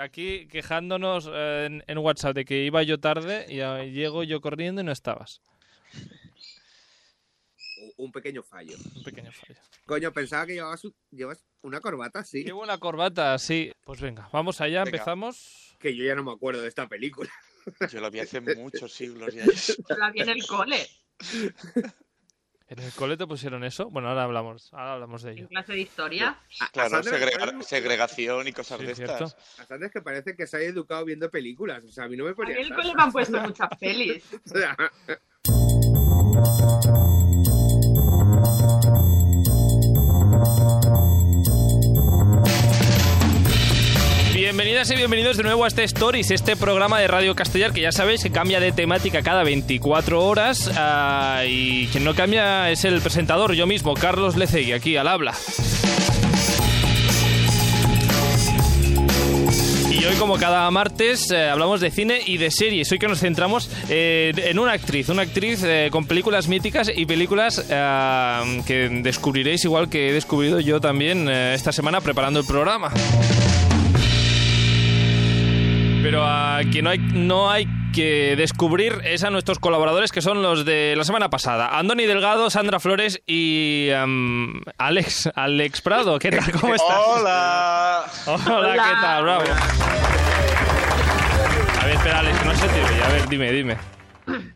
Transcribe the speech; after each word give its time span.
Aquí 0.00 0.46
quejándonos 0.48 1.28
eh, 1.30 1.66
en, 1.66 1.84
en 1.86 1.98
WhatsApp 1.98 2.34
de 2.34 2.46
que 2.46 2.64
iba 2.64 2.82
yo 2.82 2.98
tarde 2.98 3.44
y 3.50 3.56
llego 3.90 4.22
yo 4.24 4.40
corriendo 4.40 4.80
y 4.80 4.84
no 4.84 4.92
estabas. 4.92 5.42
Un 7.98 8.10
pequeño 8.10 8.42
fallo. 8.42 8.74
Un 8.96 9.02
pequeño 9.02 9.30
fallo. 9.32 9.54
Coño, 9.84 10.10
pensaba 10.10 10.46
que 10.46 10.54
llevabas, 10.54 10.82
llevas 11.10 11.44
una 11.60 11.80
corbata, 11.82 12.24
sí. 12.24 12.42
Llevo 12.42 12.62
una 12.62 12.78
corbata, 12.78 13.38
sí. 13.38 13.70
Pues 13.84 14.00
venga, 14.00 14.30
vamos 14.32 14.62
allá, 14.62 14.82
Venga. 14.84 14.96
empezamos. 14.96 15.76
Que 15.78 15.94
yo 15.94 16.04
ya 16.04 16.14
no 16.14 16.24
me 16.24 16.32
acuerdo 16.32 16.62
de 16.62 16.68
esta 16.68 16.88
película. 16.88 17.30
Yo 17.90 18.00
lo 18.00 18.10
vi 18.10 18.20
hace 18.20 18.40
muchos 18.56 18.92
siglos 18.94 19.34
ya. 19.34 19.44
La 19.98 20.10
vi 20.10 20.22
en 20.22 20.30
el 20.30 20.46
cole, 20.46 20.88
¿En 22.72 22.78
el 22.78 22.92
cole 22.92 23.18
te 23.18 23.26
pusieron 23.26 23.64
eso? 23.64 23.90
Bueno, 23.90 24.08
ahora 24.08 24.24
hablamos, 24.24 24.72
ahora 24.72 24.94
hablamos 24.94 25.22
de 25.22 25.32
en 25.32 25.38
ello. 25.38 25.48
clase 25.48 25.72
de 25.74 25.80
historia. 25.80 26.38
A- 26.60 26.64
a 26.64 26.68
Claro, 26.70 26.88
Sandra 26.88 27.12
le 27.12 27.18
segrega- 27.26 27.38
parece- 27.52 27.62
segregación 27.68 28.48
y 28.48 28.52
cosas 28.52 28.80
Sí, 28.80 28.86
de 28.86 28.94
cierto. 28.94 29.24
estas. 29.24 29.66
Sandra 29.68 29.86
es 29.88 29.92
que 29.92 30.00
parece 30.00 30.34
que 30.34 30.46
se 30.46 30.56
haya 30.56 30.68
educado 30.68 31.04
viendo 31.04 31.30
películas. 31.30 31.84
O 31.84 31.92
sea, 31.92 32.04
a 32.04 32.08
mí 32.08 32.16
no 32.16 32.24
me 32.24 32.30
A 32.30 32.32
mí 32.32 32.36
ponía 32.36 32.56
en 32.56 32.62
el 32.62 32.74
cole 32.74 32.94
me 32.94 33.02
han 33.02 33.12
puesto 33.12 33.38
muchas 33.42 33.68
pelis. 33.78 34.24
O 34.46 34.48
sea, 34.48 34.76
Bienvenidas 44.52 44.90
y 44.90 44.96
bienvenidos 44.96 45.38
de 45.38 45.44
nuevo 45.44 45.64
a 45.64 45.68
este 45.68 45.82
Stories, 45.82 46.30
este 46.30 46.56
programa 46.56 47.00
de 47.00 47.08
Radio 47.08 47.34
Castellar 47.34 47.72
que 47.72 47.80
ya 47.80 47.90
sabéis 47.90 48.22
que 48.22 48.30
cambia 48.30 48.60
de 48.60 48.70
temática 48.70 49.22
cada 49.22 49.44
24 49.44 50.22
horas 50.22 50.70
ah, 50.76 51.42
y 51.48 51.86
quien 51.86 52.04
no 52.04 52.14
cambia 52.14 52.70
es 52.70 52.84
el 52.84 53.00
presentador, 53.00 53.54
yo 53.54 53.66
mismo, 53.66 53.94
Carlos 53.94 54.36
Lecegui, 54.36 54.74
aquí 54.74 54.98
al 54.98 55.08
habla. 55.08 55.32
Y 59.90 60.04
hoy, 60.04 60.16
como 60.16 60.36
cada 60.36 60.70
martes, 60.70 61.30
eh, 61.30 61.48
hablamos 61.48 61.80
de 61.80 61.90
cine 61.90 62.20
y 62.26 62.36
de 62.36 62.50
series. 62.50 62.92
Hoy 62.92 62.98
que 62.98 63.08
nos 63.08 63.20
centramos 63.20 63.70
eh, 63.88 64.34
en 64.36 64.58
una 64.58 64.72
actriz, 64.72 65.08
una 65.08 65.22
actriz 65.22 65.62
eh, 65.64 65.88
con 65.90 66.04
películas 66.04 66.48
míticas 66.48 66.90
y 66.94 67.06
películas 67.06 67.64
eh, 67.70 68.62
que 68.66 68.90
descubriréis 69.02 69.64
igual 69.64 69.88
que 69.88 70.10
he 70.10 70.12
descubrido 70.12 70.60
yo 70.60 70.78
también 70.78 71.26
eh, 71.30 71.54
esta 71.54 71.72
semana 71.72 72.02
preparando 72.02 72.40
el 72.40 72.46
programa. 72.46 72.92
Pero 76.12 76.26
a 76.26 76.60
quien 76.70 76.84
no 76.84 76.90
hay, 76.90 76.98
no 76.98 77.50
hay 77.50 77.66
que 77.94 78.36
descubrir 78.36 79.00
es 79.02 79.24
a 79.24 79.30
nuestros 79.30 79.58
colaboradores 79.58 80.12
que 80.12 80.20
son 80.20 80.42
los 80.42 80.66
de 80.66 80.92
la 80.94 81.04
semana 81.04 81.30
pasada. 81.30 81.78
Andoni 81.78 82.04
Delgado, 82.04 82.50
Sandra 82.50 82.80
Flores 82.80 83.22
y 83.26 83.88
em, 83.88 84.60
Alex, 84.76 85.30
Alex 85.34 85.80
Prado. 85.80 86.18
¿Qué 86.18 86.30
tal? 86.30 86.52
¿Cómo 86.60 86.74
estás? 86.74 86.98
¡Hola! 87.06 88.04
Hola, 88.26 88.56
Hola. 88.58 88.72
¿qué 88.72 89.00
tal? 89.00 89.22
Bravo. 89.22 89.44
A 91.80 91.84
ver, 91.86 91.94
espera, 91.94 92.18
Alex, 92.18 92.38
que 92.40 92.44
no 92.44 92.54
se 92.56 92.68
te 92.68 92.84
oye. 92.84 93.02
A 93.04 93.08
ver, 93.08 93.28
dime, 93.30 93.50
dime. 93.50 93.76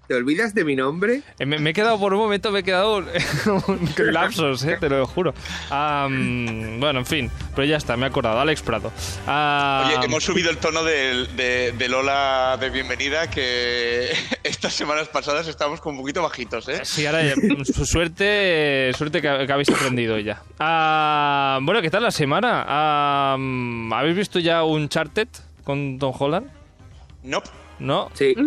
¿Te 0.07 0.15
olvidas 0.15 0.55
de 0.55 0.65
mi 0.65 0.77
nombre? 0.77 1.23
Eh, 1.39 1.47
Me, 1.47 1.59
me 1.59 1.71
he 1.71 1.73
quedado 1.73 1.99
por 1.99 2.15
un 2.15 2.21
momento, 2.21 2.53
me 2.53 2.61
he 2.61 2.63
quedado 2.63 2.99
un 3.67 3.91
lapsos, 4.13 4.65
eh, 4.65 4.77
te 4.79 4.89
lo 4.89 5.05
juro. 5.07 5.35
Bueno, 5.69 6.99
en 7.01 7.07
fin, 7.07 7.31
pero 7.55 7.67
ya 7.67 7.77
está, 7.77 7.97
me 7.97 8.07
he 8.07 8.09
acordado. 8.09 8.39
Alex 8.41 8.63
Prado. 8.63 8.93
Oye, 9.27 10.05
hemos 10.05 10.23
subido 10.23 10.51
el 10.51 10.59
tono 10.59 10.85
del, 10.85 11.35
de, 11.37 11.73
del 11.73 11.95
hola 11.95 12.57
de 12.61 12.71
bienvenida 12.71 13.29
que 13.29 14.13
estas 14.45 14.73
semanas 14.75 15.09
pasadas 15.09 15.49
estábamos 15.49 15.81
con 15.81 15.95
un 15.95 16.01
poquito 16.01 16.23
bajitos, 16.23 16.69
¿eh? 16.69 16.81
Sí, 16.85 17.05
ahora 17.07 17.25
ya, 17.25 17.35
su 17.65 17.85
suerte, 17.85 18.93
suerte 18.97 19.21
que, 19.21 19.47
que 19.47 19.53
habéis 19.53 19.71
aprendido 19.71 20.19
ya. 20.19 20.43
Bueno, 21.61 21.83
¿qué 21.83 21.91
tal 21.91 22.05
la 22.05 22.11
semana? 22.13 23.33
¿Habéis 23.35 24.17
visto 24.17 24.39
ya 24.39 24.63
un 24.63 24.89
Charted 24.89 25.29
con 25.65 25.99
Tom 25.99 26.15
Holland? 26.17 26.47
Nope. 27.25 27.49
¿No? 27.81 28.09
Sí. 28.15 28.33
Pues 28.35 28.47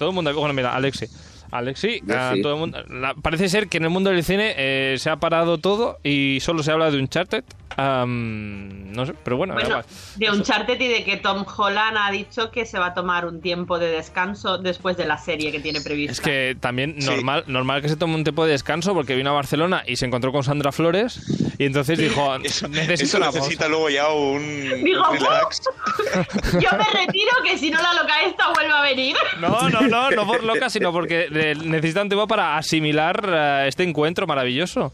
todo 0.00 0.08
el 0.08 0.14
mundo. 0.16 0.34
Bueno, 0.34 0.52
mira, 0.54 0.74
Alexi. 0.74 1.06
Alexi, 1.52 2.00
Yo 2.06 2.14
ah, 2.16 2.32
todo 2.42 2.52
el 2.54 2.58
mundo. 2.60 2.78
la- 2.88 3.14
parece 3.14 3.48
ser 3.48 3.66
que 3.68 3.78
en 3.78 3.84
el 3.84 3.90
mundo 3.90 4.10
del 4.10 4.22
cine 4.24 4.54
eh, 4.56 4.96
se 4.98 5.10
ha 5.10 5.16
parado 5.16 5.58
todo 5.58 5.98
y 6.04 6.38
solo 6.40 6.62
se 6.62 6.70
habla 6.72 6.90
de 6.90 6.98
Uncharted. 6.98 7.42
Am, 7.76 8.92
no 8.92 9.06
sé, 9.06 9.14
pero 9.24 9.36
bueno, 9.36 9.54
da 9.54 9.60
Bueno, 9.60 9.68
igual. 9.80 9.84
de 10.16 10.30
Uncharted 10.30 10.80
y 10.80 10.88
de 10.88 11.04
que 11.04 11.16
Tom 11.16 11.44
Holland 11.56 11.96
ha 11.98 12.10
dicho 12.10 12.50
que 12.50 12.66
se 12.66 12.78
va 12.78 12.86
a 12.86 12.94
tomar 12.94 13.26
un 13.26 13.40
tiempo 13.40 13.78
de 13.78 13.86
descanso 13.88 14.58
después 14.58 14.96
de 14.96 15.06
la 15.06 15.18
serie 15.18 15.50
que 15.52 15.60
tiene 15.60 15.80
prevista. 15.80 16.12
Es 16.12 16.20
que 16.20 16.56
también 16.60 16.96
Sí. 17.00 17.06
normal, 17.08 17.44
normal 17.46 17.80
que 17.82 17.88
se 17.88 17.96
tome 17.96 18.14
un 18.16 18.22
tiempo 18.24 18.44
de 18.44 18.52
descanso 18.52 18.92
porque 18.94 19.14
vino 19.14 19.30
a 19.30 19.32
Barcelona 19.32 19.82
y 19.86 19.96
se 19.96 20.06
encontró 20.06 20.30
con 20.32 20.42
Sandra 20.44 20.72
Flores 20.72 21.20
y 21.58 21.64
entonces 21.64 21.98
dijo, 21.98 22.34
Eso, 22.44 22.68
necesito 22.68 23.18
eso 23.18 23.18
necesita 23.26 23.64
pausa". 23.64 23.68
luego 23.68 23.88
ya 23.90 24.08
un, 24.12 24.40
Digo, 24.84 25.02
un 25.10 25.16
relax. 25.16 25.62
Yo 26.60 26.70
me 26.76 26.84
retiro 26.84 27.30
que 27.44 27.56
si 27.58 27.70
no 27.70 27.80
la 27.80 27.92
loca 27.94 28.14
esta 28.26 28.48
vuelve 28.52 28.72
a 28.72 28.82
venir. 28.82 29.16
No, 29.38 29.68
no, 29.68 29.80
no, 29.82 30.10
no 30.10 30.26
por 30.26 30.42
loca, 30.44 30.68
sino 30.70 30.92
porque 30.92 31.28
eh, 31.32 31.54
necesita 31.64 32.02
un 32.02 32.08
tiempo 32.08 32.26
para 32.26 32.56
asimilar 32.56 33.24
eh, 33.28 33.64
este 33.68 33.82
encuentro 33.84 34.26
maravilloso. 34.26 34.92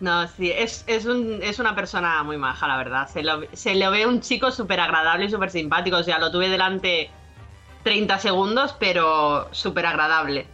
No, 0.00 0.26
sí, 0.28 0.50
es, 0.50 0.84
es, 0.86 1.04
un- 1.04 1.40
es 1.42 1.58
una 1.58 1.74
persona 1.74 2.22
muy 2.22 2.38
maja, 2.38 2.66
la 2.66 2.76
verdad. 2.78 3.08
Se 3.12 3.22
lo, 3.22 3.42
se 3.52 3.74
ve 3.90 4.06
un 4.06 4.20
chico 4.22 4.50
súper 4.50 4.80
agradable 4.80 5.26
y 5.26 5.30
súper 5.30 5.50
simpático. 5.50 5.98
O 5.98 6.02
sea, 6.02 6.18
lo 6.18 6.30
tuve 6.30 6.48
delante 6.48 7.10
30 7.84 8.18
segundos, 8.18 8.74
pero 8.78 9.48
súper 9.52 9.84
agradable. 9.86 10.46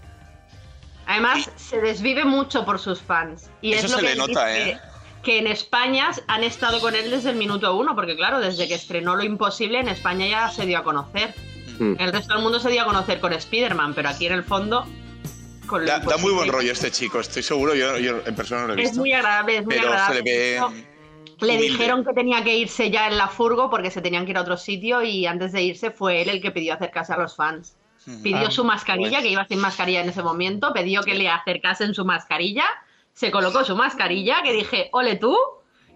Además, 1.06 1.48
se 1.54 1.80
desvive 1.80 2.24
mucho 2.24 2.64
por 2.64 2.80
sus 2.80 3.00
fans. 3.00 3.48
Y 3.60 3.74
Eso 3.74 3.86
es 3.86 3.92
lo 3.92 3.98
se 3.98 4.04
que 4.06 4.10
le 4.14 4.16
nota, 4.18 4.46
dice, 4.48 4.70
¿eh? 4.70 4.72
Que 4.74 4.95
en 5.38 5.46
España 5.46 6.10
han 6.28 6.44
estado 6.44 6.80
con 6.80 6.94
él 6.94 7.10
desde 7.10 7.30
el 7.30 7.36
minuto 7.36 7.76
uno, 7.76 7.94
porque 7.94 8.16
claro, 8.16 8.40
desde 8.40 8.68
que 8.68 8.74
estrenó 8.74 9.16
Lo 9.16 9.24
Imposible, 9.24 9.80
en 9.80 9.88
España 9.88 10.26
ya 10.26 10.48
se 10.50 10.66
dio 10.66 10.78
a 10.78 10.82
conocer. 10.84 11.34
Mm. 11.78 11.94
El 11.98 12.12
resto 12.12 12.34
del 12.34 12.42
mundo 12.42 12.58
se 12.60 12.70
dio 12.70 12.82
a 12.82 12.84
conocer 12.86 13.20
con 13.20 13.32
Spider-Man, 13.32 13.94
pero 13.94 14.08
aquí 14.08 14.26
en 14.26 14.32
el 14.32 14.44
fondo... 14.44 14.86
Con 15.66 15.80
Lo 15.84 15.86
Da, 15.88 15.98
da 15.98 16.16
muy 16.18 16.32
buen 16.32 16.48
rollo 16.48 16.70
este 16.72 16.90
chico, 16.92 17.18
estoy 17.20 17.42
seguro. 17.42 17.74
Yo, 17.74 17.98
yo 17.98 18.20
en 18.24 18.34
persona 18.36 18.62
no 18.62 18.66
lo 18.68 18.74
he 18.74 18.76
Es 18.76 18.82
visto. 18.90 19.00
muy 19.00 19.12
agradable, 19.12 19.56
es 19.58 19.64
muy 19.64 19.74
pero 19.74 19.88
se 19.88 19.94
agradable. 19.94 20.22
le 20.22 20.30
ve. 20.54 20.56
No, 20.60 20.68
le 20.70 21.54
humilde. 21.54 21.62
dijeron 21.70 22.04
que 22.04 22.12
tenía 22.14 22.44
que 22.44 22.56
irse 22.56 22.90
ya 22.90 23.08
en 23.08 23.18
la 23.18 23.26
furgo 23.28 23.68
porque 23.68 23.90
se 23.90 24.00
tenían 24.00 24.24
que 24.24 24.30
ir 24.30 24.38
a 24.38 24.42
otro 24.42 24.56
sitio 24.56 25.02
y 25.02 25.26
antes 25.26 25.50
de 25.52 25.62
irse 25.62 25.90
fue 25.90 26.22
él 26.22 26.28
el 26.28 26.40
que 26.40 26.52
pidió 26.52 26.74
acercarse 26.74 27.12
a 27.12 27.18
los 27.18 27.34
fans. 27.34 27.74
Pidió 28.22 28.46
Ah, 28.46 28.50
su 28.52 28.62
mascarilla, 28.64 29.10
pues. 29.18 29.22
que 29.24 29.28
iba 29.30 29.44
sin 29.48 29.58
mascarilla 29.58 30.00
en 30.02 30.08
ese 30.08 30.22
momento, 30.22 30.72
pidió 30.72 31.02
que 31.02 31.14
le 31.14 31.28
acercasen 31.28 31.92
su 31.92 32.04
mascarilla, 32.04 32.64
se 33.16 33.30
colocó 33.30 33.64
su 33.64 33.74
mascarilla, 33.74 34.42
que 34.44 34.52
dije, 34.52 34.90
ole 34.92 35.16
tú, 35.16 35.34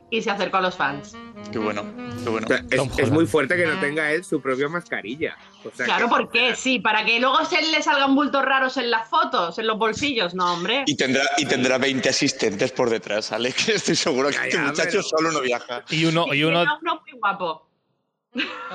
y 0.08 0.22
se 0.22 0.30
acercó 0.30 0.56
a 0.56 0.62
los 0.62 0.74
fans. 0.74 1.14
Qué 1.52 1.58
bueno, 1.58 1.84
qué 2.24 2.30
bueno. 2.30 2.46
O 2.46 2.48
sea, 2.48 2.64
es, 2.96 3.10
muy 3.10 3.26
fuerte 3.26 3.56
que 3.56 3.66
no 3.66 3.78
tenga 3.78 4.10
él 4.10 4.24
su 4.24 4.40
propia 4.40 4.68
mascarilla. 4.68 5.36
O 5.64 5.70
sea, 5.70 5.84
Claro, 5.84 6.06
que- 6.06 6.10
¿por 6.10 6.30
qué? 6.30 6.56
Sí, 6.56 6.78
para 6.78 7.04
que 7.04 7.20
luego 7.20 7.44
se 7.44 7.60
le 7.60 7.82
salgan 7.82 8.14
bultos 8.14 8.42
raros 8.42 8.76
en 8.78 8.90
las 8.90 9.06
fotos, 9.08 9.58
en 9.58 9.66
los 9.66 9.78
bolsillos, 9.78 10.34
no, 10.34 10.54
hombre. 10.54 10.82
Y 10.86 10.96
tendrá, 10.96 11.22
y 11.36 11.44
tendrá 11.44 11.76
20 11.78 12.08
asistentes 12.08 12.72
por 12.72 12.88
detrás, 12.88 13.30
Alex. 13.32 13.68
Estoy 13.68 13.94
seguro 13.96 14.30
que 14.30 14.34
Ya, 14.36 14.44
este 14.46 14.56
ya, 14.56 14.62
muchacho 14.64 14.88
pero- 14.90 15.02
solo 15.02 15.30
no 15.30 15.40
viaja. 15.42 15.84
Y 15.90 16.06
uno, 16.06 16.32
y 16.34 16.42
uno 16.42 16.64
muy 16.82 17.12
guapo. 17.20 17.69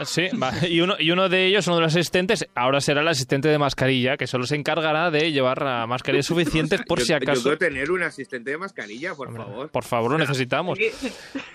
Sí, 0.04 0.28
va, 0.42 0.52
y 0.68 0.82
uno, 0.82 0.96
y 1.00 1.12
uno 1.12 1.30
de 1.30 1.46
ellos, 1.46 1.68
uno 1.68 1.78
de 1.78 1.84
los 1.84 1.94
asistentes, 1.96 2.48
ahora 2.56 2.82
será 2.82 3.02
el 3.02 3.08
asistente 3.08 3.48
de 3.48 3.58
mascarilla, 3.58 4.18
que 4.18 4.28
solo 4.28 4.46
se 4.46 4.56
encargará 4.56 5.12
de 5.12 5.32
llevar 5.32 5.88
mascarillas 5.88 6.26
suficientes 6.28 6.82
por 6.88 7.00
yo, 7.00 7.06
si 7.06 7.12
Yo 7.12 7.18
acaso. 7.18 7.42
quiero 7.44 7.58
tener 7.58 7.92
un 7.92 8.04
asistente 8.04 8.52
de 8.52 8.58
mascarilla, 8.58 9.16
por 9.16 9.28
Hombre, 9.28 9.44
favor. 9.44 9.70
Por 9.70 9.84
favor, 9.84 10.12
lo 10.12 10.18
necesitamos. 10.18 10.78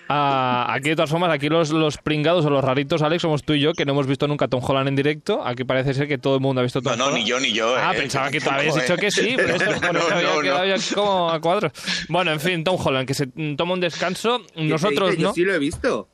Ah, 0.09 0.65
aquí, 0.69 0.89
de 0.89 0.95
todas 0.95 1.09
formas, 1.09 1.29
aquí 1.31 1.49
los, 1.49 1.69
los 1.71 1.97
pringados 1.97 2.45
o 2.45 2.49
los 2.49 2.63
raritos, 2.63 3.01
Alex, 3.01 3.21
somos 3.21 3.43
tú 3.43 3.53
y 3.53 3.59
yo, 3.61 3.73
que 3.73 3.85
no 3.85 3.93
hemos 3.93 4.07
visto 4.07 4.27
nunca 4.27 4.45
a 4.45 4.47
Tom 4.47 4.61
Holland 4.63 4.87
en 4.89 4.95
directo. 4.95 5.45
Aquí 5.45 5.63
parece 5.63 5.93
ser 5.93 6.07
que 6.07 6.17
todo 6.17 6.35
el 6.35 6.41
mundo 6.41 6.59
ha 6.61 6.63
visto 6.63 6.81
Tom 6.81 6.91
No, 6.93 6.97
no, 6.97 7.05
Holland. 7.05 7.23
ni 7.23 7.29
yo, 7.29 7.39
ni 7.39 7.51
yo. 7.53 7.75
Ah, 7.77 7.93
eh, 7.93 7.97
pensaba 7.99 8.29
que 8.31 8.39
tú 8.39 8.45
tampoco, 8.45 8.59
habías 8.71 8.75
dicho 8.87 8.95
que 8.97 9.11
sí, 9.11 9.35
por 9.35 9.49
eso, 9.51 9.81
por 9.81 9.93
No, 9.93 10.01
había 10.01 10.33
no, 10.33 10.41
quedado 10.41 10.65
ya 10.65 10.75
como 10.95 11.29
a 11.29 11.39
cuadros. 11.39 11.71
Bueno, 12.09 12.31
en 12.31 12.39
fin, 12.39 12.63
Tom 12.63 12.77
Holland, 12.83 13.07
que 13.07 13.13
se 13.13 13.27
toma 13.55 13.73
un 13.73 13.79
descanso. 13.79 14.41
¿Qué 14.47 14.61
te 14.61 14.63
Nosotros 14.63 15.11
dice? 15.11 15.21
no. 15.23 15.29
Yo 15.29 15.33
sí 15.33 15.43
lo 15.43 15.53
he 15.53 15.59
visto. 15.59 16.07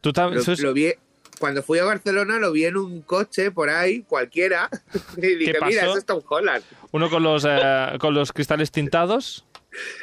Tú 0.00 0.12
Lo, 0.14 0.30
lo 0.68 0.72
vi, 0.72 0.92
cuando 1.38 1.62
fui 1.62 1.78
a 1.78 1.84
Barcelona 1.84 2.38
lo 2.38 2.52
vi 2.52 2.64
en 2.64 2.76
un 2.76 3.02
coche 3.02 3.50
por 3.50 3.70
ahí, 3.70 4.02
cualquiera. 4.02 4.68
Y 5.16 5.34
dije, 5.36 5.54
pasó? 5.54 5.66
mira, 5.70 5.82
eso 5.84 5.98
es 5.98 6.04
Tom 6.06 6.22
Holland. 6.28 6.62
Uno 6.92 7.08
con 7.10 7.22
los, 7.22 7.44
eh, 7.48 7.96
con 7.98 8.14
los 8.14 8.32
cristales 8.32 8.70
tintados. 8.70 9.44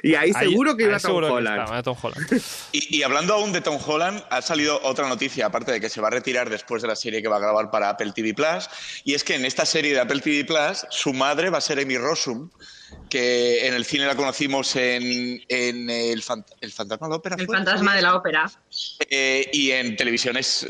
Y 0.04 0.14
ahí, 0.14 0.32
Ahí- 0.36 0.50
seguro 0.52 0.78
que 0.78 0.84
iba 0.84 0.94
ahí 0.98 1.02
Tom 1.02 1.10
seguro 1.10 1.28
que 1.28 1.34
Holland. 1.34 1.60
estaba, 1.62 1.82
Tom 1.84 1.98
Holland. 2.00 2.42
Y, 2.74 2.98
y 2.98 3.04
hablando 3.04 3.34
aún 3.34 3.52
de 3.52 3.62
Tom 3.62 3.80
Holland, 3.84 4.24
ha 4.30 4.42
salido 4.44 4.80
otra 4.84 5.08
noticia, 5.10 5.48
aparte 5.48 5.72
de 5.72 5.82
que 5.82 5.90
se 5.90 6.00
va 6.00 6.10
a 6.10 6.12
retirar 6.12 6.50
después 6.50 6.82
de 6.84 6.88
la 6.88 6.96
serie 6.96 7.22
que 7.24 7.28
va 7.28 7.38
a 7.38 7.40
grabar 7.40 7.72
para 7.72 7.90
Apple 7.90 8.12
TV 8.14 8.34
Plus. 8.36 8.70
Y 9.04 9.16
es 9.16 9.24
que 9.24 9.34
en 9.36 9.46
esta 9.46 9.66
serie 9.66 9.94
de 9.94 10.00
Apple 10.00 10.20
TV 10.22 10.46
Plus, 10.46 10.86
su 10.92 11.12
madre 11.14 11.50
va 11.50 11.58
a 11.58 11.62
ser 11.62 11.80
Amy 11.80 11.98
Rossum, 11.98 12.50
que 13.10 13.68
en 13.68 13.74
el 13.74 13.86
cine 13.86 14.06
la 14.06 14.16
conocimos 14.16 14.76
en, 14.76 15.42
en 15.48 15.90
el, 15.90 16.24
Fant- 16.24 16.46
el 16.62 16.72
Fantasma 16.72 17.08
de 17.08 17.12
la 17.12 17.16
Ópera. 17.18 17.36
El 17.40 17.46
¿fue? 17.46 17.56
fantasma 17.56 17.96
de 17.96 18.02
la 18.02 18.16
ópera. 18.16 18.52
Eh, 19.10 19.50
y 19.54 19.72
en 19.72 19.96
televisión 19.96 20.38
es 20.38 20.66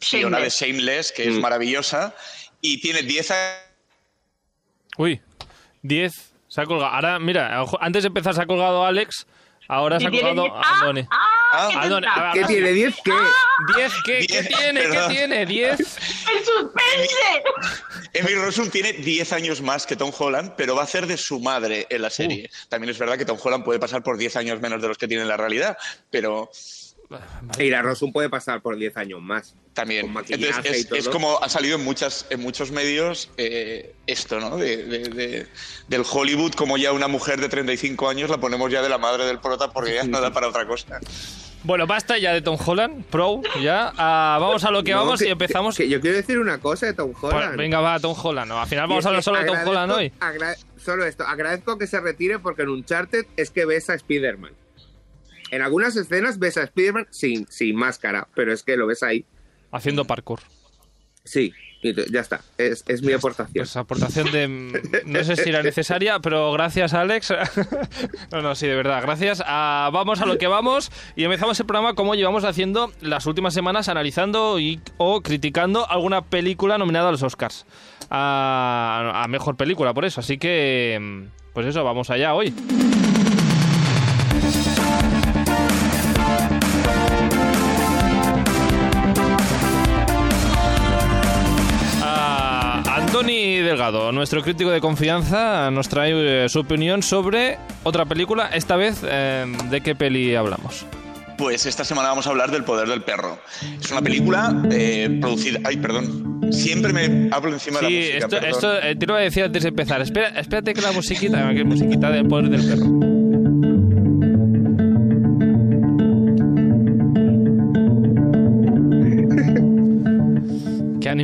Fiona 0.00 0.38
de 0.38 0.48
Shameless. 0.50 1.12
Que 1.12 1.28
es 1.28 1.34
Mm. 1.34 1.40
maravillosa. 1.40 2.14
Y 2.60 2.80
tiene 2.80 3.02
10 3.02 3.30
años. 3.30 3.60
Uy, 4.96 5.20
10. 5.82 6.12
Se 6.48 6.60
ha 6.60 6.66
colgado. 6.66 6.90
Ahora, 6.92 7.18
mira, 7.18 7.64
antes 7.80 8.02
de 8.02 8.08
empezar 8.08 8.34
se 8.34 8.42
ha 8.42 8.46
colgado 8.46 8.84
Alex. 8.84 9.26
Ahora 9.68 9.98
se 9.98 10.06
ha 10.06 10.10
colgado 10.10 10.44
diez- 10.44 10.52
¡Ah! 10.54 10.78
Andoni. 10.80 11.06
¡Ah! 11.10 11.33
Ah, 11.56 12.30
¿qué 12.32 12.40
¿Qué 12.40 12.46
tiene? 12.46 12.72
¿10 12.72 12.94
qué? 13.04 13.12
10, 13.76 13.92
¿qué, 14.04 14.26
¿qué 14.26 14.42
Diez, 14.42 14.48
tiene? 14.48 14.80
¿Qué 14.80 14.88
perdón. 14.88 15.10
tiene? 15.10 15.46
10. 15.46 15.80
¡El 15.80 16.44
suspense! 16.44 17.42
Emmy 18.12 18.34
Rossum 18.34 18.70
tiene 18.70 18.92
10 18.92 19.32
años 19.32 19.60
más 19.60 19.86
que 19.86 19.96
Tom 19.96 20.12
Holland, 20.16 20.52
pero 20.56 20.74
va 20.74 20.82
a 20.82 20.84
hacer 20.84 21.06
de 21.06 21.16
su 21.16 21.40
madre 21.40 21.86
en 21.90 22.02
la 22.02 22.10
serie. 22.10 22.50
También 22.68 22.90
es 22.90 22.98
verdad 22.98 23.16
que 23.18 23.24
Tom 23.24 23.38
Holland 23.42 23.64
puede 23.64 23.78
pasar 23.78 24.02
por 24.02 24.16
10 24.18 24.36
años 24.36 24.60
menos 24.60 24.80
de 24.82 24.88
los 24.88 24.98
que 24.98 25.08
tiene 25.08 25.22
en 25.22 25.28
la 25.28 25.36
realidad, 25.36 25.76
pero 26.10 26.50
Y 27.58 27.70
la 27.70 27.82
Rossum 27.82 28.12
puede 28.12 28.28
pasar 28.28 28.60
por 28.62 28.76
10 28.76 28.96
años 28.96 29.20
más. 29.22 29.54
también. 29.74 30.12
Con 30.12 30.24
y 30.28 30.44
es, 30.44 30.88
todo. 30.88 30.98
es 30.98 31.08
como 31.08 31.42
ha 31.42 31.48
salido 31.48 31.76
en, 31.76 31.84
muchas, 31.84 32.26
en 32.30 32.40
muchos 32.40 32.70
medios 32.70 33.30
eh, 33.36 33.94
esto, 34.06 34.40
¿no? 34.40 34.56
De, 34.56 34.84
de- 34.84 35.08
de- 35.08 35.46
del 35.88 36.02
Hollywood, 36.10 36.52
como 36.54 36.76
ya 36.76 36.92
una 36.92 37.08
mujer 37.08 37.40
de 37.40 37.48
35 37.48 38.08
años 38.08 38.30
la 38.30 38.38
ponemos 38.38 38.70
ya 38.72 38.82
de 38.82 38.88
la 38.88 38.98
madre 38.98 39.24
del 39.26 39.38
prota 39.40 39.72
porque 39.72 39.94
ya 39.94 40.04
no 40.04 40.20
da 40.20 40.32
para 40.32 40.48
otra 40.48 40.66
cosa. 40.66 40.98
Bueno, 41.64 41.86
basta 41.86 42.18
ya 42.18 42.32
de 42.34 42.42
Tom 42.42 42.58
Holland, 42.62 43.04
Pro, 43.06 43.40
ya. 43.62 43.92
Ah, 43.96 44.36
vamos 44.40 44.64
a 44.64 44.70
lo 44.70 44.84
que 44.84 44.92
No, 44.92 44.98
vamos 44.98 45.22
y 45.22 45.28
empezamos. 45.28 45.76
que 45.76 45.88
yo 45.88 46.00
quiero 46.00 46.16
decir 46.18 46.38
una 46.38 46.58
cosa 46.58 46.86
de 46.86 46.92
Tom 46.94 47.12
Pues, 47.18 47.32
Holland. 47.34 47.56
venga, 47.56 47.80
va, 47.80 47.98
Tom 47.98 48.14
Holland. 48.22 48.48
No, 48.48 48.60
al 48.60 48.68
final 48.68 48.86
vamos 48.86 49.04
a 49.04 49.08
hablar 49.08 49.22
solo 49.22 49.38
de 49.40 49.46
Tom 49.46 49.56
Holland 49.66 49.92
hoy. 49.92 50.12
solo 50.76 51.04
esto. 51.06 51.24
Agradezco 51.26 51.78
que 51.78 51.86
se 51.86 52.00
retire 52.00 52.38
porque 52.38 52.62
en 52.62 52.68
Uncharted 52.68 53.24
es 53.36 53.50
que 53.50 53.64
ves 53.64 53.88
a 53.90 53.94
Spider-Man. 53.94 54.52
En 55.54 55.62
algunas 55.62 55.94
escenas 55.94 56.40
ves 56.40 56.56
a 56.56 56.64
Spider-Man 56.64 57.06
sin, 57.10 57.46
sin 57.46 57.76
máscara, 57.76 58.26
pero 58.34 58.52
es 58.52 58.64
que 58.64 58.76
lo 58.76 58.88
ves 58.88 59.04
ahí. 59.04 59.24
Haciendo 59.70 60.04
parkour. 60.04 60.40
Sí, 61.22 61.52
ya 62.10 62.20
está. 62.20 62.40
Es, 62.58 62.82
es 62.88 63.02
mi 63.02 63.12
aportación. 63.12 63.62
Pues 63.62 63.76
aportación 63.76 64.32
de. 64.32 65.02
No 65.06 65.22
sé 65.22 65.36
si 65.36 65.50
era 65.50 65.62
necesaria, 65.62 66.18
pero 66.18 66.50
gracias, 66.50 66.92
Alex. 66.92 67.32
No, 68.32 68.42
no, 68.42 68.56
sí, 68.56 68.66
de 68.66 68.74
verdad. 68.74 69.00
Gracias. 69.00 69.44
Vamos 69.46 70.20
a 70.20 70.26
lo 70.26 70.38
que 70.38 70.48
vamos 70.48 70.90
y 71.14 71.22
empezamos 71.22 71.60
el 71.60 71.66
programa 71.66 71.94
como 71.94 72.16
llevamos 72.16 72.42
haciendo 72.42 72.92
las 73.00 73.24
últimas 73.26 73.54
semanas, 73.54 73.88
analizando 73.88 74.58
y, 74.58 74.80
o 74.96 75.20
criticando 75.20 75.88
alguna 75.88 76.22
película 76.22 76.78
nominada 76.78 77.10
a 77.10 77.12
los 77.12 77.22
Oscars. 77.22 77.64
A, 78.10 79.22
a 79.22 79.28
mejor 79.28 79.56
película, 79.56 79.94
por 79.94 80.04
eso. 80.04 80.18
Así 80.18 80.36
que. 80.36 81.28
Pues 81.52 81.64
eso, 81.68 81.84
vamos 81.84 82.10
allá 82.10 82.34
hoy. 82.34 82.52
Delgado, 93.74 94.12
nuestro 94.12 94.40
crítico 94.40 94.70
de 94.70 94.80
confianza, 94.80 95.68
nos 95.72 95.88
trae 95.88 96.44
eh, 96.44 96.48
su 96.48 96.60
opinión 96.60 97.02
sobre 97.02 97.58
otra 97.82 98.04
película. 98.06 98.46
Esta 98.52 98.76
vez, 98.76 99.00
eh, 99.04 99.44
¿de 99.68 99.80
qué 99.80 99.96
peli 99.96 100.36
hablamos? 100.36 100.86
Pues 101.36 101.66
esta 101.66 101.82
semana 101.84 102.10
vamos 102.10 102.24
a 102.28 102.30
hablar 102.30 102.52
del 102.52 102.62
poder 102.62 102.86
del 102.88 103.02
perro. 103.02 103.36
Es 103.82 103.90
una 103.90 104.00
película 104.00 104.54
eh, 104.70 105.18
producida. 105.20 105.58
Ay, 105.64 105.78
perdón. 105.78 106.40
Siempre 106.52 106.92
me 106.92 107.28
hablo 107.34 107.52
encima 107.52 107.80
de 107.80 107.86
Sí, 107.88 107.92
la 107.92 107.98
música. 107.98 108.18
esto, 108.18 108.28
perdón. 108.30 108.50
esto 108.50 108.78
eh, 108.86 108.94
te 108.94 109.06
lo 109.06 109.12
voy 109.14 109.22
a 109.22 109.24
decir 109.24 109.42
antes 109.42 109.62
de 109.64 109.68
empezar. 109.70 110.00
Espera, 110.00 110.28
espérate 110.38 110.72
que 110.72 110.80
la 110.80 110.92
musiquita, 110.92 111.52
que 111.52 111.64
musiquita 111.64 112.10
del 112.10 112.28
poder 112.28 112.50
del 112.50 112.64
perro. 112.64 113.13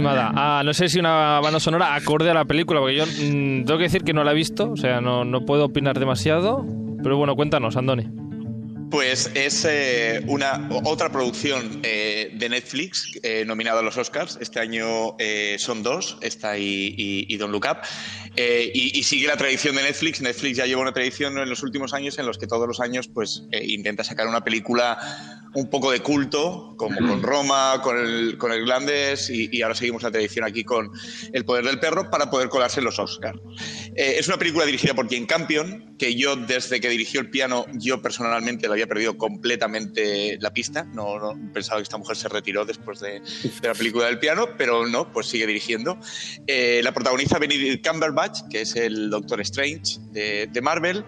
Animada. 0.01 0.33
Ah, 0.35 0.63
no 0.65 0.75
sé 0.75 0.89
si 0.89 0.99
una 0.99 1.41
banda 1.41 1.61
sonora 1.61 1.95
acorde 1.95 2.31
a 2.31 2.35
la 2.35 2.45
película, 2.45 2.81
porque 2.81 2.97
yo 2.97 3.07
mm, 3.07 3.65
tengo 3.65 3.79
que 3.79 3.85
decir 3.85 4.03
que 4.03 4.13
no 4.13 4.25
la 4.25 4.33
he 4.33 4.35
visto, 4.35 4.71
o 4.71 4.77
sea, 4.77 5.01
no, 5.01 5.25
no 5.25 5.45
puedo 5.45 5.67
opinar 5.67 5.99
demasiado. 5.99 6.65
Pero 7.03 7.17
bueno, 7.17 7.35
cuéntanos, 7.35 7.77
Andoni. 7.77 8.07
Pues 8.91 9.31
es 9.35 9.65
eh, 9.71 10.25
una 10.27 10.69
otra 10.85 11.11
producción 11.11 11.81
eh, 11.85 12.33
de 12.35 12.49
Netflix 12.49 13.13
eh, 13.23 13.45
nominada 13.47 13.81
a 13.81 13.83
los 13.85 13.97
Oscars. 13.97 14.37
Este 14.41 14.59
año 14.59 15.17
son 15.59 15.85
dos, 15.85 16.19
esta 16.23 16.59
y, 16.59 16.95
y, 16.97 17.39
Look 17.39 17.67
Up. 17.71 17.79
Y, 18.37 18.99
y 18.99 19.03
sigue 19.05 19.29
la 19.29 19.37
tradición 19.37 19.77
de 19.77 19.83
Netflix. 19.83 20.21
Netflix 20.21 20.57
ya 20.57 20.67
lleva 20.67 20.83
una 20.83 20.93
tradición 20.93 21.39
en 21.39 21.49
los 21.49 21.63
últimos 21.63 21.95
años 21.95 22.19
en 22.19 22.27
los 22.27 22.37
que 22.37 22.49
todos 22.49 22.67
los 22.67 22.81
años 22.81 23.07
pues 23.07 23.45
intenta 23.63 24.03
sacar 24.03 24.27
una 24.27 24.43
película 24.43 24.99
un 25.55 25.69
poco 25.69 25.91
de 25.91 26.01
culto, 26.01 26.75
como 26.77 26.97
con 26.97 27.23
Roma, 27.23 27.81
con 27.83 27.99
el, 27.99 28.39
con 28.39 28.53
el 28.53 28.61
Irlandés, 28.61 29.31
y, 29.31 29.49
y 29.51 29.63
ahora 29.63 29.75
seguimos 29.75 30.03
la 30.03 30.11
tradición 30.11 30.45
aquí 30.45 30.65
con 30.65 30.91
El 31.33 31.45
Poder 31.45 31.65
del 31.65 31.81
Perro 31.81 32.11
para 32.11 32.31
poder 32.31 32.49
colarse 32.49 32.81
en 32.81 32.87
los 32.87 32.99
Oscars. 32.99 33.39
Eh, 33.97 34.17
es 34.19 34.29
una 34.29 34.39
película 34.39 34.65
dirigida 34.65 34.95
por 34.95 35.09
Jane 35.11 35.27
Campion, 35.27 35.97
que 35.99 36.15
yo 36.15 36.37
desde 36.37 36.81
que 36.81 36.89
dirigió 36.89 37.21
el 37.21 37.31
piano, 37.31 37.67
yo 37.75 38.01
personalmente 38.01 38.69
le 38.69 38.75
había 38.75 38.87
perdido 38.87 39.19
completamente 39.19 40.39
la 40.41 40.53
pista. 40.53 40.85
No, 40.85 41.19
no 41.19 41.53
pensaba 41.53 41.79
que 41.81 41.83
esta 41.83 41.99
mujer 41.99 42.17
se 42.17 42.29
retiró 42.29 42.65
después 42.65 43.01
de, 43.01 43.21
de 43.21 43.69
la 43.69 43.75
película 43.75 44.07
del 44.07 44.19
piano, 44.19 44.49
pero 44.57 44.87
no, 44.87 45.13
pues 45.13 45.27
sigue 45.27 45.47
dirigiendo. 45.47 45.99
Eh, 46.47 46.81
la 46.83 46.93
protagoniza 46.93 47.39
Benedict 47.39 47.87
Cumberbatch, 47.87 48.43
que 48.51 48.63
es 48.63 48.77
el 48.77 49.11
Doctor 49.11 49.41
Strange 49.41 49.99
de, 50.13 50.47
de 50.47 50.61
Marvel. 50.63 51.05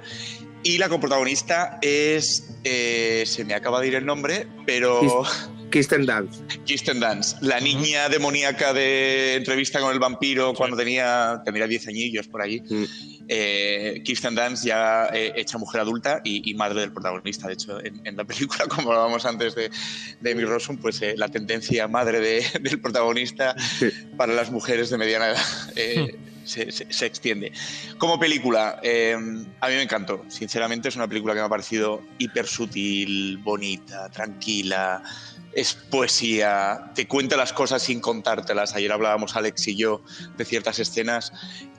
Y 0.64 0.78
la 0.78 0.88
coprotagonista 0.88 1.78
es. 1.82 2.48
eh, 2.64 3.24
se 3.26 3.44
me 3.44 3.54
acaba 3.54 3.80
de 3.80 3.88
ir 3.88 3.94
el 3.96 4.06
nombre, 4.06 4.46
pero. 4.66 5.24
Kirsten 5.70 6.04
Dunst. 6.06 6.42
Kirsten 6.66 7.00
Dunst, 7.00 7.40
la 7.42 7.58
niña 7.58 8.08
demoníaca 8.10 8.72
de 8.74 9.36
entrevista 9.36 9.80
con 9.80 9.92
el 9.92 9.98
vampiro 9.98 10.52
cuando 10.54 10.76
tenía, 10.76 11.40
tendría 11.44 11.66
10 11.66 11.88
añillos 11.88 12.28
por 12.28 12.42
allí. 12.42 12.60
Mm. 12.68 12.84
Eh, 13.28 14.02
Kirsten 14.04 14.34
Dunst 14.34 14.64
ya 14.66 15.08
eh, 15.14 15.32
hecha 15.36 15.56
mujer 15.56 15.80
adulta 15.80 16.20
y, 16.24 16.48
y 16.50 16.54
madre 16.54 16.80
del 16.82 16.92
protagonista. 16.92 17.46
De 17.48 17.54
hecho, 17.54 17.82
en, 17.82 18.06
en 18.06 18.16
la 18.16 18.24
película, 18.24 18.66
como 18.68 18.90
hablábamos 18.90 19.24
antes 19.24 19.54
de, 19.54 19.70
de 20.20 20.32
Amy 20.32 20.44
Rossum, 20.44 20.76
pues 20.76 21.00
eh, 21.02 21.14
la 21.16 21.28
tendencia 21.28 21.88
madre 21.88 22.20
de- 22.20 22.44
del 22.60 22.78
protagonista 22.80 23.56
Sí. 23.78 23.88
para 24.16 24.34
las 24.34 24.50
mujeres 24.50 24.90
de 24.90 24.98
mediana 24.98 25.30
edad 25.30 25.42
eh, 25.76 26.16
se, 26.52 26.70
se- 26.70 26.92
se 26.92 27.06
extiende. 27.06 27.52
Como 27.98 28.18
película, 28.20 28.78
eh, 28.82 29.14
a 29.60 29.68
mí 29.68 29.74
me 29.74 29.82
encantó. 29.82 30.24
Sinceramente, 30.28 30.88
es 30.88 30.96
una 30.96 31.08
película 31.08 31.34
que 31.34 31.40
me 31.40 31.46
ha 31.46 31.48
parecido 31.48 32.02
hiper 32.18 32.46
sutil, 32.46 33.38
bonita, 33.38 34.08
tranquila. 34.10 35.02
Es 35.54 35.74
poesía, 35.74 36.90
te 36.94 37.06
cuenta 37.06 37.36
las 37.36 37.52
cosas 37.52 37.82
sin 37.82 38.00
contártelas. 38.00 38.74
Ayer 38.74 38.90
hablábamos 38.90 39.36
Alex 39.36 39.68
y 39.68 39.76
yo 39.76 40.02
de 40.38 40.44
ciertas 40.46 40.78
escenas 40.78 41.30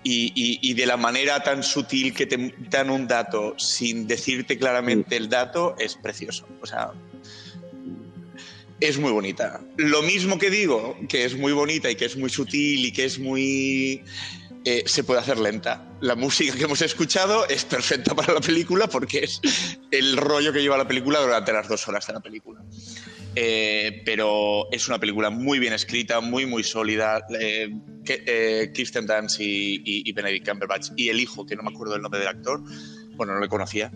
y, 0.03 0.31
y- 0.35 0.59
y 0.61 0.73
de 0.75 0.85
la 0.85 0.95
manera 0.97 1.41
tan 1.41 1.63
sutil 1.63 2.13
que 2.13 2.27
te 2.27 2.53
dan 2.69 2.89
un 2.91 3.07
dato 3.07 3.55
sin 3.57 4.05
decirte 4.05 4.59
claramente 4.59 5.15
el 5.17 5.27
dato 5.27 5.75
es 5.79 5.95
precioso. 5.95 6.47
O 6.61 6.67
sea, 6.67 6.91
es 8.79 8.99
muy 8.99 9.11
bonita. 9.11 9.61
Lo 9.77 10.01
mismo 10.03 10.37
que 10.37 10.49
digo, 10.49 10.95
que 11.09 11.25
es 11.25 11.35
muy 11.37 11.53
bonita 11.53 11.89
y 11.89 11.95
que 11.95 12.05
es 12.05 12.15
muy 12.17 12.29
sutil 12.29 12.85
y 12.85 12.91
que 12.91 13.05
es 13.05 13.17
muy... 13.17 14.03
eh, 14.65 14.83
se 14.85 15.03
puede 15.03 15.19
hacer 15.19 15.37
lenta. 15.39 15.85
La 16.01 16.15
música 16.15 16.53
que 16.55 16.63
hemos 16.63 16.81
escuchado 16.81 17.47
es 17.47 17.65
perfecta 17.65 18.15
para 18.15 18.33
la 18.33 18.41
película 18.41 18.87
porque 18.87 19.19
es 19.19 19.41
el 19.91 20.17
rollo 20.17 20.51
que 20.53 20.61
lleva 20.61 20.77
la 20.77 20.87
película 20.87 21.19
durante 21.19 21.51
las 21.53 21.67
dos 21.67 21.87
horas 21.87 22.05
de 22.07 22.13
la 22.13 22.19
película. 22.19 22.61
Eh, 23.35 24.03
pero 24.05 24.71
es 24.71 24.87
una 24.87 24.99
película 24.99 25.29
muy 25.31 25.57
bien 25.59 25.73
escrita, 25.73 26.19
muy, 26.21 26.45
muy 26.45 26.63
sólida. 26.63 27.25
Eh, 27.39 27.69
eh, 28.05 28.71
Kirsten 28.73 29.07
Dunst 29.07 29.39
y, 29.39 29.75
y- 29.77 30.07
y 30.09 30.11
Benedict 30.11 30.47
Cumberbatch 30.47 30.89
y 30.95 31.09
el 31.09 31.19
hijo, 31.19 31.45
que 31.45 31.55
no 31.55 31.63
me 31.63 31.71
acuerdo 31.71 31.95
el 31.95 32.01
nombre 32.01 32.19
del 32.19 32.29
actor, 32.29 32.61
bueno, 33.15 33.33
no 33.33 33.39
le 33.39 33.47
conocía, 33.47 33.91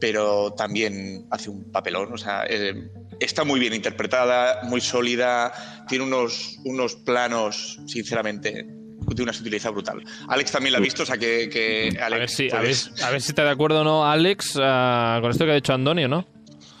pero 0.00 0.52
también 0.52 1.26
hace 1.30 1.48
un 1.48 1.70
papelón. 1.70 2.12
O 2.12 2.18
sea, 2.18 2.44
eh, 2.48 2.74
está 3.20 3.44
muy 3.44 3.60
bien 3.60 3.72
interpretada, 3.72 4.60
muy 4.64 4.80
sólida, 4.80 5.84
tiene 5.88 6.04
unos, 6.04 6.58
unos 6.64 6.96
planos, 6.96 7.78
sinceramente, 7.86 8.66
de 9.16 9.22
una 9.22 9.32
sutileza 9.32 9.70
brutal. 9.70 10.02
Alex 10.28 10.52
también 10.52 10.72
la 10.72 10.78
ha 10.78 10.82
visto, 10.82 11.02
o 11.02 11.06
sea 11.06 11.16
que, 11.18 11.48
que 11.48 11.88
A 12.00 12.08
ver, 12.08 12.14
Alex, 12.14 12.32
si, 12.34 12.48
a, 12.50 12.54
ver, 12.54 12.60
puedes- 12.62 13.02
a 13.02 13.10
ver 13.10 13.20
si 13.20 13.28
está 13.30 13.44
de 13.44 13.50
acuerdo 13.50 13.80
o 13.80 13.84
no, 13.84 14.04
Alex, 14.10 14.58
ah, 14.60 15.18
con 15.20 15.30
esto 15.30 15.44
que 15.44 15.52
ha 15.52 15.54
dicho 15.54 15.72
Andoni, 15.72 16.06
¿no? 16.08 16.26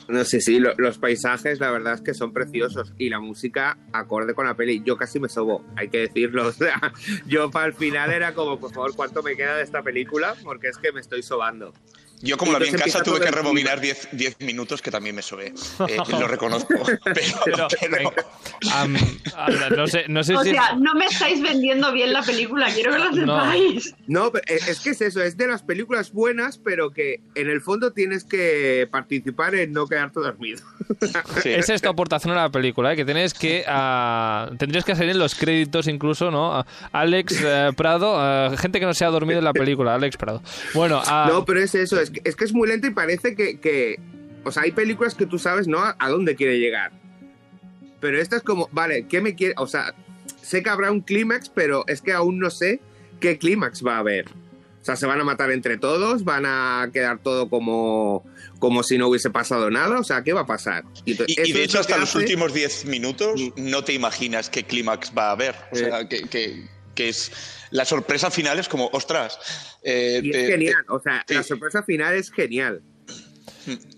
No 0.08 0.24
sé, 0.24 0.40
sí, 0.40 0.58
lo- 0.58 0.74
los 0.78 0.98
paisajes 0.98 1.60
la 1.60 1.70
verdad 1.70 1.94
es 1.94 2.00
que 2.02 2.12
son 2.12 2.32
preciosos 2.32 2.92
y 2.98 3.08
la 3.08 3.20
música 3.20 3.78
acorde 3.92 4.34
con 4.34 4.44
la 4.46 4.54
peli. 4.54 4.82
Yo 4.84 4.96
casi 4.96 5.20
me 5.20 5.28
sobo, 5.28 5.64
hay 5.76 5.88
que 5.88 5.98
decirlo. 5.98 6.46
O 6.48 6.52
sea, 6.52 6.92
yo 7.26 7.50
para 7.50 7.66
el 7.66 7.74
final 7.74 8.10
era 8.12 8.34
como, 8.34 8.58
por 8.58 8.72
favor, 8.74 8.94
¿cuánto 8.96 9.22
me 9.22 9.36
queda 9.36 9.56
de 9.56 9.62
esta 9.62 9.82
película? 9.82 10.34
Porque 10.42 10.68
es 10.68 10.76
que 10.76 10.92
me 10.92 11.00
estoy 11.00 11.22
sobando. 11.22 11.72
Yo 12.22 12.36
como 12.36 12.52
la 12.52 12.58
vi 12.60 12.68
en 12.68 12.76
casa 12.76 13.02
tuve 13.02 13.20
que 13.20 13.30
rebobinar 13.30 13.80
10 13.80 14.08
10 14.12 14.40
minutos 14.40 14.80
que 14.80 14.90
también 14.90 15.14
me 15.16 15.22
sobé. 15.22 15.48
Eh, 15.88 15.96
lo 16.08 16.28
reconozco. 16.28 16.74
Pero, 17.04 17.36
Pero, 17.44 17.66
pero- 17.80 18.12
Am, 18.74 18.96
anda, 19.36 19.70
no 19.70 19.86
sé, 19.88 20.04
no 20.08 20.22
sé 20.22 20.36
O 20.36 20.42
si... 20.44 20.50
sea, 20.50 20.74
no 20.76 20.94
me 20.94 21.06
estáis 21.06 21.42
vendiendo 21.42 21.92
bien 21.92 22.12
la 22.12 22.22
película, 22.22 22.68
quiero 22.72 22.92
que 22.92 22.98
lo 22.98 23.10
No. 23.26 23.40
sepáis. 23.42 23.94
No, 24.06 24.30
pero 24.30 24.44
es 24.46 24.68
es 24.68 24.80
que 24.80 24.90
es 24.90 25.00
eso, 25.00 25.20
es 25.20 25.36
de 25.36 25.48
las 25.48 25.62
películas 25.62 26.12
buenas, 26.12 26.58
pero 26.58 26.90
que 26.92 27.20
en 27.34 27.50
el 27.50 27.60
fondo 27.60 27.92
tienes 27.92 28.22
que 28.24 28.88
participar 28.90 29.54
en 29.56 29.72
no 29.72 29.86
quedarte 29.88 30.20
dormido. 30.20 30.62
sí. 31.42 31.50
Esa 31.50 31.74
es 31.74 31.82
tu 31.82 31.88
aportación 31.88 32.32
a 32.38 32.42
la 32.42 32.50
película, 32.50 32.92
¿eh? 32.92 32.96
que 32.96 33.04
tienes 33.04 33.34
que 33.34 33.64
ah, 33.66 34.48
tendrías 34.58 34.84
que 34.84 34.94
salir 34.94 35.10
en 35.10 35.18
los 35.18 35.34
créditos 35.34 35.88
incluso, 35.88 36.30
¿no? 36.30 36.64
Alex 36.92 37.40
eh, 37.44 37.70
Prado, 37.76 38.14
ah, 38.16 38.52
gente 38.58 38.78
que 38.78 38.86
no 38.86 38.94
se 38.94 39.04
ha 39.04 39.08
dormido 39.08 39.40
en 39.40 39.44
la 39.44 39.52
película, 39.52 39.94
Alex 39.94 40.16
Prado. 40.16 40.40
Bueno, 40.74 41.02
ah, 41.06 41.26
No, 41.32 41.44
pero 41.44 41.60
es 41.60 41.74
eso, 41.74 42.00
es 42.00 42.11
es, 42.24 42.36
que 42.36 42.44
es 42.44 42.52
muy 42.52 42.68
lento 42.68 42.86
y 42.86 42.90
parece 42.90 43.34
que, 43.34 43.58
que, 43.60 43.98
O 44.44 44.50
sea, 44.52 44.62
hay 44.64 44.72
películas 44.72 45.14
que 45.14 45.26
tú 45.26 45.38
sabes, 45.38 45.68
¿no? 45.68 45.78
A, 45.78 45.96
a 45.98 46.08
dónde 46.08 46.34
quiere 46.36 46.58
llegar. 46.58 46.92
Pero 48.00 48.20
esta 48.20 48.36
es 48.36 48.42
como, 48.42 48.68
vale, 48.72 49.06
¿qué 49.06 49.20
me 49.20 49.34
quiere? 49.34 49.54
O 49.58 49.66
sea, 49.66 49.94
sé 50.42 50.62
que 50.62 50.70
habrá 50.70 50.90
un 50.90 51.00
clímax, 51.02 51.48
pero 51.48 51.84
es 51.86 52.02
que 52.02 52.12
aún 52.12 52.38
no 52.38 52.50
sé 52.50 52.80
qué 53.20 53.38
clímax 53.38 53.84
va 53.86 53.96
a 53.96 53.98
haber. 54.00 54.26
O 54.28 54.84
sea, 54.84 54.96
se 54.96 55.06
van 55.06 55.20
a 55.20 55.24
matar 55.24 55.52
entre 55.52 55.78
todos, 55.78 56.24
van 56.24 56.44
a 56.44 56.90
quedar 56.92 57.18
todo 57.20 57.48
como, 57.48 58.24
como 58.58 58.82
si 58.82 58.98
no 58.98 59.06
hubiese 59.06 59.30
pasado 59.30 59.70
nada. 59.70 60.00
O 60.00 60.02
sea, 60.02 60.24
¿qué 60.24 60.32
va 60.32 60.40
a 60.40 60.46
pasar? 60.46 60.82
Y, 61.04 61.14
de 61.14 61.62
hecho, 61.62 61.78
hasta 61.78 61.96
los 61.96 62.12
últimos 62.16 62.52
10 62.52 62.86
minutos 62.86 63.40
no 63.56 63.84
te 63.84 63.92
imaginas 63.92 64.50
qué 64.50 64.64
clímax 64.64 65.12
va 65.16 65.28
a 65.28 65.30
haber. 65.30 65.54
O 65.70 65.76
Eh. 65.76 65.78
sea, 65.78 66.08
que, 66.08 66.22
que- 66.22 66.64
que 66.94 67.08
es. 67.08 67.32
La 67.70 67.84
sorpresa 67.84 68.30
final 68.30 68.58
es 68.58 68.68
como, 68.68 68.88
ostras. 68.92 69.38
eh, 69.82 70.20
Y 70.22 70.30
te- 70.30 70.42
es 70.44 70.50
genial. 70.50 70.84
O 70.88 71.00
sea, 71.00 71.24
la 71.28 71.42
sorpresa 71.42 71.82
final 71.82 72.14
es 72.14 72.30
genial. 72.30 72.82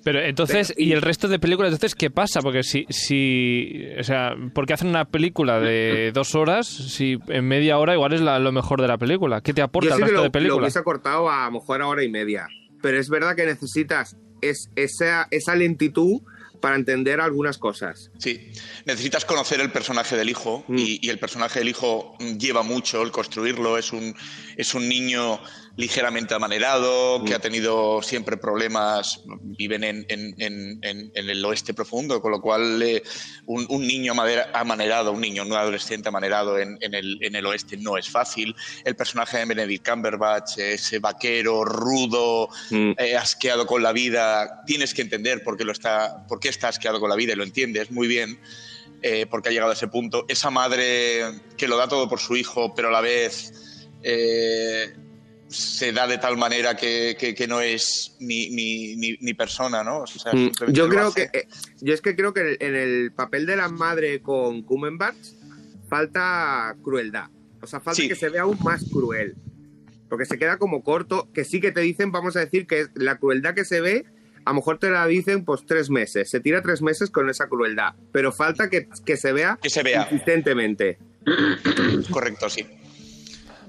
Pero 0.04 0.20
entonces, 0.20 0.74
Pero- 0.76 0.80
¿y 0.88 0.92
el 0.92 1.00
resto 1.02 1.26
de 1.28 1.38
películas? 1.38 1.72
Entonces, 1.72 1.94
¿qué 1.94 2.10
pasa? 2.10 2.40
Porque 2.42 2.62
si, 2.62 2.84
si, 2.90 3.86
o 3.98 4.02
sea, 4.02 4.34
¿por 4.54 4.66
qué 4.66 4.74
hacen 4.74 4.88
una 4.88 5.06
película 5.06 5.58
de 5.58 6.10
dos 6.14 6.34
horas 6.34 6.66
si 6.66 7.16
en 7.28 7.46
media 7.48 7.78
hora 7.78 7.94
igual 7.94 8.12
es 8.12 8.20
la- 8.20 8.38
lo 8.38 8.52
mejor 8.52 8.82
de 8.82 8.88
la 8.88 8.98
película? 8.98 9.40
¿Qué 9.40 9.54
te 9.54 9.62
aporta 9.62 9.88
Yo 9.90 9.94
el 9.94 9.96
sí 9.96 10.00
que 10.02 10.04
resto 10.10 10.16
lo, 10.16 10.22
de 10.22 10.28
lo 10.28 10.32
películas? 10.32 10.60
hubiese 10.60 10.82
cortado 10.84 11.30
a, 11.30 11.46
lo 11.46 11.52
mejor 11.52 11.80
a 11.82 11.86
hora 11.88 12.02
y 12.04 12.10
media. 12.10 12.46
Pero 12.82 12.98
es 12.98 13.08
verdad 13.08 13.34
que 13.34 13.46
necesitas 13.46 14.16
es, 14.42 14.68
esa, 14.76 15.26
esa 15.30 15.54
lentitud 15.56 16.20
para 16.64 16.76
entender 16.76 17.20
algunas 17.20 17.58
cosas. 17.58 18.10
Sí, 18.16 18.50
necesitas 18.86 19.26
conocer 19.26 19.60
el 19.60 19.70
personaje 19.70 20.16
del 20.16 20.30
hijo 20.30 20.64
Mm. 20.66 20.78
y, 20.78 20.98
y 21.02 21.10
el 21.10 21.18
personaje 21.18 21.58
del 21.58 21.68
hijo 21.68 22.16
lleva 22.38 22.62
mucho 22.62 23.02
el 23.02 23.10
construirlo. 23.10 23.76
Es 23.76 23.92
un, 23.92 24.16
es 24.56 24.72
un 24.72 24.88
niño 24.88 25.38
ligeramente 25.76 26.34
amanerado, 26.34 27.24
que 27.24 27.32
Mm. 27.32 27.34
ha 27.34 27.38
tenido 27.40 28.00
siempre 28.00 28.36
problemas, 28.36 29.20
viven 29.58 29.82
en, 29.82 30.06
en- 30.08 30.34
en- 30.38 30.78
en- 30.82 31.10
en 31.14 31.30
el 31.30 31.44
oeste 31.44 31.74
profundo, 31.74 32.22
con 32.22 32.30
lo 32.30 32.40
cual 32.40 32.80
eh, 32.80 33.02
un, 33.46 33.66
un 33.68 33.84
niño 33.86 34.12
amanerado, 34.52 35.10
un 35.10 35.20
niño, 35.20 35.42
un 35.42 35.52
adolescente 35.52 36.08
amanerado 36.08 36.58
en, 36.60 36.78
el, 36.80 37.18
en 37.20 37.34
el 37.34 37.44
oeste 37.46 37.76
no 37.76 37.98
es 37.98 38.08
fácil. 38.08 38.54
El 38.84 38.94
personaje 38.94 39.38
de 39.38 39.46
Benedict 39.46 39.88
Cumberbatch, 39.88 40.58
ese 40.58 41.00
vaquero 41.00 41.64
rudo, 41.64 42.48
Mm. 42.70 42.92
eh, 42.96 43.16
asqueado 43.16 43.66
con 43.66 43.82
la 43.82 43.92
vida, 43.92 44.62
tienes 44.66 44.94
que 44.94 45.02
entender 45.02 45.42
por 45.42 45.56
qué, 45.56 45.64
lo 45.64 45.72
está, 45.72 46.24
por 46.28 46.38
qué 46.38 46.50
está 46.50 46.68
asqueado 46.68 47.00
con 47.00 47.10
la 47.10 47.16
vida 47.16 47.32
y 47.32 47.36
lo 47.36 47.42
entiendes 47.44 47.90
muy 47.90 48.06
bien, 48.06 48.38
eh, 49.02 49.26
porque 49.28 49.48
ha 49.48 49.52
llegado 49.52 49.72
a 49.72 49.74
ese 49.74 49.88
punto. 49.88 50.24
Esa 50.28 50.50
madre 50.50 51.24
que 51.56 51.66
lo 51.66 51.76
da 51.76 51.88
todo 51.88 52.08
por 52.08 52.20
su 52.20 52.36
hijo, 52.36 52.74
pero 52.76 52.88
a 52.88 52.92
la 52.92 53.00
vez 53.00 53.52
eh, 54.02 54.94
se 55.54 55.92
da 55.92 56.06
de 56.06 56.18
tal 56.18 56.36
manera 56.36 56.76
que, 56.76 57.16
que- 57.18 57.34
que 57.34 57.46
no 57.46 57.60
es 57.60 58.16
ni, 58.20 58.50
ni- 58.50 58.96
ni- 58.96 59.16
ni 59.20 59.34
persona, 59.34 59.82
¿no? 59.84 59.98
O 60.00 60.06
sea, 60.06 60.32
Mm, 60.32 60.50
Yo 60.72 60.88
creo 60.88 61.12
que. 61.14 61.28
eh, 61.32 61.46
yo 61.80 61.94
es 61.94 62.00
que 62.00 62.14
creo 62.16 62.32
que 62.34 62.56
en 62.60 62.74
el 62.74 63.12
papel 63.12 63.46
de 63.46 63.56
la 63.56 63.68
madre 63.68 64.20
con 64.20 64.62
Cumberbatch 64.62 65.16
falta 65.88 66.74
crueldad. 66.82 67.26
O 67.62 67.66
sea, 67.66 67.80
falta 67.80 68.02
Sí. 68.02 68.08
que 68.08 68.14
se 68.16 68.28
vea 68.28 68.42
aún 68.42 68.58
más 68.62 68.84
cruel. 68.90 69.34
Porque 70.08 70.26
se 70.26 70.38
queda 70.38 70.58
como 70.58 70.82
corto, 70.82 71.28
que 71.32 71.44
sí 71.44 71.60
que 71.60 71.72
te 71.72 71.80
dicen, 71.80 72.12
vamos 72.12 72.36
a 72.36 72.40
decir, 72.40 72.66
que 72.66 72.86
la 72.94 73.16
crueldad 73.18 73.54
que 73.54 73.64
se 73.64 73.80
ve, 73.80 74.04
a 74.44 74.50
lo 74.50 74.56
mejor 74.56 74.78
te 74.78 74.90
la 74.90 75.06
dicen 75.06 75.44
pues 75.44 75.64
tres 75.66 75.88
meses. 75.90 76.28
Se 76.30 76.40
tira 76.40 76.60
tres 76.62 76.82
meses 76.82 77.10
con 77.10 77.30
esa 77.30 77.48
crueldad. 77.48 77.94
Pero 78.12 78.30
falta 78.32 78.68
que, 78.68 78.88
que 79.06 79.16
se 79.16 79.32
vea 79.32 79.58
Que 79.62 79.70
se 79.70 79.82
vea. 79.82 80.02
insistentemente. 80.10 80.98
Correcto, 82.10 82.50
sí. 82.50 82.66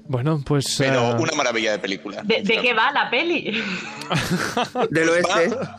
Bueno, 0.08 0.42
pues... 0.44 0.76
Pero 0.78 1.12
eh, 1.12 1.20
una 1.20 1.32
maravilla 1.32 1.72
de 1.72 1.78
película. 1.78 2.22
¿De, 2.22 2.42
de 2.42 2.60
qué 2.60 2.74
va 2.74 2.92
la 2.92 3.10
peli? 3.10 3.62
Del 4.90 5.08
oeste. 5.08 5.48
Va 5.48 5.78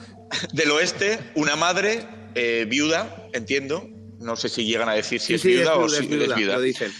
Del 0.53 0.71
oeste, 0.71 1.19
una 1.35 1.55
madre 1.55 2.05
eh, 2.35 2.65
viuda, 2.67 3.27
entiendo. 3.33 3.87
No 4.19 4.35
sé 4.35 4.49
si 4.49 4.65
llegan 4.65 4.89
a 4.89 4.93
decir 4.93 5.19
si 5.19 5.27
Sí, 5.27 5.33
es 5.35 5.41
sí, 5.41 5.47
viuda 5.49 5.75
o 5.75 5.85
viuda, 5.85 5.97
si 5.97 6.03
es 6.03 6.09
viuda, 6.09 6.25
es 6.25 6.35
viuda. 6.35 6.53
Lo 6.55 6.61
dicen. 6.61 6.91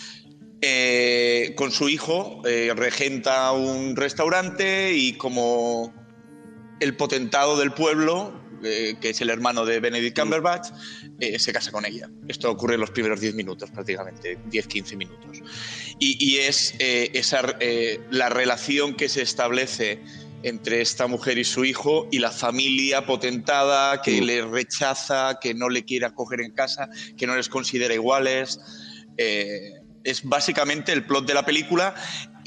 Eh, 0.62 1.54
con 1.56 1.72
su 1.72 1.88
hijo 1.88 2.42
eh, 2.46 2.74
regenta 2.76 3.52
un 3.52 3.96
restaurante 3.96 4.94
y 4.94 5.14
como 5.14 5.94
el 6.80 6.96
potentado 6.96 7.58
del 7.58 7.72
pueblo, 7.72 8.34
eh, 8.64 8.96
que 9.00 9.12
es 9.12 9.22
el 9.22 9.30
hermano 9.30 9.66
de 9.66 9.80
Benedict 9.80 10.20
Cumberbatch, 10.20 10.70
eh, 11.20 11.40
se 11.40 11.52
casa 11.52 11.72
con 11.72 11.86
ella. 11.86 12.10
Esto 12.28 12.52
ocurre 12.52 12.76
en 12.76 12.82
los 12.82 12.92
primeros 12.92 13.20
10 13.20 13.34
minutos 13.34 13.72
prácticamente, 13.72 14.38
10-15 14.52 14.96
minutos. 14.96 15.42
Y, 16.00 16.24
y 16.24 16.38
es 16.38 16.76
eh, 16.80 17.10
esa, 17.14 17.56
eh, 17.60 18.00
la 18.12 18.30
relación 18.30 18.96
que 18.96 19.10
se 19.10 19.24
establece 19.24 20.00
entre 20.44 20.82
esta 20.82 21.08
mujer 21.08 21.40
y 21.40 21.44
su 21.44 21.66
hijo 21.66 22.08
y 22.12 22.20
la 22.20 22.30
familia 22.32 23.06
potentada 23.06 24.02
que 24.04 24.22
Mm. 24.22 24.26
le 24.26 24.46
rechaza, 24.46 25.40
que 25.42 25.56
no 25.56 25.70
le 25.70 25.84
quiere 25.84 26.06
acoger 26.06 26.42
en 26.42 26.52
casa, 26.52 26.90
que 27.18 27.26
no 27.26 27.36
les 27.36 27.50
considera 27.50 27.94
iguales. 27.96 28.60
Es 30.04 30.24
básicamente 30.24 30.94
el 30.94 31.04
plot 31.06 31.26
de 31.26 31.34
la 31.34 31.44
película 31.44 31.96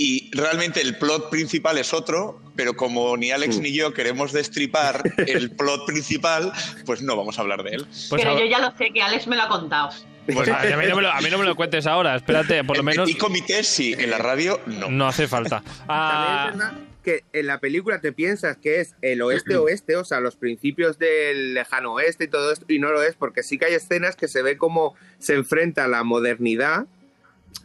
y 0.02 0.30
realmente 0.34 0.80
el 0.80 0.96
plot 0.96 1.28
principal 1.28 1.76
es 1.76 1.92
otro, 1.92 2.40
pero 2.56 2.74
como 2.74 3.16
ni 3.18 3.32
Alex 3.32 3.58
Mm. 3.58 3.60
ni 3.62 3.72
yo 3.74 3.92
queremos 3.92 4.32
destripar 4.32 5.02
el 5.26 5.50
plot 5.50 5.84
principal, 5.84 6.50
pues 6.86 7.02
no 7.02 7.16
vamos 7.16 7.38
a 7.38 7.42
hablar 7.42 7.62
de 7.62 7.72
él. 7.72 7.84
pues 8.08 8.22
Pero 8.22 8.38
yo 8.38 8.46
ya 8.46 8.60
lo 8.60 8.74
sé, 8.78 8.90
que 8.94 9.02
Alex 9.02 9.26
me 9.26 9.36
lo 9.36 9.42
ha 9.42 9.48
contado. 9.48 9.90
pues 10.32 10.48
a, 10.48 10.60
a 10.60 10.76
mí 10.78 10.86
no 10.88 10.96
me 10.96 11.02
lo, 11.02 11.10
a 11.12 11.20
mí 11.20 11.28
no 11.30 11.36
me 11.36 11.44
lo 11.44 11.54
cuentes 11.54 11.86
ahora, 11.86 12.16
espérate, 12.16 12.64
por 12.64 12.76
lo 12.76 12.80
En 12.80 12.86
menos 12.86 13.06
petit 13.06 13.20
comité 13.20 13.62
sí, 13.62 13.94
en 13.98 14.08
la 14.10 14.16
radio 14.18 14.58
no. 14.66 14.88
no 14.88 15.06
hace 15.06 15.28
falta. 15.28 15.60
También 15.86 15.86
Ah, 15.88 16.48
es 16.52 16.56
verdad 16.58 16.72
que 17.04 17.24
en 17.32 17.46
la 17.46 17.58
película 17.60 18.00
te 18.00 18.12
piensas 18.12 18.56
que 18.58 18.80
es 18.80 18.94
el 19.02 19.20
oeste-oeste, 19.22 19.96
o 19.96 20.04
sea, 20.04 20.20
los 20.20 20.36
principios 20.36 20.98
del 20.98 21.54
lejano 21.54 21.94
oeste 21.94 22.24
y 22.24 22.28
todo 22.28 22.52
esto, 22.52 22.66
y 22.68 22.78
no 22.78 22.90
lo 22.90 23.02
es, 23.02 23.14
porque 23.16 23.42
sí 23.42 23.58
que 23.58 23.64
hay 23.66 23.74
escenas 23.74 24.16
que 24.16 24.28
se 24.28 24.42
ve 24.42 24.56
cómo 24.58 24.94
se 25.18 25.34
enfrenta 25.34 25.88
la 25.88 26.04
modernidad, 26.04 26.86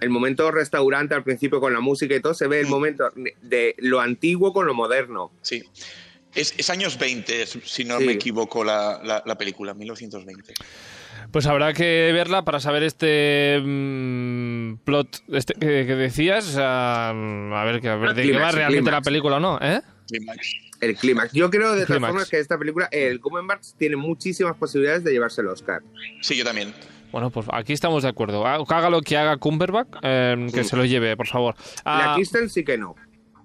el 0.01 0.09
momento 0.09 0.51
restaurante 0.51 1.15
al 1.15 1.23
principio 1.23 1.59
con 1.59 1.73
la 1.73 1.79
música 1.79 2.15
y 2.15 2.19
todo, 2.19 2.33
se 2.33 2.47
ve 2.47 2.59
el 2.59 2.67
Mm. 2.67 2.69
momento 2.69 3.11
de 3.41 3.75
lo 3.79 3.99
antiguo 4.01 4.51
con 4.53 4.65
lo 4.65 4.73
moderno. 4.73 5.31
Sí. 5.41 5.63
Es, 6.33 6.53
es 6.57 6.69
años 6.69 6.99
20, 6.99 7.43
es- 7.43 7.57
si 7.63 7.85
no 7.85 7.97
Sí. 7.99 8.05
me 8.05 8.11
equivoco, 8.13 8.63
la, 8.63 8.99
la- 9.03 9.23
la 9.25 9.37
película, 9.37 9.73
1920. 9.73 10.53
Pues 11.31 11.47
habrá 11.47 11.73
que 11.73 12.11
verla 12.13 12.43
para 12.45 12.59
saber 12.59 12.83
este 12.83 13.59
mm, 13.63 14.75
plot 14.83 15.23
este 15.33 15.53
que, 15.53 15.85
que 15.85 15.95
decías. 15.95 16.55
a 16.57 17.13
ver, 17.65 17.81
que, 17.81 17.89
a 17.89 17.95
ver 17.95 18.13
de 18.13 18.23
qué 18.23 18.37
va 18.37 18.51
realmente 18.51 18.91
la 18.91 19.01
película 19.01 19.37
o 19.37 19.39
no, 19.39 19.59
¿eh? 19.61 19.81
Clímax. 20.07 20.55
El 20.81 20.95
clímax. 20.97 21.31
Yo 21.33 21.49
creo 21.49 21.73
de 21.73 21.85
todas 21.85 22.01
formas 22.01 22.29
que 22.29 22.37
esta 22.39 22.57
película, 22.59 22.87
el 22.91 23.19
Cumberbatch 23.21 23.69
tiene 23.77 23.95
muchísimas 23.95 24.55
posibilidades 24.57 25.03
de 25.03 25.13
llevarse 25.13 25.41
el 25.41 25.47
Oscar. 25.47 25.81
Sí, 26.21 26.35
yo 26.35 26.43
también. 26.43 26.73
Bueno, 27.11 27.29
pues 27.29 27.47
aquí 27.51 27.73
estamos 27.73 28.03
de 28.03 28.09
acuerdo. 28.09 28.45
Ha- 28.45 28.55
Haga 28.67 28.89
lo 28.89 29.01
que 29.01 29.17
haga 29.17 29.37
Cumberbatch, 29.37 29.87
eh, 30.01 30.47
que 30.53 30.63
Sí. 30.63 30.69
se 30.69 30.75
lo 30.75 30.85
lleve, 30.85 31.15
por 31.15 31.27
favor. 31.27 31.55
La 31.85 32.11
Ah, 32.11 32.15
Kristen 32.15 32.49
sí 32.49 32.63
que 32.65 32.77
no. 32.77 32.95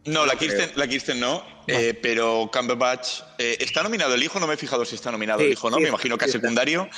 No, 0.07 0.25
la. 0.26 0.35
Kirsten, 0.35 0.71
la 0.76 0.88
Kirsten 0.88 1.21
no, 1.21 1.43
eh, 1.67 1.99
pero 2.02 2.50
Cumberbatch 2.52 3.21
eh, 3.38 3.57
está 3.61 3.83
nominado 3.83 4.14
el 4.14 4.23
hijo, 4.23 4.38
no 4.40 4.47
me 4.47 4.55
he 4.55 4.57
fijado 4.57 4.85
si 4.85 4.95
está 4.95 5.11
nominado 5.11 5.40
Sí, 5.40 5.47
el 5.47 5.52
hijo, 5.52 5.71
¿no? 5.71 5.76
sí, 5.76 5.83
me 5.83 5.88
imagino 5.88 6.19
que 6.19 6.26
sí 6.26 6.33
secundario. 6.33 6.88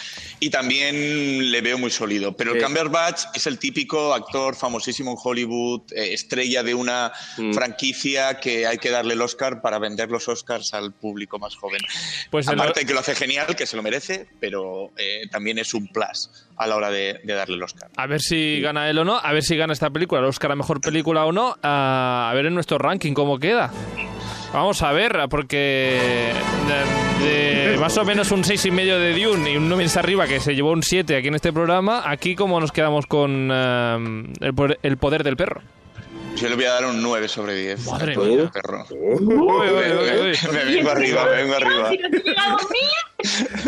Y 0.41 0.51
también 0.51 1.51
le 1.51 1.61
veo 1.61 1.79
muy 1.79 1.91
sólido. 1.91 2.37
Pero 2.37 2.55
el. 2.55 2.63
Cumberbatch 2.63 3.25
es 3.35 3.47
el 3.47 3.59
típico 3.59 4.15
actor 4.15 4.57
famosísimo 4.57 5.13
en 5.13 5.17
Hollywood, 5.23 5.83
eh, 5.95 6.13
estrella 6.15 6.63
de 6.63 6.75
una 6.75 7.13
Mm. 7.39 7.53
franquicia 7.53 8.41
que 8.41 8.67
hay 8.67 8.79
que 8.79 8.91
darle 8.91 9.15
el 9.15 9.23
Oscar 9.23 9.61
para 9.63 9.79
vender 9.79 10.11
los 10.11 10.29
Oscars 10.29 10.75
al 10.75 10.93
público 10.93 11.39
más 11.39 11.55
joven. 11.57 11.81
pues 12.31 12.47
el- 12.49 12.55
Aparte 12.55 12.85
que 12.87 12.93
lo 12.95 13.01
hace 13.01 13.15
genial, 13.15 13.55
que 13.57 13.67
se 13.67 13.77
lo 13.77 13.83
merece, 13.83 14.27
pero 14.41 14.91
eh, 14.97 15.23
también 15.31 15.59
es 15.59 15.75
un 15.75 15.87
plus 15.89 16.31
a 16.57 16.67
la 16.67 16.77
hora 16.77 16.91
de, 16.91 17.21
de 17.25 17.35
darle 17.35 17.57
el 17.57 17.63
Oscar. 17.63 17.91
a 17.97 18.07
ver 18.07 18.21
si 18.21 18.61
gana 18.61 18.89
él 18.91 18.99
o 18.99 19.05
no, 19.05 19.19
a 19.19 19.33
ver 19.33 19.43
si 19.43 19.57
gana 19.57 19.73
esta 19.73 19.91
película, 19.91 20.21
el 20.21 20.27
Oscar 20.27 20.53
a 20.53 20.57
mejor 20.57 20.81
película 20.81 21.25
o 21.25 21.33
no, 21.33 21.57
ah, 21.63 22.29
a 22.31 22.35
ver 22.35 22.47
en 22.47 22.55
nuestro 22.55 22.79
ranking 22.79 23.13
cómo 23.15 23.39
queda. 23.39 23.73
Vamos 24.53 24.83
a 24.83 24.93
ver, 24.93 25.19
porque 25.31 26.31
de, 27.21 27.77
más 27.81 27.97
o 27.97 28.05
menos 28.05 28.31
un 28.33 28.45
seis 28.45 28.67
y 28.67 28.71
medio 28.71 28.99
de 28.99 29.19
Dune 29.19 29.53
y 29.53 29.57
un 29.57 29.69
9 29.69 29.87
arriba 29.97 30.27
que 30.27 30.41
se 30.41 30.55
llevó 30.55 30.73
un 30.73 30.83
7 30.83 31.17
aquí 31.17 31.29
en 31.29 31.35
este 31.35 31.55
programa, 31.55 32.03
aquí 32.05 32.35
cómo 32.35 32.61
nos 32.61 32.71
quedamos 32.71 33.07
con 33.07 33.49
ah, 33.51 33.99
el, 34.41 34.79
el 34.83 34.97
poder 34.99 35.25
del 35.25 35.37
perro. 35.37 35.63
Yo 36.37 36.49
le 36.49 36.55
voy 36.57 36.65
a 36.65 36.73
dar 36.73 36.87
un 36.87 37.01
9 37.03 37.29
sobre 37.29 37.55
10. 37.55 37.87
Madre 37.87 38.17
mía. 38.17 38.51
perro. 38.53 38.85
Me 38.91 40.65
vengo 40.65 40.91
arriba, 40.91 41.25
me 41.27 41.43
vengo 41.43 41.55
arriba. 41.55 41.91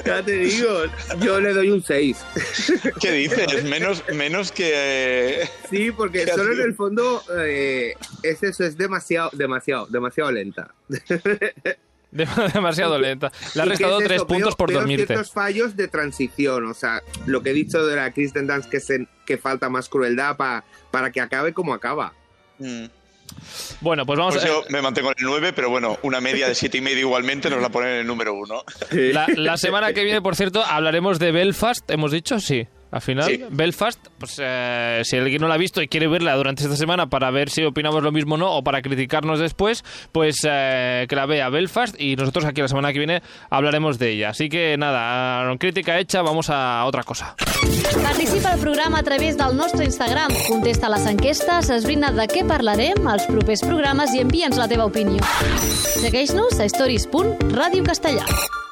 Ya 0.05 0.23
te 0.25 0.33
digo, 0.33 0.69
yo 1.21 1.41
le 1.41 1.53
doy 1.55 1.71
un 1.71 1.83
6. 1.83 2.17
¿Qué 3.01 3.13
dices? 3.13 3.63
Menos, 3.65 4.03
menos 4.13 4.51
que... 4.51 5.49
Sí, 5.71 5.93
porque 5.93 6.25
¿Qué 6.25 6.33
solo 6.33 6.53
en 6.55 6.61
el 6.63 6.75
fondo 6.75 7.23
eh, 7.39 7.95
es 8.25 8.43
eso, 8.43 8.65
es 8.65 8.77
demasiado, 8.77 9.31
demasiado, 9.33 9.87
demasiado 9.87 10.33
lenta. 10.33 10.75
Dem- 12.11 12.53
demasiado 12.53 12.99
lenta. 12.99 13.31
Le 13.55 13.63
ha 13.63 13.65
¿Y 13.65 13.69
qué 13.69 13.71
restado 13.77 13.99
es 14.01 14.05
tres 14.05 14.17
eso? 14.17 14.27
puntos 14.27 14.51
Veo- 14.51 14.57
por 14.57 14.69
veo 14.71 14.79
dormirte. 14.81 15.07
ciertos 15.07 15.33
fallos 15.33 15.77
de 15.77 15.89
transición, 15.89 16.65
o 16.67 16.75
sea, 16.75 17.03
lo 17.27 17.43
que 17.43 17.51
he 17.51 17.55
dicho 17.55 17.85
de 17.87 17.97
la 17.97 18.13
Kristen 18.13 18.47
Dance 18.47 18.69
que, 18.71 18.79
se- 18.81 19.07
que 19.27 19.37
falta 19.39 19.69
más 19.69 19.89
crueldad 19.89 20.37
pa- 20.37 20.65
para 20.91 21.11
que 21.13 21.21
acabe 21.21 21.53
como 21.53 21.75
acaba. 21.75 22.13
Mm. 22.59 22.85
Bueno, 23.81 24.05
pues 24.07 24.19
vamos 24.19 24.35
Pues 24.35 24.45
a... 24.45 24.49
yo 24.49 24.63
me 24.69 24.81
mantengo 24.83 25.09
en 25.09 25.15
el 25.19 25.25
9, 25.25 25.53
pero 25.55 25.71
bueno, 25.71 25.99
una 26.03 26.21
media 26.21 26.47
de 26.47 26.55
7 26.55 26.79
y 26.79 26.81
medio 26.81 27.01
igualmente 27.01 27.49
nos 27.51 27.61
la 27.61 27.69
ponen 27.71 27.91
en 27.91 27.97
el 28.01 28.07
número 28.07 28.35
1. 28.35 28.65
La, 29.13 29.27
la 29.35 29.57
semana 29.57 29.93
que 29.93 30.05
viene, 30.05 30.21
por 30.23 30.37
cierto, 30.37 30.63
hablaremos 30.63 31.19
de 31.19 31.33
Belfast. 31.33 31.91
¿Hemos 31.91 32.13
dicho? 32.13 32.39
Sí. 32.39 32.67
Al 32.95 33.01
final, 33.01 33.27
Sí. 33.29 33.45
Belfast, 33.51 33.99
pues 34.19 34.37
eh, 34.41 35.01
si 35.03 35.17
alguien 35.17 35.41
no 35.41 35.49
la 35.49 35.55
ha 35.55 35.59
visto 35.59 35.83
y 35.83 35.89
quiere 35.89 36.07
verla 36.07 36.37
durante 36.37 36.63
esta 36.63 36.77
semana 36.77 37.09
para 37.09 37.29
ver 37.33 37.51
si 37.51 37.65
opinamos 37.65 38.05
lo 38.05 38.13
mismo 38.13 38.37
o 38.37 38.39
no, 38.39 38.53
o 38.53 38.63
para 38.63 38.83
criticarnos 38.83 39.41
después, 39.41 39.83
pues 40.13 40.37
eh, 40.49 41.05
que 41.09 41.17
la 41.17 41.27
vea 41.27 41.49
Belfast 41.49 42.01
y 42.01 42.15
nosotros 42.15 42.45
aquí 42.45 42.61
la 42.61 42.69
semana 42.69 42.93
que 42.93 42.99
viene 43.01 43.21
hablaremos 43.51 43.99
de 43.99 44.11
ella. 44.13 44.29
Así 44.29 44.49
que 44.49 44.77
nada, 44.79 45.45
crítica 45.59 45.99
hecha, 45.99 46.23
vamos 46.23 46.51
a 46.51 46.85
otra 46.85 47.03
cosa. 47.03 47.35
Participa 48.01 48.53
al 48.53 48.61
programa 48.61 49.01
a 49.01 49.03
través 49.03 49.37
del 49.37 49.57
nostre 49.57 49.87
Instagram. 49.87 50.31
Contesta 50.49 50.89
les 50.89 51.05
enquestes, 51.07 51.71
esbrina 51.71 52.13
de 52.13 52.29
què 52.31 52.47
parlarem 52.47 53.09
als 53.11 53.27
propers 53.27 53.67
programes 53.67 54.15
i 54.15 54.23
envia'ns 54.23 54.57
la 54.57 54.69
teva 54.71 54.87
opinió. 54.87 55.19
Segueix-nos 55.99 56.61
a 56.61 56.71
stories.radiocastellà. 56.71 58.64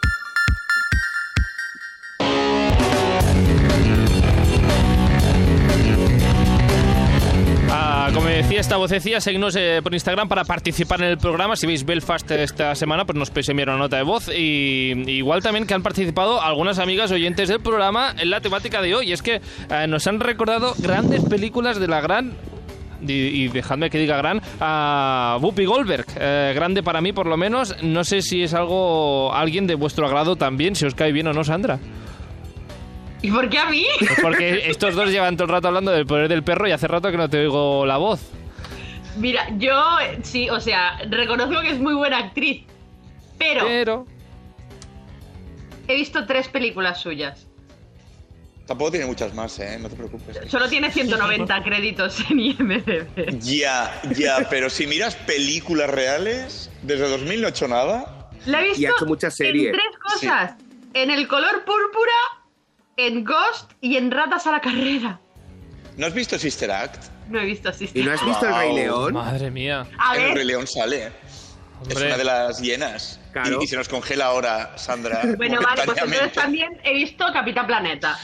esta 8.62 8.76
vocecilla, 8.76 9.21
seguidnos 9.21 9.57
eh, 9.57 9.81
por 9.83 9.92
Instagram 9.92 10.28
para 10.28 10.45
participar 10.45 11.02
en 11.02 11.09
el 11.09 11.19
programa. 11.19 11.57
Si 11.57 11.66
veis 11.66 11.85
Belfast 11.85 12.31
esta 12.31 12.76
semana, 12.76 13.04
pues 13.04 13.19
nos 13.19 13.28
podéis 13.28 13.49
enviar 13.49 13.69
una 13.71 13.78
nota 13.78 13.97
de 13.97 14.04
voz. 14.04 14.28
Y 14.28 14.92
igual 15.09 15.42
también 15.42 15.66
que 15.66 15.75
han 15.75 15.83
participado 15.83 16.40
algunas 16.40 16.78
amigas 16.78 17.11
oyentes 17.11 17.49
del 17.49 17.59
programa 17.59 18.14
en 18.16 18.31
la 18.31 18.40
temática 18.40 18.81
de 18.81 18.95
hoy. 18.95 19.12
Es 19.12 19.21
que 19.21 19.40
eh, 19.69 19.87
nos 19.88 20.07
han 20.07 20.21
recordado 20.21 20.75
grandes 20.78 21.25
películas 21.25 21.81
de 21.81 21.88
la 21.88 22.00
gran 22.00 22.35
y, 23.04 23.12
y 23.12 23.49
dejadme 23.49 23.90
que 23.90 23.99
diga 23.99 24.16
gran, 24.16 24.40
a 24.61 25.38
Whoopi 25.40 25.64
Goldberg. 25.64 26.07
Eh, 26.14 26.52
grande 26.54 26.85
para 26.85 27.00
mí, 27.00 27.12
por 27.12 27.26
lo 27.26 27.37
menos. 27.37 27.75
No 27.83 28.04
sé 28.04 28.23
si 28.23 28.45
es 28.45 28.54
algo, 28.54 29.35
alguien 29.35 29.66
de 29.66 29.75
vuestro 29.75 30.07
agrado 30.07 30.37
también, 30.37 30.76
si 30.76 30.87
os 30.87 30.95
cae 30.95 31.11
bien 31.11 31.26
o 31.26 31.33
no, 31.33 31.42
Sandra. 31.42 31.81
¿Y 33.23 33.31
por 33.33 33.49
qué 33.49 33.59
a 33.59 33.69
mí? 33.69 33.85
Pues 33.99 34.19
porque 34.23 34.71
estos 34.71 34.95
dos 34.95 35.11
llevan 35.11 35.37
todo 35.37 35.47
el 35.47 35.50
rato 35.50 35.66
hablando 35.66 35.90
del 35.90 36.07
poder 36.07 36.28
del 36.28 36.45
perro 36.45 36.69
y 36.69 36.71
hace 36.71 36.87
rato 36.87 37.11
que 37.11 37.16
no 37.16 37.28
te 37.28 37.38
oigo 37.38 37.85
la 37.85 37.97
voz. 37.97 38.21
Mira, 39.16 39.49
yo 39.59 39.78
sí, 40.23 40.49
o 40.49 40.61
sea, 40.61 40.99
reconozco 41.11 41.61
que 41.61 41.71
es 41.71 41.78
muy 41.78 41.95
buena 41.95 42.19
actriz, 42.19 42.64
pero 43.38 43.66
Pero... 43.66 44.07
he 45.88 45.95
visto 45.97 46.26
tres 46.26 46.49
películas 46.49 47.00
suyas. 47.00 47.47
Tampoco 48.66 48.92
tiene 48.92 49.07
muchas 49.07 49.35
más, 49.35 49.59
¿eh? 49.59 49.76
No 49.81 49.88
te 49.90 49.97
preocupes. 49.97 50.38
Solo 50.49 50.69
tiene 50.69 50.90
190 50.90 51.62
créditos 51.64 52.19
en 52.31 52.38
IMDb. 52.40 53.38
Ya, 53.40 54.00
ya, 54.16 54.47
pero 54.49 54.71
si 54.71 54.87
miras 54.87 55.16
películas 55.16 55.90
reales, 55.90 56.71
desde 56.83 57.09
2000 57.09 57.40
no 57.40 57.47
he 57.49 57.50
hecho 57.50 57.69
nada. 57.69 58.31
La 58.47 58.61
he 58.62 58.69
visto 58.69 58.81
Y 58.81 58.87
ha 58.87 58.90
hecho 58.90 59.07
muchas 59.07 59.35
series. 59.35 59.66
en 59.66 59.73
tres 59.73 59.99
cosas. 60.02 60.54
En 60.95 61.11
El 61.11 61.26
color 61.26 61.64
púrpura, 61.64 62.12
en 62.97 63.25
Ghost 63.25 63.73
y 63.81 63.97
en 63.97 64.11
Ratas 64.11 64.47
a 64.47 64.52
la 64.52 64.61
carrera. 64.61 65.19
¿No 65.97 66.07
has 66.07 66.14
visto 66.14 66.38
Sister 66.38 66.71
Act? 66.71 67.04
No 67.32 67.40
he 67.40 67.46
visto 67.46 67.70
así. 67.70 67.88
¿Y 67.94 68.02
no 68.02 68.12
has 68.12 68.24
visto 68.24 68.46
El 68.46 68.54
Rey. 68.54 68.74
León? 68.74 69.14
Madre 69.14 69.50
mía. 69.50 69.86
A 69.98 70.14
En 70.16 70.20
el 70.20 70.26
Rey 70.28 70.34
ver, 70.36 70.46
León 70.46 70.66
sale. 70.66 71.12
Es 71.88 71.96
una 71.96 72.16
de 72.16 72.24
las 72.24 72.60
llenas. 72.60 73.18
Claro. 73.32 73.58
Y, 73.60 73.64
y 73.64 73.66
se 73.66 73.76
nos 73.76 73.88
congela 73.88 74.26
ahora, 74.26 74.76
Sandra. 74.76 75.22
bueno, 75.38 75.60
vale, 75.62 75.82
pues 75.84 75.98
entonces 75.98 76.32
también 76.32 76.78
he 76.84 76.92
visto 76.92 77.24
Capitán 77.32 77.66
Planeta. 77.66 78.18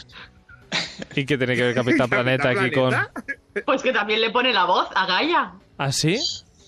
¿Y 1.14 1.24
qué 1.24 1.38
tiene 1.38 1.56
que 1.56 1.62
ver 1.62 1.74
Capitán 1.74 2.08
Planeta 2.10 2.50
aquí 2.50 2.70
con...? 2.70 2.94
Pues 3.64 3.82
que 3.82 3.92
también 3.92 4.20
le 4.20 4.30
pone 4.30 4.52
la 4.52 4.64
voz 4.66 4.88
a 4.94 5.06
Gaia. 5.06 5.52
¿Ah, 5.78 5.90
sí? 5.90 6.20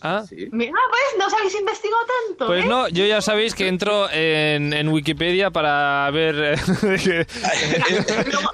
Ah. 0.02 0.24
Sí. 0.26 0.48
Mira, 0.50 0.72
pues 0.72 1.02
no 1.18 1.26
os 1.26 1.34
habéis 1.34 1.54
investigado 1.54 2.00
tanto. 2.26 2.46
Pues 2.46 2.64
¿eh? 2.64 2.68
no, 2.68 2.88
yo 2.88 3.04
ya 3.04 3.20
sabéis 3.20 3.54
que 3.54 3.68
entro 3.68 4.10
en, 4.10 4.72
en 4.72 4.88
Wikipedia 4.88 5.50
para 5.50 6.10
ver... 6.10 6.34
eh, 6.36 6.56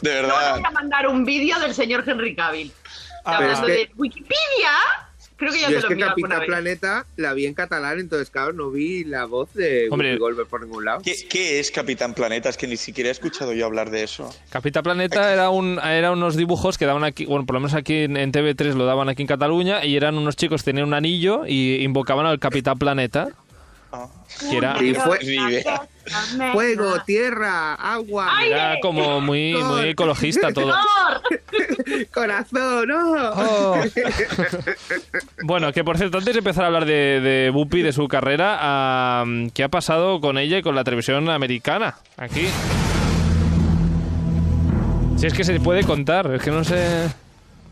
de 0.02 0.10
verdad. 0.10 0.56
voy 0.56 0.64
a 0.66 0.70
mandar 0.72 1.06
un 1.06 1.24
vídeo 1.24 1.58
del 1.60 1.72
señor 1.72 2.02
Henry 2.06 2.34
Cavill. 2.34 2.72
Ah, 3.26 3.36
pero 3.38 3.50
Hablando 3.52 3.68
es 3.68 3.76
que- 3.76 3.86
de 3.86 3.90
Wikipedia. 3.96 4.70
Creo 5.38 5.52
que 5.52 5.60
ya 5.60 5.66
Yo 5.68 5.72
te 5.72 5.76
es 5.78 5.82
lo 5.82 5.88
que 5.90 5.98
Capitán. 5.98 6.46
Planeta 6.46 7.04
la 7.16 7.34
vi 7.34 7.44
en 7.44 7.52
catalán, 7.52 7.98
entonces 8.00 8.30
claro, 8.30 8.54
no 8.54 8.70
vi 8.70 9.04
la 9.04 9.26
voz 9.26 9.52
de 9.52 9.86
Hombre. 9.90 10.16
Goldberg 10.16 10.48
por 10.48 10.62
ningún 10.62 10.86
lado. 10.86 11.02
¿Qué, 11.04 11.14
qué 11.28 11.60
es 11.60 11.70
Capitán 11.70 12.14
Planeta? 12.14 12.48
Es 12.48 12.56
que 12.56 12.66
ni 12.66 12.78
siquiera 12.78 13.08
he 13.08 13.12
escuchado 13.12 13.52
yo 13.52 13.66
hablar 13.66 13.90
de 13.90 14.02
eso. 14.02 14.34
Capitán 14.48 14.82
Planeta 14.82 15.30
era, 15.34 15.50
un, 15.50 15.78
era 15.78 16.12
unos 16.12 16.36
dibujos 16.36 16.78
que 16.78 16.86
daban 16.86 17.04
aquí, 17.04 17.26
bueno, 17.26 17.44
por 17.44 17.52
lo 17.52 17.60
menos 17.60 17.74
aquí 17.74 18.04
en, 18.04 18.16
en 18.16 18.32
TV3 18.32 18.72
lo 18.76 18.86
daban 18.86 19.10
aquí 19.10 19.20
en 19.20 19.28
Cataluña, 19.28 19.84
y 19.84 19.94
eran 19.98 20.16
unos 20.16 20.36
chicos 20.36 20.62
que 20.62 20.70
tenían 20.70 20.88
un 20.88 20.94
anillo 20.94 21.42
y 21.46 21.82
invocaban 21.84 22.24
al 22.24 22.38
Capitán 22.38 22.78
Planeta, 22.78 23.28
Ah. 23.92 24.08
que 24.50 24.56
era, 24.56 24.82
Y 24.82 24.94
fue-. 24.94 25.18
Fuego, 26.52 26.94
tierra, 27.06 27.74
agua, 27.74 28.44
era 28.44 28.76
como 28.80 29.20
muy, 29.20 29.54
muy 29.54 29.88
ecologista 29.90 30.52
todo. 30.52 30.74
Corazón, 32.12 32.88
¡no! 32.88 33.30
Oh. 33.32 33.82
Bueno, 35.42 35.72
que 35.72 35.84
por 35.84 35.96
cierto, 35.98 36.18
antes 36.18 36.34
de 36.34 36.38
empezar 36.38 36.64
a 36.64 36.66
hablar 36.68 36.84
de, 36.84 37.20
de 37.20 37.50
Bupi, 37.50 37.82
de 37.82 37.92
su 37.92 38.08
carrera, 38.08 39.24
¿qué 39.54 39.64
ha 39.64 39.68
pasado 39.68 40.20
con 40.20 40.38
ella 40.38 40.58
y 40.58 40.62
con 40.62 40.74
la 40.74 40.84
televisión 40.84 41.28
americana? 41.30 41.96
Aquí. 42.16 42.48
Si 45.16 45.26
es 45.26 45.34
que 45.34 45.44
se 45.44 45.60
puede 45.60 45.84
contar, 45.84 46.32
es 46.34 46.42
que 46.42 46.50
no 46.50 46.64
sé... 46.64 47.08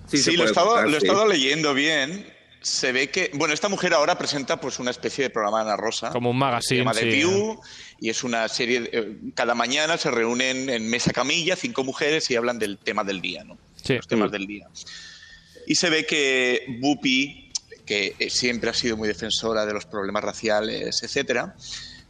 Sí, 0.07 0.19
se 0.19 0.33
lo, 0.33 0.45
he 0.45 0.47
estado, 0.47 0.69
contar, 0.69 0.89
lo 0.89 0.97
he 0.97 1.01
sí. 1.01 1.07
estado 1.07 1.27
leyendo 1.27 1.75
bien. 1.75 2.27
Se 2.61 2.93
ve 2.93 3.11
que. 3.11 3.31
Bueno, 3.35 3.53
esta 3.53 3.69
mujer 3.69 3.93
ahora 3.93 4.17
presenta 4.17 4.59
pues 4.61 4.79
una 4.79 4.91
especie 4.91 5.25
de 5.25 5.31
programa 5.31 5.61
Ana 5.61 5.77
Rosa. 5.77 6.11
Como 6.11 6.31
un 6.31 6.37
Se 6.37 6.41
magazine, 6.41 6.79
llama 6.81 6.93
The 6.93 7.01
sí. 7.01 7.07
View. 7.09 7.61
Y 8.01 8.11
es 8.11 8.25
una 8.25 8.49
serie. 8.49 8.81
de- 8.81 8.91
eh, 8.93 9.17
cada 9.35 9.55
mañana 9.55 9.97
se 9.99 10.11
reúnen 10.11 10.69
en 10.69 10.89
mesa 10.89 11.13
camilla 11.13 11.57
cinco 11.57 11.85
mujeres 11.85 12.31
y 12.31 12.37
hablan 12.37 12.59
del 12.59 12.79
tema 12.79 13.05
del 13.05 13.21
día, 13.21 13.45
¿no? 13.45 13.57
Sí. 13.83 13.95
Los 13.97 14.09
temas 14.09 14.29
Mm. 14.31 14.33
del 14.33 14.47
día. 14.47 14.69
Y 15.67 15.75
se 15.77 15.89
ve 15.91 16.05
que 16.07 16.65
Bupi, 16.81 17.51
que 17.87 18.15
eh, 18.19 18.31
siempre 18.31 18.71
ha 18.71 18.75
sido 18.75 18.97
muy 18.97 19.09
defensora 19.09 19.65
de 19.67 19.73
los 19.73 19.87
problemas 19.87 20.23
raciales, 20.25 21.03
etcétera, 21.03 21.55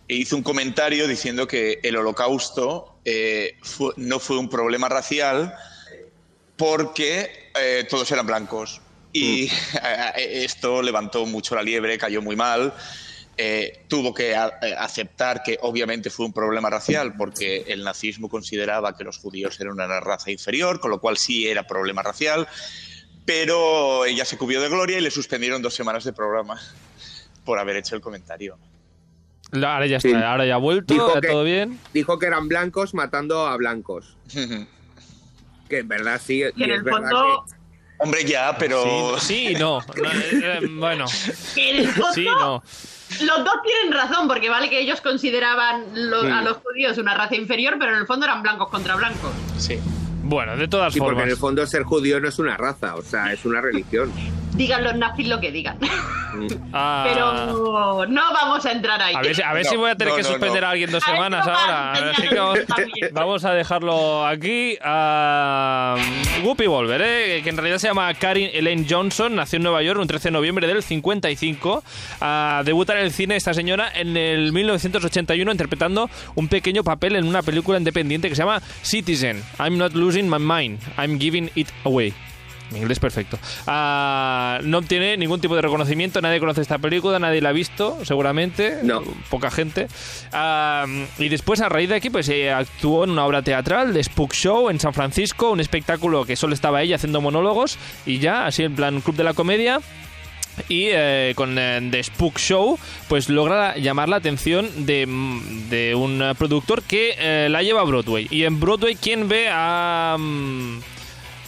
e 0.08 0.16
hizo 0.16 0.36
un 0.36 0.42
comentario 0.42 1.06
diciendo 1.08 1.46
que 1.46 1.80
el 1.82 1.96
holocausto 1.96 2.98
eh, 3.04 3.56
fue- 3.62 3.92
no 3.96 4.18
fue 4.18 4.38
un 4.38 4.48
problema 4.48 4.88
racial 4.88 5.54
porque 6.56 7.50
eh, 7.60 7.86
todos 7.88 8.10
eran 8.10 8.26
blancos. 8.26 8.80
Y 9.12 9.44
eh, 10.16 10.42
esto 10.44 10.82
levantó 10.82 11.26
mucho 11.26 11.54
la 11.54 11.62
liebre, 11.62 11.98
cayó 11.98 12.22
muy 12.22 12.36
mal. 12.36 12.72
Eh, 13.36 13.84
tuvo 13.88 14.14
que 14.14 14.36
a- 14.36 14.58
eh, 14.62 14.74
aceptar 14.78 15.42
que 15.42 15.58
obviamente 15.62 16.08
fue 16.08 16.26
un 16.26 16.32
problema 16.32 16.70
racial 16.70 17.14
porque 17.16 17.64
el 17.66 17.82
nazismo 17.82 18.28
consideraba 18.28 18.96
que 18.96 19.02
los 19.02 19.18
judíos 19.18 19.58
eran 19.60 19.72
una 19.74 19.98
raza 20.00 20.30
inferior, 20.30 20.78
con 20.78 20.90
lo 20.92 21.00
cual 21.00 21.16
sí 21.18 21.48
era 21.48 21.66
problema 21.66 22.02
racial, 22.02 22.46
pero 23.24 24.04
ella 24.04 24.24
se 24.24 24.38
cubrió 24.38 24.60
de 24.60 24.68
gloria 24.68 24.98
y 24.98 25.00
le 25.00 25.10
suspendieron 25.10 25.62
dos 25.62 25.74
semanas 25.74 26.04
de 26.04 26.12
programa 26.12 26.60
por 27.44 27.58
haber 27.58 27.76
hecho 27.76 27.96
el 27.96 28.00
comentario. 28.00 28.56
Ahora 29.52 29.86
ya 29.86 29.96
está, 29.98 30.08
Sí. 30.08 30.14
ahora 30.14 30.46
ya 30.46 30.54
ha 30.54 30.58
vuelto, 30.58 30.94
Dijo 30.94 31.14
ya 31.14 31.20
que- 31.20 31.28
todo 31.28 31.44
bien. 31.44 31.78
Dijo 31.92 32.18
que 32.18 32.26
eran 32.26 32.48
blancos 32.48 32.94
matando 32.94 33.46
a 33.46 33.56
blancos. 33.56 34.16
Que 35.68 35.78
en 35.78 35.88
verdad 35.88 36.20
sí. 36.22 36.40
Que 36.40 36.52
y 36.56 36.64
en 36.64 36.70
es 36.70 36.76
el 36.76 36.82
verdad 36.82 37.00
fondo. 37.10 37.44
Hombre, 37.98 38.24
ya, 38.24 38.56
pero... 38.58 39.18
Sí, 39.18 39.26
sí 39.26 39.48
y 39.52 39.54
no. 39.54 39.80
No, 39.96 40.10
eh, 40.10 40.28
eh, 40.32 40.60
bueno, 40.78 41.06
sí 41.08 41.86
y 42.16 42.24
no. 42.24 42.62
Los 43.20 43.44
dos 43.44 43.54
tienen 43.62 43.92
razón, 43.92 44.26
porque 44.26 44.48
vale 44.50 44.68
que 44.68 44.80
ellos 44.80 45.00
consideraban 45.00 45.84
lo- 45.94 46.22
Sí. 46.22 46.28
a 46.30 46.42
los 46.42 46.56
judíos 46.58 46.98
una 46.98 47.14
raza 47.14 47.36
inferior, 47.36 47.76
pero 47.78 47.92
en 47.92 47.98
el 47.98 48.06
fondo 48.06 48.26
eran 48.26 48.42
blancos 48.42 48.68
contra 48.70 48.96
blancos. 48.96 49.30
Sí. 49.58 49.78
Bueno, 50.22 50.56
de 50.56 50.66
todas 50.68 50.92
Sí, 50.92 50.98
porque 50.98 51.10
formas. 51.12 51.24
en 51.24 51.30
el 51.30 51.36
fondo 51.36 51.66
ser 51.66 51.82
judío 51.84 52.18
no 52.18 52.28
es 52.28 52.38
una 52.38 52.56
raza, 52.56 52.94
o 52.96 53.02
sea, 53.02 53.32
es 53.32 53.44
una 53.44 53.60
religión. 53.60 54.10
Digan 54.54 54.84
los 54.84 54.94
nazis 54.96 55.26
lo 55.28 55.40
que 55.40 55.50
digan. 55.50 55.76
Ah, 56.72 57.04
Pero 57.08 58.06
no 58.06 58.22
vamos 58.32 58.64
a 58.66 58.72
entrar 58.72 59.00
ahí. 59.02 59.14
A 59.14 59.20
ver, 59.20 59.34
si- 59.34 59.42
a 59.42 59.52
ver 59.52 59.64
No, 59.64 59.70
si 59.70 59.76
voy 59.76 59.90
a 59.90 59.94
tener 59.96 60.12
no, 60.12 60.16
que 60.16 60.22
no, 60.22 60.28
suspender 60.28 60.62
no. 60.62 60.66
a 60.68 60.70
alguien 60.70 60.90
dos 60.92 61.02
A 61.02 61.10
semanas 61.12 61.46
ahora. 61.46 61.92
Así 61.92 62.28
que 62.28 62.34
vamos, 62.34 62.58
vamos 63.12 63.44
a 63.44 63.52
dejarlo 63.52 64.26
aquí. 64.26 64.78
a 64.82 65.96
Whoopi 66.44 66.66
Wolver, 66.66 67.02
¿eh? 67.04 67.40
que 67.42 67.50
en 67.50 67.56
realidad 67.56 67.78
se 67.78 67.88
llama 67.88 68.12
Karin 68.14 68.50
Elaine 68.52 68.86
Johnson, 68.88 69.34
nació 69.34 69.56
en 69.56 69.62
Nueva 69.64 69.82
York 69.82 69.98
un 70.00 70.06
13 70.06 70.28
de 70.28 70.32
noviembre 70.32 70.66
del 70.66 70.82
55. 70.82 71.82
Ah, 72.20 72.62
debuta 72.64 72.92
en 72.94 73.00
el 73.00 73.12
cine 73.12 73.36
esta 73.36 73.54
señora 73.54 73.90
en 73.94 74.16
el 74.16 74.52
1981 74.52 75.50
interpretando 75.50 76.08
un 76.36 76.48
pequeño 76.48 76.84
papel 76.84 77.16
en 77.16 77.26
una 77.26 77.42
película 77.42 77.78
independiente 77.78 78.28
que 78.28 78.34
se 78.36 78.42
llama 78.42 78.60
Citizen. 78.82 79.42
I'm 79.58 79.78
not 79.78 79.94
losing 79.94 80.28
my 80.28 80.38
mind, 80.38 80.78
I'm 80.96 81.18
giving 81.18 81.50
it 81.54 81.68
away. 81.84 82.12
Mi 82.70 82.78
inglés 82.80 82.98
perfecto. 82.98 83.38
Ah, 83.66 84.58
no 84.62 84.78
obtiene 84.78 85.16
ningún 85.16 85.40
tipo 85.40 85.54
de 85.54 85.62
reconocimiento, 85.62 86.20
nadie 86.20 86.40
conoce 86.40 86.60
esta 86.62 86.78
película, 86.78 87.18
nadie 87.18 87.40
la 87.40 87.50
ha 87.50 87.52
visto, 87.52 87.98
seguramente. 88.04 88.78
No. 88.82 89.02
Poca 89.30 89.50
gente. 89.50 89.86
Ah, 90.32 90.86
y 91.18 91.28
después, 91.28 91.60
a 91.60 91.68
raíz 91.68 91.88
de 91.88 91.96
aquí, 91.96 92.10
pues 92.10 92.28
eh, 92.28 92.50
actuó 92.50 93.04
en 93.04 93.10
una 93.10 93.26
obra 93.26 93.42
teatral 93.42 93.92
de 93.92 94.02
Spook 94.02 94.32
Show 94.32 94.70
en 94.70 94.80
San 94.80 94.94
Francisco, 94.94 95.50
un 95.50 95.60
espectáculo 95.60 96.24
que 96.24 96.36
solo 96.36 96.54
estaba 96.54 96.82
ella 96.82 96.96
haciendo 96.96 97.20
monólogos 97.20 97.78
y 98.06 98.18
ya, 98.18 98.46
así 98.46 98.62
en 98.64 98.74
plan 98.74 99.00
club 99.00 99.16
de 99.16 99.24
la 99.24 99.34
comedia. 99.34 99.80
y 100.68 100.86
eh, 100.92 101.32
con 101.36 101.56
eh, 101.58 101.80
The 101.90 102.02
Spook 102.02 102.38
Show 102.38 102.78
pues 103.08 103.28
logra 103.28 103.76
llamar 103.76 104.08
la 104.08 104.16
atención 104.16 104.86
de, 104.86 105.04
mm, 105.06 105.68
de 105.68 105.94
un 105.96 106.22
productor 106.38 106.82
que 106.82 107.14
eh, 107.18 107.48
la 107.50 107.62
lleva 107.62 107.80
a 107.80 107.84
Broadway 107.84 108.28
y 108.30 108.44
en 108.44 108.60
Broadway 108.60 108.94
quién 108.94 109.28
ve 109.28 109.48
a 109.50 110.16
mm, 110.18 110.78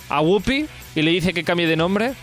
a 0.09 0.21
Whoopi 0.21 0.67
y 0.97 1.03
le 1.03 1.13
dice 1.13 1.33
que 1.33 1.45
cambie 1.45 1.67
de 1.69 1.77
nombre 1.77 2.15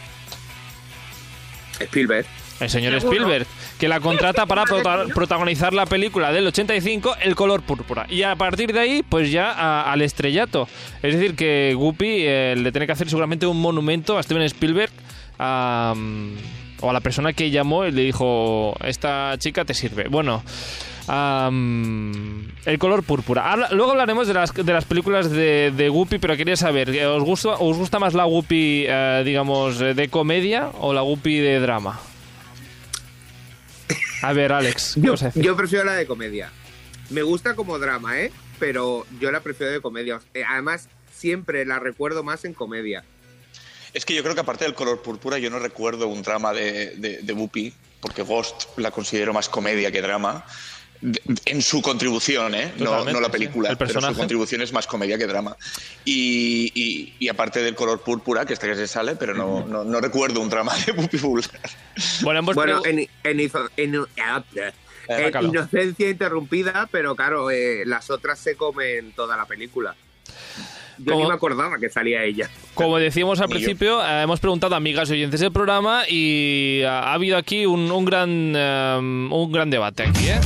Spielberg. 1.80 2.26
el 2.60 2.70
señor 2.70 2.94
Seguro. 3.00 3.12
Spielberg 3.18 3.48
que 3.80 3.88
la 3.88 4.00
contrata 4.00 4.46
para 4.46 4.64
prota- 4.66 5.06
protagonizar 5.14 5.74
la 5.74 5.86
película 5.86 6.32
del 6.32 6.48
85 6.48 7.16
El 7.22 7.36
color 7.36 7.62
púrpura 7.64 8.06
y 8.10 8.22
a 8.24 8.36
partir 8.36 8.72
de 8.74 8.80
ahí 8.80 9.04
pues 9.08 9.32
ya 9.32 9.52
a- 9.52 9.92
al 9.92 10.02
estrellato 10.02 10.68
es 11.02 11.14
decir 11.16 11.36
que 11.36 11.74
Whoopi 11.78 12.06
eh, 12.26 12.56
le 12.58 12.72
tiene 12.72 12.86
que 12.86 12.94
hacer 12.94 13.10
seguramente 13.10 13.46
un 13.46 13.60
monumento 13.60 14.18
a 14.18 14.24
Steven 14.24 14.44
Spielberg 14.44 14.92
a, 15.40 15.94
o 16.82 16.90
a 16.90 16.94
la 16.94 17.00
persona 17.02 17.34
que 17.34 17.50
llamó 17.52 17.86
y 17.86 17.92
le 17.92 18.02
dijo 18.04 18.76
esta 18.84 19.36
chica 19.38 19.66
te 19.66 19.74
sirve 19.74 20.08
bueno 20.10 20.44
el 22.66 22.78
color 22.80 23.04
púrpura 23.04 23.52
Habla- 23.52 23.70
luego 23.72 23.92
hablaremos 23.92 24.28
de 24.28 24.34
las, 24.34 24.54
de 24.54 24.74
las 24.74 24.86
películas 24.86 25.30
de, 25.30 25.72
de 25.76 25.90
Whoopi 25.90 26.18
pero 26.18 26.36
quería 26.38 26.56
saber 26.56 26.90
¿os 27.06 27.24
gusta, 27.24 27.50
os 27.60 27.78
gusta 27.78 28.00
más 28.00 28.14
la 28.14 28.26
Whoopi 28.26 28.86
eh, 28.88 29.22
digamos 29.26 29.80
de 29.80 30.08
comedia 30.10 30.70
o 30.80 30.94
la 30.94 31.04
Whoopi 31.04 31.38
de 31.40 31.60
drama? 31.60 32.00
A 34.22 34.32
ver, 34.32 34.54
Alex, 34.54 34.94
¿qué 34.96 35.02
Yo, 35.02 35.16
yo 35.36 35.56
prefiero 35.58 35.84
la 35.84 35.96
de 35.96 36.06
comedia. 36.08 36.50
Me 37.10 37.24
gusta 37.24 37.56
como 37.56 37.78
drama, 37.78 38.22
¿eh? 38.22 38.32
Pero 38.58 39.06
yo 39.20 39.30
la 39.34 39.42
prefiero 39.42 39.74
de 39.74 39.82
comedia. 39.82 40.22
Eh, 40.34 40.44
Además, 40.48 40.88
siempre 41.12 41.66
la 41.66 41.80
recuerdo 41.80 42.24
más 42.24 42.46
en 42.46 42.54
comedia. 42.54 43.04
Es 43.94 44.06
que 44.06 44.14
yo 44.16 44.24
creo 44.24 44.34
que 44.36 44.42
aparte 44.42 44.66
del 44.66 44.74
color 44.74 45.02
púrpura, 45.02 45.38
yo 45.38 45.50
no 45.50 45.60
recuerdo 45.60 46.08
un 46.08 46.22
drama 46.24 46.52
de, 46.54 46.96
de, 46.98 47.18
de 47.22 47.34
Whoopi, 47.34 47.74
porque 48.02 48.24
Ghost 48.24 48.66
la 48.78 48.92
considero 48.92 49.34
más 49.34 49.50
comedia 49.50 49.92
que 49.92 50.02
drama. 50.02 50.46
En 51.46 51.62
su 51.62 51.82
contribución, 51.82 52.56
¿eh? 52.56 52.72
No, 52.78 53.04
no 53.04 53.20
la 53.20 53.26
sí. 53.28 53.32
película, 53.34 53.70
El 53.70 53.78
pero 53.78 54.00
su 54.00 54.16
contribución 54.16 54.62
es 54.62 54.72
más 54.72 54.88
comedia 54.88 55.18
que 55.18 55.28
drama. 55.28 55.56
Y, 56.06 56.72
y- 56.74 57.16
y 57.20 57.28
aparte 57.28 57.62
del 57.62 57.76
color 57.76 58.00
púrpura, 58.02 58.46
que 58.46 58.54
este 58.54 58.68
que 58.68 58.76
se 58.76 58.88
sale, 58.88 59.18
pero 59.18 59.34
no, 59.34 59.66
no, 59.68 59.84
no 59.84 60.00
recuerdo 60.00 60.40
un 60.40 60.50
drama 60.50 60.74
de 60.86 60.94
Whoopi 60.94 61.18
Goldberg. 61.18 61.70
Bueno, 62.22 62.40
hemos 62.40 62.56
Bueno, 62.56 62.82
en, 62.86 63.00
en, 63.00 63.38
izo- 63.40 63.70
en- 63.76 63.96
en 64.16 64.74
sácalo. 65.26 65.50
Inocencia 65.50 66.10
Interrumpida, 66.10 66.88
pero 66.90 67.16
claro, 67.18 67.52
eh, 67.52 67.84
las 67.86 68.10
otras 68.10 68.40
se 68.40 68.56
comen 68.56 69.12
toda 69.12 69.36
la 69.36 69.46
película. 69.46 69.96
Yo 70.98 71.14
¿Cómo? 71.14 71.24
ni 71.24 71.30
me 71.30 71.36
acordaba 71.36 71.78
que 71.78 71.90
salía 71.90 72.24
ella. 72.24 72.50
como 72.74 72.98
decíamos 72.98 73.40
al 73.42 73.50
principio, 73.50 74.04
eh, 74.04 74.24
hemos 74.24 74.40
preguntado 74.40 74.74
a 74.76 74.78
amigas 74.78 75.10
y 75.10 75.14
oyentes 75.14 75.40
del 75.40 75.52
programa 75.52 76.04
y 76.08 76.82
ha, 76.84 77.00
ha 77.00 77.14
habido 77.14 77.38
aquí 77.38 77.66
un, 77.66 77.92
un 77.92 78.06
gran 78.06 78.54
eh, 78.56 78.98
un 79.00 79.52
gran 79.52 79.70
debate 79.70 80.04
aquí, 80.04 80.28
¿eh? 80.30 80.40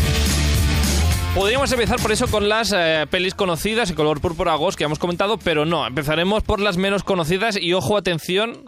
Podríamos 1.37 1.71
empezar 1.71 1.99
por 1.99 2.11
eso 2.11 2.27
con 2.27 2.49
las 2.49 2.73
eh, 2.75 3.05
pelis 3.11 3.35
conocidas, 3.35 3.91
el 3.91 3.95
color 3.95 4.19
púrpura 4.21 4.55
Ghost 4.55 4.75
que 4.75 4.85
hemos 4.85 4.97
comentado, 4.97 5.37
pero 5.37 5.65
no, 5.65 5.85
empezaremos 5.85 6.41
por 6.41 6.59
las 6.59 6.77
menos 6.77 7.03
conocidas 7.03 7.61
y 7.61 7.73
ojo, 7.73 7.95
atención, 7.95 8.63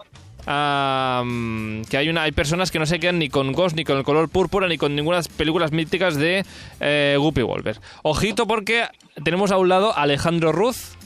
que 0.45 1.97
hay 1.97 2.09
una 2.09 2.23
hay 2.23 2.31
personas 2.31 2.69
que 2.69 2.77
no 2.77 2.85
se 2.85 2.99
quedan 2.99 3.17
ni 3.17 3.29
con 3.29 3.53
Ghost, 3.53 3.75
ni 3.75 3.85
con 3.85 3.97
el 3.97 4.03
color 4.03 4.29
púrpura, 4.29 4.67
ni 4.67 4.77
con 4.77 4.95
ninguna 4.95 5.17
de 5.17 5.19
las 5.19 5.27
películas 5.29 5.71
míticas 5.71 6.15
de 6.15 6.45
eh, 6.79 7.15
Guppy 7.19 7.41
Wolver. 7.41 7.79
Ojito 8.03 8.45
porque 8.45 8.85
tenemos 9.23 9.51
a 9.51 9.57
un 9.57 9.69
lado 9.69 9.97
a 9.97 10.03
Alejandro 10.03 10.51
Ruz, 10.51 10.97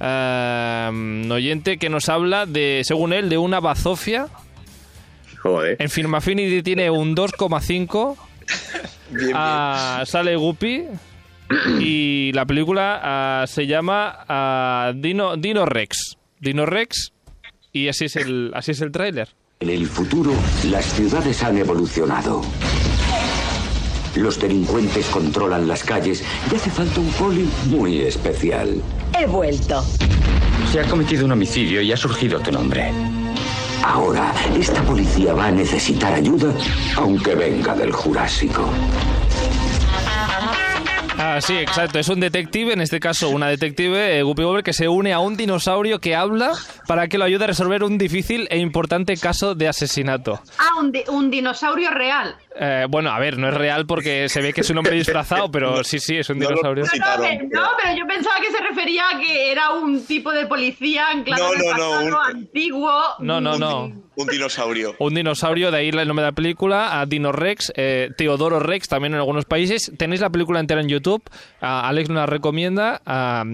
un 0.00 1.28
oyente 1.30 1.78
que 1.78 1.90
nos 1.90 2.08
habla 2.08 2.46
de, 2.46 2.82
según 2.84 3.12
él, 3.12 3.28
de 3.28 3.38
una 3.38 3.60
bazofia. 3.60 4.28
Joder. 5.42 5.76
En 5.78 5.90
Film 5.90 6.14
Affinity 6.14 6.62
tiene 6.62 6.90
un 6.90 7.14
2,5. 7.14 8.16
Bien, 9.10 9.20
bien. 9.26 9.32
Ah, 9.34 10.02
sale 10.06 10.36
Guppy 10.36 10.86
y 11.80 12.32
la 12.32 12.46
película 12.46 13.00
ah, 13.02 13.44
se 13.46 13.66
llama 13.66 14.24
ah, 14.28 14.92
Dino, 14.94 15.36
Dino 15.36 15.66
Rex. 15.66 16.16
Dino 16.40 16.66
Rex 16.66 17.12
y 17.72 17.88
así 17.88 18.06
es 18.06 18.16
el 18.16 18.52
así 18.54 18.72
es 18.72 18.80
el 18.80 18.90
tráiler. 18.92 19.28
En 19.60 19.68
el 19.68 19.86
futuro, 19.86 20.32
las 20.70 20.86
ciudades 20.86 21.42
han 21.42 21.58
evolucionado. 21.58 22.40
Los 24.16 24.40
delincuentes 24.40 25.06
controlan 25.06 25.68
las 25.68 25.84
calles 25.84 26.24
y 26.50 26.54
hace 26.56 26.70
falta 26.70 27.00
un 27.00 27.10
poli 27.12 27.48
muy 27.66 28.00
especial. 28.00 28.82
He 29.18 29.26
vuelto. 29.26 29.84
Se 30.72 30.80
ha 30.80 30.84
cometido 30.84 31.24
un 31.24 31.32
homicidio 31.32 31.80
y 31.80 31.92
ha 31.92 31.96
surgido 31.96 32.40
tu 32.40 32.50
nombre. 32.50 32.90
Ahora, 33.84 34.34
esta 34.58 34.82
policía 34.82 35.32
va 35.32 35.46
a 35.46 35.50
necesitar 35.50 36.12
ayuda, 36.12 36.52
aunque 36.96 37.34
venga 37.34 37.74
del 37.74 37.92
Jurásico. 37.92 38.68
Ah, 41.22 41.38
sí, 41.42 41.54
exacto. 41.58 41.98
Es 41.98 42.08
un 42.08 42.18
detective, 42.18 42.72
en 42.72 42.80
este 42.80 42.98
caso 42.98 43.28
una 43.28 43.48
detective, 43.48 44.18
eh, 44.18 44.22
Guppy 44.22 44.42
Goldberg, 44.42 44.64
que 44.64 44.72
se 44.72 44.88
une 44.88 45.12
a 45.12 45.18
un 45.20 45.36
dinosaurio 45.36 46.00
que 46.00 46.16
habla 46.16 46.52
para 46.86 47.08
que 47.08 47.18
lo 47.18 47.24
ayude 47.24 47.44
a 47.44 47.48
resolver 47.48 47.84
un 47.84 47.98
difícil 47.98 48.48
e 48.50 48.56
importante 48.58 49.16
caso 49.18 49.54
de 49.54 49.68
asesinato. 49.68 50.40
Ah, 50.58 50.78
un, 50.80 50.92
di- 50.92 51.04
un 51.08 51.30
dinosaurio 51.30 51.90
real. 51.90 52.36
Eh, 52.58 52.86
bueno, 52.88 53.10
a 53.10 53.18
ver, 53.18 53.38
no 53.38 53.48
es 53.48 53.54
real 53.54 53.86
porque 53.86 54.28
se 54.28 54.40
ve 54.40 54.52
que 54.52 54.62
es 54.62 54.70
un 54.70 54.78
hombre 54.78 54.94
disfrazado, 54.96 55.50
pero 55.50 55.84
sí, 55.84 55.98
sí, 56.00 56.16
es 56.16 56.28
un 56.30 56.38
No 56.38 56.48
dinosaurio. 56.48 56.84
No, 56.84 56.90
pero- 56.90 57.44
no, 57.50 57.68
pero 57.82 57.96
yo 57.98 58.06
pensaba 58.06 58.36
que 58.40 58.50
se 58.50 58.62
refería 58.62 59.02
a 59.14 59.20
que 59.20 59.52
era 59.52 59.72
un 59.72 60.04
tipo 60.06 60.32
de 60.32 60.46
policía 60.46 61.08
anclado 61.10 61.44
No, 61.48 61.52
en 61.54 61.60
el 61.60 61.66
no, 61.66 61.72
no, 61.76 61.90
pasado 61.90 62.06
un- 62.06 62.36
antiguo. 62.36 62.92
No, 63.20 63.40
no, 63.40 63.58
no. 63.58 63.92
Un 64.16 64.26
dinosaurio. 64.26 64.96
Un 64.98 65.14
dinosaurio, 65.14 65.70
de 65.70 65.78
ahí 65.78 65.88
el 65.88 66.06
nombre 66.06 66.24
de 66.24 66.30
la 66.30 66.34
película, 66.34 67.00
a 67.00 67.06
Dino 67.06 67.32
Rex, 67.32 67.72
eh, 67.76 68.10
Teodoro 68.18 68.58
Rex 68.60 68.88
también 68.88 69.14
en 69.14 69.20
algunos 69.20 69.46
países. 69.46 69.92
Tenéis 69.96 70.20
la 70.20 70.28
película 70.28 70.60
entera 70.60 70.82
en 70.82 70.88
YouTube. 70.88 71.09
Alex 71.60 72.08
nos 72.08 72.16
la 72.16 72.26
recomienda, 72.26 73.00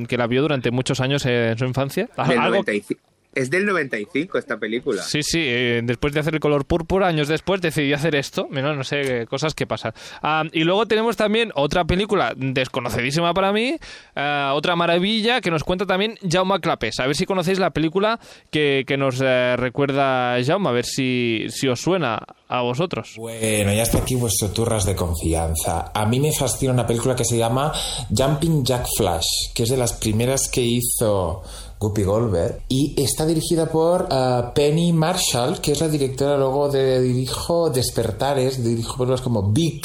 que 0.09 0.17
la 0.17 0.27
vio 0.27 0.43
durante 0.43 0.71
muchos 0.71 1.01
años 1.01 1.25
en 1.27 1.57
su 1.59 1.65
infancia. 1.65 2.09
Ah, 2.17 2.29
Del 2.29 2.39
algo- 2.39 2.57
95. 2.57 3.01
Es 3.37 3.51
del 3.51 3.67
95 3.67 4.39
esta 4.39 4.57
película. 4.57 5.03
Sí, 5.03 5.23
sí, 5.23 5.41
eh, 5.43 5.83
después 5.85 6.15
de 6.15 6.21
hacer 6.21 6.33
el 6.33 6.41
color 6.41 6.65
púrpura, 6.65 7.07
años 7.07 7.29
después 7.29 7.61
decidí 7.61 7.93
hacer 7.93 8.15
esto. 8.15 8.49
Mira, 8.51 8.75
no 8.75 8.83
sé, 8.83 9.21
eh, 9.21 9.27
cosas 9.27 9.53
que 9.53 9.67
pasan. 9.67 9.93
Ah, 10.23 10.45
y 10.55 10.65
luego 10.65 10.87
tenemos 10.87 11.19
también 11.19 11.53
otra 11.55 11.85
película 11.85 12.33
desconocidísima 12.35 13.35
para 13.35 13.53
mí, 13.53 13.77
ah, 14.15 14.53
otra 14.55 14.75
maravilla 14.75 15.43
que 15.43 15.51
nos 15.51 15.65
cuenta 15.65 15.85
también 15.85 16.19
Jaume 16.27 16.61
Clapés. 16.61 16.99
A 16.99 17.07
ver 17.07 17.15
si 17.15 17.27
conocéis 17.27 17.59
la 17.59 17.73
película 17.73 18.19
que, 18.51 18.85
que 18.87 18.97
nos 18.97 19.21
eh, 19.23 19.57
recuerda 19.59 20.43
Jaume, 20.43 20.71
a 20.71 20.73
ver 20.73 20.87
si, 20.87 21.45
si 21.51 21.69
os 21.69 21.79
suena 21.79 22.23
a 22.49 22.63
vosotros. 22.63 23.17
Bueno, 23.19 23.71
ya 23.75 23.83
está 23.83 23.99
aquí 23.99 24.15
vuestro 24.15 24.49
turras 24.49 24.87
de 24.87 24.97
confianza. 24.97 25.91
A 25.93 26.07
mí 26.07 26.21
me 26.21 26.33
fascina 26.33 26.73
una 26.73 26.87
película 26.87 27.15
que 27.15 27.27
se 27.27 27.37
llama 27.37 27.71
Jumping 28.17 28.65
Jack 28.65 28.87
Flash, 28.97 29.53
que 29.55 29.65
es 29.65 29.69
de 29.69 29.77
las 29.77 29.93
primeras 29.93 30.49
que 30.49 30.63
hizo 30.63 31.43
Guppy 31.79 32.05
Goldberg 32.05 32.63
y 32.69 33.01
está 33.01 33.27
dirigida 33.27 33.67
por 33.67 34.09
ah, 34.11 34.53
Penny 34.55 34.93
Marshall, 34.93 35.61
que 35.61 35.73
es 35.73 35.81
la 35.81 35.89
directora 35.89 36.37
luego 36.37 36.69
de 36.69 37.01
dirijo 37.01 37.71
Despertares, 37.71 38.63
dirijo 38.63 38.97
películas 38.97 39.21
como 39.21 39.43
Big 39.51 39.83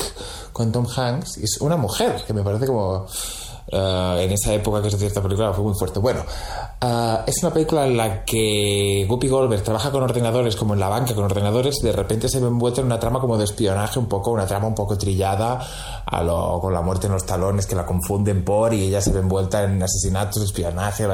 con 0.53 0.71
Tom 0.71 0.87
Hanks. 0.87 1.37
Es 1.37 1.59
una 1.59 1.77
mujer 1.77 2.23
que 2.25 2.33
me 2.33 2.43
parece 2.43 2.67
como 2.67 3.05
ah, 3.73 4.17
en 4.19 4.31
esa 4.31 4.53
época 4.53 4.81
que 4.81 4.87
es 4.87 4.97
cierta 4.97 5.21
película 5.21 5.53
fue 5.53 5.63
muy 5.63 5.73
fuerte. 5.73 5.99
Bueno, 5.99 6.23
ah, 6.81 7.23
es 7.25 7.41
una 7.43 7.53
película 7.53 7.85
en 7.85 7.97
la 7.97 8.23
que 8.23 9.05
Guppy 9.07 9.27
Goldberg 9.27 9.63
trabaja 9.63 9.91
con 9.91 10.03
ordenadores, 10.03 10.55
como 10.55 10.73
en 10.73 10.79
la 10.79 10.89
banca 10.89 11.13
con 11.13 11.23
ordenadores, 11.23 11.79
de 11.81 11.91
repente 11.91 12.29
se 12.29 12.39
ve 12.39 12.47
envuelta 12.47 12.81
en 12.81 12.87
una 12.87 12.99
trama 12.99 13.19
como 13.19 13.37
de 13.37 13.45
espionaje, 13.45 13.99
un 13.99 14.07
poco, 14.07 14.31
una 14.31 14.45
trama 14.45 14.67
un 14.67 14.75
poco 14.75 14.97
trillada, 14.97 15.59
con 16.61 16.73
la 16.73 16.81
muerte 16.81 17.07
en 17.07 17.13
los 17.13 17.25
talones, 17.25 17.65
que 17.65 17.75
la 17.75 17.85
confunden 17.85 18.43
por, 18.43 18.73
y 18.73 18.87
ella 18.87 19.01
se 19.01 19.11
ve 19.11 19.19
envuelta 19.19 19.63
en 19.63 19.81
asesinatos, 19.81 20.43
espionaje, 20.43 21.05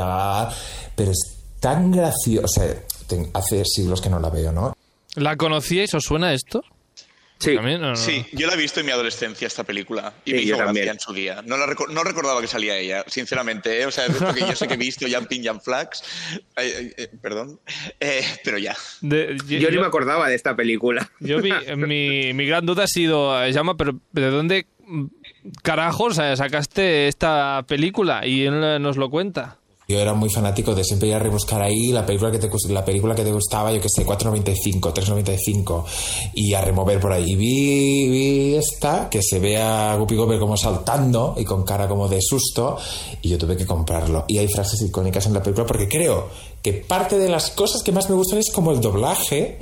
pero 0.95 1.12
es 1.12 1.38
tan 1.60 1.91
graciosa, 1.91 2.63
o 2.63 3.38
hace 3.38 3.63
siglos 3.65 4.01
que 4.01 4.10
no 4.10 4.19
la 4.19 4.29
veo, 4.29 4.51
¿no? 4.51 4.73
¿La 5.15 5.36
conocíais? 5.36 5.93
¿Os 5.93 6.03
suena 6.03 6.33
esto? 6.33 6.62
Sí. 7.39 7.56
¿También? 7.56 7.84
¿O 7.84 7.89
no? 7.89 7.95
Sí, 7.95 8.26
yo 8.34 8.47
la 8.47 8.54
he 8.54 8.58
visto 8.58 8.80
en 8.80 8.86
mi 8.88 8.91
adolescencia 8.91 9.45
esta 9.47 9.63
película 9.63 10.13
y 10.26 10.32
Sí, 10.32 10.36
me 10.36 10.41
hizo 10.41 10.50
yo 10.50 10.58
gracia 10.58 10.65
también. 10.73 10.89
en 10.89 11.00
su 11.00 11.13
día. 11.13 11.43
No, 11.45 11.56
la 11.58 11.67
reco- 11.67 11.88
no 11.89 12.04
recordaba 12.04 12.41
que 12.41 12.47
salía 12.47 12.78
ella, 12.78 13.04
sinceramente. 13.08 13.80
¿eh? 13.82 13.86
O 13.86 13.91
sea, 13.91 14.08
es 14.08 14.15
porque 14.15 14.39
yo 14.41 14.56
sé 14.56 14.67
que 14.67 14.73
he 14.73 14.78
visto 14.78 15.06
Jumping 15.08 15.45
Jump 15.47 15.62
Flags, 15.63 16.04
eh, 16.58 17.10
perdón, 17.21 17.60
Eh, 18.00 18.23
pero 18.43 18.58
ya. 18.58 18.76
De- 19.02 19.38
Yo 19.47 19.69
ni 19.69 19.78
me 19.78 19.86
acordaba 19.86 20.28
de 20.30 20.36
esta 20.36 20.56
película. 20.56 21.10
Yo 21.19 21.41
vi, 21.41 21.52
mi, 21.76 22.34
mi 22.34 22.45
gran 22.45 22.65
duda 22.65 22.84
ha 22.86 22.88
sido, 22.88 23.43
eh, 23.43 23.52
llama, 23.52 23.78
pero 23.78 24.00
¿de 24.12 24.30
dónde 24.30 24.65
mm, 24.86 25.06
carajos 25.63 26.17
eh, 26.19 26.36
sacaste 26.36 27.08
esta 27.08 27.63
película? 27.67 28.26
Y 28.26 28.45
él 28.45 28.62
eh, 28.63 28.80
nos 28.80 28.97
lo 28.97 29.10
cuenta. 29.10 29.58
Yo 29.89 30.02
era 30.02 30.13
muy 30.13 30.30
fanático 30.30 30.76
de 30.76 30.84
siempre 30.84 31.08
ir 31.08 31.15
a 31.15 31.19
rebuscar 31.19 31.62
ahí 31.62 31.93
la 31.93 32.06
película 32.06 32.30
que 32.30 32.39
te, 32.39 32.50
la 32.67 32.84
película 32.84 33.15
que 33.15 33.23
te 33.23 33.32
gustaba, 33.32 33.71
yo 33.71 33.80
que 33.80 33.88
sé, 33.88 34.06
4.95, 34.06 34.82
3.95 34.93 35.86
y 36.34 36.54
a 36.54 36.60
remover 36.60 37.00
por 37.00 37.13
ahí. 37.13 37.32
Y 37.32 37.36
vi, 37.38 38.10
vi 38.10 38.56
esta, 38.56 39.10
que 39.10 39.21
se 39.23 39.39
ve 39.39 39.56
a 39.56 39.95
Guppy 39.95 40.17
Goldberg 40.17 40.41
como 40.41 40.58
saltando 40.58 41.36
y 41.38 41.45
con 41.45 41.63
cara 41.63 41.88
como 41.88 42.10
de 42.10 42.21
susto 42.21 42.78
y 43.21 43.30
yo 43.30 43.38
tuve 43.38 43.56
que 43.56 43.65
comprarlo. 43.65 44.26
Y 44.28 44.39
hay 44.39 44.50
frases 44.50 44.82
icónicas 44.82 45.26
en 45.26 45.34
la 45.34 45.41
película 45.41 45.65
porque 45.65 45.88
creo 45.88 46.28
que 46.62 46.73
parte 46.73 47.17
de 47.17 47.30
las 47.30 47.52
cosas 47.52 47.82
que 47.82 47.93
más 47.93 48.10
me 48.10 48.15
gustan 48.17 48.39
es 48.39 48.52
como 48.52 48.73
el 48.73 48.82
doblaje 48.82 49.58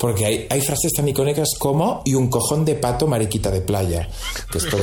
porque 0.00 0.24
hay, 0.24 0.46
hay 0.48 0.62
frases 0.62 0.92
tan 0.96 1.06
icónicas 1.06 1.50
como 1.58 2.00
y 2.06 2.14
un 2.14 2.28
cojón 2.30 2.64
de 2.64 2.74
pato 2.74 3.06
mariquita 3.06 3.50
de 3.50 3.60
playa, 3.60 4.08
que 4.50 4.56
es 4.56 4.64
con 4.64 4.80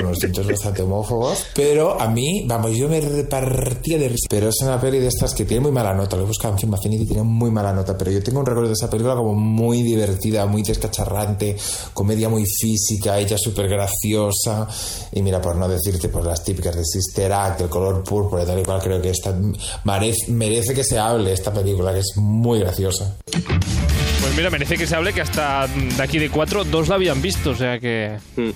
unos 0.00 0.18
tintos 0.20 0.46
bastante 0.46 0.82
homófobos, 0.82 1.44
pero 1.56 2.00
a 2.00 2.06
mí, 2.06 2.44
vamos, 2.46 2.76
yo 2.76 2.88
me 2.88 3.00
repartía 3.00 3.98
de 3.98 4.08
risa. 4.08 4.28
Pero 4.30 4.50
es 4.50 4.60
una 4.62 4.80
peli 4.80 5.00
de 5.00 5.08
estas 5.08 5.34
que 5.34 5.44
tiene 5.44 5.62
muy 5.62 5.72
mala 5.72 5.92
nota, 5.92 6.16
lo 6.16 6.22
he 6.22 6.26
buscado 6.26 6.54
en 6.54 6.60
Film 6.60 6.74
Affinity 6.74 7.02
y 7.02 7.06
tiene 7.06 7.24
muy 7.24 7.50
mala 7.50 7.72
nota, 7.72 7.98
pero 7.98 8.12
yo 8.12 8.22
tengo 8.22 8.38
un 8.38 8.46
recuerdo 8.46 8.68
de 8.68 8.74
esa 8.74 8.88
película 8.88 9.16
como 9.16 9.34
muy 9.34 9.82
divertida, 9.82 10.46
muy 10.46 10.62
descacharrante, 10.62 11.56
comedia 11.92 12.28
muy 12.28 12.44
física, 12.46 13.18
ella 13.18 13.36
súper 13.38 13.68
graciosa, 13.68 14.68
y 15.10 15.20
mira, 15.20 15.40
por 15.40 15.56
no 15.56 15.68
decirte, 15.68 16.08
pues 16.08 16.24
las 16.24 16.44
típicas 16.44 16.76
de 16.76 16.84
Sister 16.84 17.32
Act, 17.32 17.62
el 17.62 17.68
color 17.68 18.04
púrpura 18.04 18.46
tal 18.46 18.60
y 18.60 18.62
cual, 18.62 18.80
creo 18.80 19.02
que 19.02 19.10
esta 19.10 19.34
merece, 19.82 20.30
merece 20.30 20.74
que 20.74 20.84
se 20.84 20.96
hable 20.96 21.32
esta 21.32 21.52
película, 21.52 21.92
que 21.92 21.98
es 21.98 22.12
muy 22.14 22.60
graciosa. 22.60 23.16
Pues 23.26 24.36
mira, 24.36 24.50
merece 24.60 24.76
que 24.76 24.86
se 24.86 24.94
hable 24.94 25.14
que 25.14 25.22
hasta 25.22 25.66
de 25.68 26.02
aquí 26.02 26.18
de 26.18 26.28
cuatro, 26.28 26.64
dos 26.64 26.88
la 26.88 26.96
habían 26.96 27.22
visto, 27.22 27.52
o 27.52 27.54
sea 27.54 27.80
que... 27.80 28.18
Mm. 28.36 28.50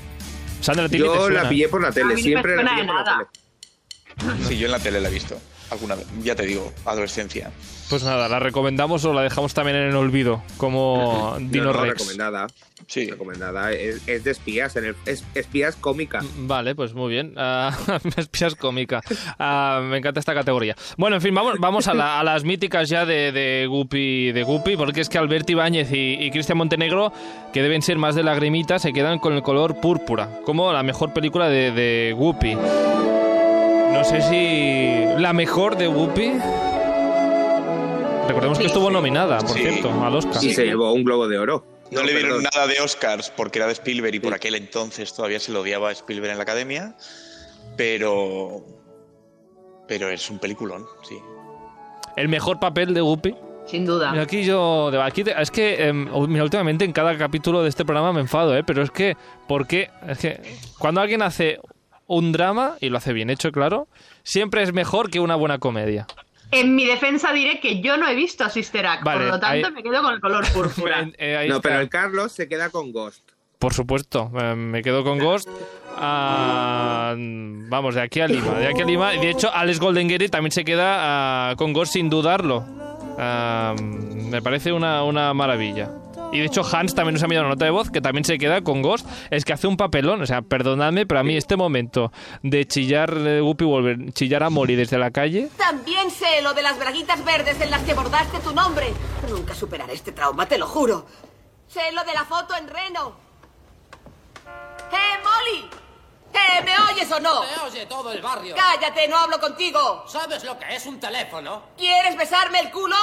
Sandra, 0.61 0.85
¿a 0.85 0.89
ti 0.91 0.99
qué 0.99 1.03
te 1.03 1.09
Yo 1.09 1.17
suena? 1.17 1.45
la 1.45 1.49
pillé 1.49 1.69
por 1.69 1.81
la 1.81 1.93
tele, 1.93 2.19
siempre 2.19 2.63
la 2.63 2.71
pillé 2.71 2.85
por 2.85 2.95
la 2.95 3.05
tele. 3.05 4.37
Sí, 4.47 4.59
yo 4.59 4.67
en 4.67 4.73
la 4.73 4.79
tele 4.81 5.01
la 5.01 5.09
he 5.09 5.13
visto. 5.13 5.41
Alguna 5.71 5.95
vez. 5.95 6.07
Ya 6.23 6.35
te 6.35 6.45
digo, 6.47 6.73
adolescencia. 6.85 7.51
Pues 7.91 8.03
nada, 8.03 8.29
¿la 8.31 8.39
recomendamos 8.41 9.05
o 9.05 9.13
la 9.13 9.21
dejamos 9.23 9.53
también 9.53 9.77
en 9.77 9.89
el 9.89 9.97
olvido? 9.97 10.43
Como 10.57 11.37
Dino 11.39 11.65
No, 11.73 11.73
no, 11.73 11.83
Rex. 11.83 11.93
recomendada. 11.99 12.47
Sí. 12.87 13.11
Recomendada. 13.11 13.73
Es, 13.73 14.07
es 14.09 14.25
de 14.25 14.31
espías, 14.31 14.75
en 14.77 14.87
el, 14.87 14.97
es 15.07 15.23
espías 15.35 15.77
cómica. 15.77 16.21
Vale, 16.39 16.75
pues 16.75 16.95
muy 16.95 17.11
bien. 17.11 17.35
Ah, 17.47 17.77
espías 18.17 18.55
cómica. 18.55 19.01
Ah, 19.39 19.81
me 19.85 19.99
encanta 19.99 20.21
esta 20.21 20.35
categoría. 20.35 20.75
Bueno, 20.97 21.17
en 21.17 21.23
fin, 21.23 21.35
vamos, 21.35 21.57
vamos 21.59 21.87
a, 21.89 21.95
la- 21.95 22.21
a 22.21 22.25
las 22.25 22.45
míticas 22.45 22.89
ya 22.89 23.05
de, 23.07 23.33
de 23.33 23.67
Guppy, 23.69 24.33
de 24.33 24.43
Guppy, 24.43 24.77
porque 24.77 25.01
es 25.03 25.09
que 25.09 25.19
Alberto 25.19 25.53
Ibáñez 25.53 25.91
y, 25.93 26.15
y 26.21 26.31
Cristian 26.31 26.59
Montenegro, 26.59 27.13
que 27.53 27.63
deben 27.63 27.83
ser 27.83 27.99
más 27.99 28.15
de 28.15 28.23
lagrimita, 28.23 28.79
se 28.79 28.93
quedan 28.93 29.19
con 29.19 29.35
el 29.35 29.43
color 29.43 29.81
púrpura, 29.81 30.41
como 30.45 30.73
la 30.73 30.83
mejor 30.83 31.13
película 31.13 31.49
de, 31.49 31.71
de 31.71 32.15
Guppy. 32.17 32.57
No 33.95 34.05
sé 34.05 34.21
si 34.21 35.21
la 35.21 35.33
mejor 35.33 35.77
de 35.77 35.87
Guppy. 35.87 36.33
Recordemos 38.29 38.59
que 38.59 38.67
estuvo 38.67 38.89
sí. 38.89 38.93
nominada, 38.93 39.39
por 39.39 39.51
Sí. 39.51 39.61
cierto, 39.61 39.91
al 40.05 40.15
Oscar. 40.17 40.43
Y 40.45 40.53
se 40.55 40.65
llevó 40.67 40.93
un 40.93 41.05
globo 41.05 41.29
de 41.29 41.39
oro. 41.39 41.65
No, 41.91 42.03
le 42.03 42.13
dieron 42.13 42.31
perdón. 42.39 42.49
nada 42.53 42.67
de 42.67 42.81
Oscars 42.81 43.31
porque 43.31 43.59
era 43.59 43.67
de 43.67 43.73
Spielberg 43.75 44.15
y 44.15 44.21
por 44.21 44.35
aquel 44.35 44.55
entonces 44.57 45.13
todavía 45.15 45.39
se 45.39 45.53
lo 45.53 45.61
odiaba 45.61 45.91
a 45.91 45.93
Spielberg 45.93 46.33
en 46.33 46.39
la 46.39 46.43
academia. 46.43 46.97
Pero. 47.77 48.65
Pero 49.87 50.09
es 50.09 50.29
un 50.31 50.39
peliculón, 50.39 50.87
sí. 51.07 51.19
El 52.17 52.29
mejor 52.29 52.59
papel 52.59 52.95
de 52.95 53.01
Guppy. 53.01 53.35
Sin 53.67 53.85
duda. 53.87 54.11
Mira, 54.11 54.25
aquí 54.25 54.45
yo. 54.45 54.91
Aquí 55.03 55.25
te- 55.25 55.41
es 55.41 55.51
que, 55.51 55.87
em, 55.87 56.09
mira, 56.29 56.43
últimamente 56.45 56.85
en 56.85 56.93
cada 56.93 57.17
capítulo 57.17 57.63
de 57.63 57.69
este 57.69 57.85
programa 57.85 58.13
me 58.13 58.21
enfado, 58.21 58.57
¿eh? 58.57 58.63
Pero 58.65 58.83
es 58.83 58.91
que, 58.91 59.17
¿por 59.47 59.67
qué? 59.67 59.91
Es 60.09 60.19
que 60.19 60.41
cuando 60.79 61.01
alguien 61.01 61.23
hace 61.23 61.61
un 62.07 62.33
drama, 62.33 62.77
y 62.81 62.89
lo 62.91 62.99
hace 62.99 63.13
bien 63.13 63.31
hecho, 63.31 63.51
claro, 63.53 63.89
siempre 64.23 64.63
es 64.63 64.73
mejor 64.73 65.11
que 65.11 65.21
una 65.21 65.37
buena 65.37 65.59
comedia. 65.59 66.07
En 66.51 66.75
mi 66.77 66.85
defensa 66.85 67.33
diré 67.33 67.59
que 67.59 67.81
yo 67.81 67.97
no 67.97 68.07
he 68.07 68.15
visto 68.15 68.49
Sister 68.49 68.87
Act, 68.87 69.03
Vale, 69.03 69.21
por 69.25 69.27
lo 69.35 69.41
tanto 69.41 69.67
ahí- 69.67 69.73
me 69.73 69.83
quedo 69.83 70.03
con 70.03 70.15
el 70.15 70.21
color 70.21 70.45
púrpura. 70.53 71.09
Eh, 71.19 71.47
No, 71.49 71.61
pero 71.61 71.81
el 71.81 71.89
Carlos 71.89 72.33
se 72.33 72.49
queda 72.49 72.71
con 72.71 72.93
Ghost. 72.93 73.29
Por 73.59 73.73
supuesto, 73.73 74.31
eh, 74.39 74.55
me 74.55 74.83
quedo 74.83 75.03
con 75.05 75.19
Ghost. 75.19 75.49
Ah, 75.97 77.15
vamos, 77.17 77.95
de 77.95 78.03
aquí 78.03 78.21
a 78.21 78.27
Lima. 78.29 78.59
De 78.59 78.67
aquí 78.69 78.83
a 78.83 78.85
Lima. 78.85 79.11
De 79.13 79.31
hecho, 79.31 79.51
Alex 79.53 79.81
Goldengeri 79.81 80.29
también 80.29 80.53
se 80.53 80.65
queda 80.65 81.51
ah, 81.51 81.55
con 81.57 81.73
Ghost 81.73 81.95
sin 81.95 82.11
dudarlo. 82.11 82.65
Ah, 83.19 83.75
me 83.81 84.43
parece 84.43 84.73
una, 84.73 85.03
una 85.05 85.33
maravilla. 85.35 85.91
Y 86.35 86.41
de 86.41 86.47
hecho, 86.47 86.63
Hans 86.65 86.97
también 86.97 87.15
nos 87.15 87.23
ha 87.23 87.27
enviado 87.27 87.45
una 87.45 87.55
nota 87.55 87.65
de 87.65 87.71
voz 87.71 87.93
que 87.93 88.01
también 88.01 88.25
se 88.25 88.39
queda 88.39 88.63
con 88.63 88.83
Ghost. 88.83 89.07
Es 89.31 89.45
que 89.45 89.53
hace 89.53 89.69
un 89.69 89.77
papelón. 89.77 90.21
O 90.21 90.27
sea, 90.27 90.43
perdonadme, 90.43 91.07
pero 91.07 91.21
a 91.21 91.23
mí 91.23 91.37
este 91.37 91.57
momento 91.57 92.11
de 92.43 92.67
chillar 92.67 93.15
eh, 93.17 93.41
Guppy 93.41 93.65
Wolver, 93.65 94.13
chillar 94.13 94.43
a 94.43 94.51
Mori 94.51 94.75
desde 94.75 94.99
la 94.99 95.13
calle. 95.13 95.49
También 95.57 96.11
sé 96.11 96.43
lo 96.43 96.53
de 96.53 96.63
las 96.63 96.77
braguitas 96.77 97.25
verdes 97.25 97.61
en 97.61 97.71
las 97.71 97.83
que 97.83 97.95
bordaste 97.95 98.41
tu 98.41 98.53
nombre. 98.53 98.93
Nunca 99.31 99.55
superaré 99.55 99.95
este 99.95 100.11
trauma, 100.11 100.47
te 100.47 100.59
lo 100.59 100.67
juro. 100.67 101.07
Sé 101.69 101.93
lo 101.93 102.03
de 102.03 102.15
la 102.15 102.25
foto 102.25 102.57
en 102.57 102.67
Reno. 102.67 103.17
¡Eh, 104.91 105.23
Molly! 105.23 105.71
¡Eh, 106.33 106.65
me 106.65 106.93
oyes 106.93 107.13
o 107.13 107.21
no? 107.21 107.43
Me 107.43 107.71
oye 107.71 107.87
todo 107.87 108.11
el 108.11 108.21
barrio. 108.21 108.57
¡Cállate, 108.57 109.07
no 109.07 109.19
hablo 109.19 109.39
contigo! 109.39 110.05
¿Sabes 110.09 110.43
lo 110.43 110.59
que 110.59 110.75
es 110.75 110.85
un 110.87 110.99
teléfono? 110.99 111.63
¿Quieres 111.79 112.17
besarme 112.17 112.59
el 112.59 112.73
culo? 112.73 112.97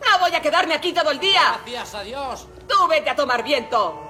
No 0.00 0.18
voy 0.20 0.34
a 0.34 0.40
quedarme 0.40 0.74
aquí 0.74 0.92
todo 0.92 1.10
el 1.10 1.18
día. 1.18 1.58
Gracias 1.66 1.94
a 1.94 2.02
Dios. 2.02 2.48
Tú 2.68 2.88
vete 2.88 3.10
a 3.10 3.16
tomar 3.16 3.44
viento. 3.44 4.02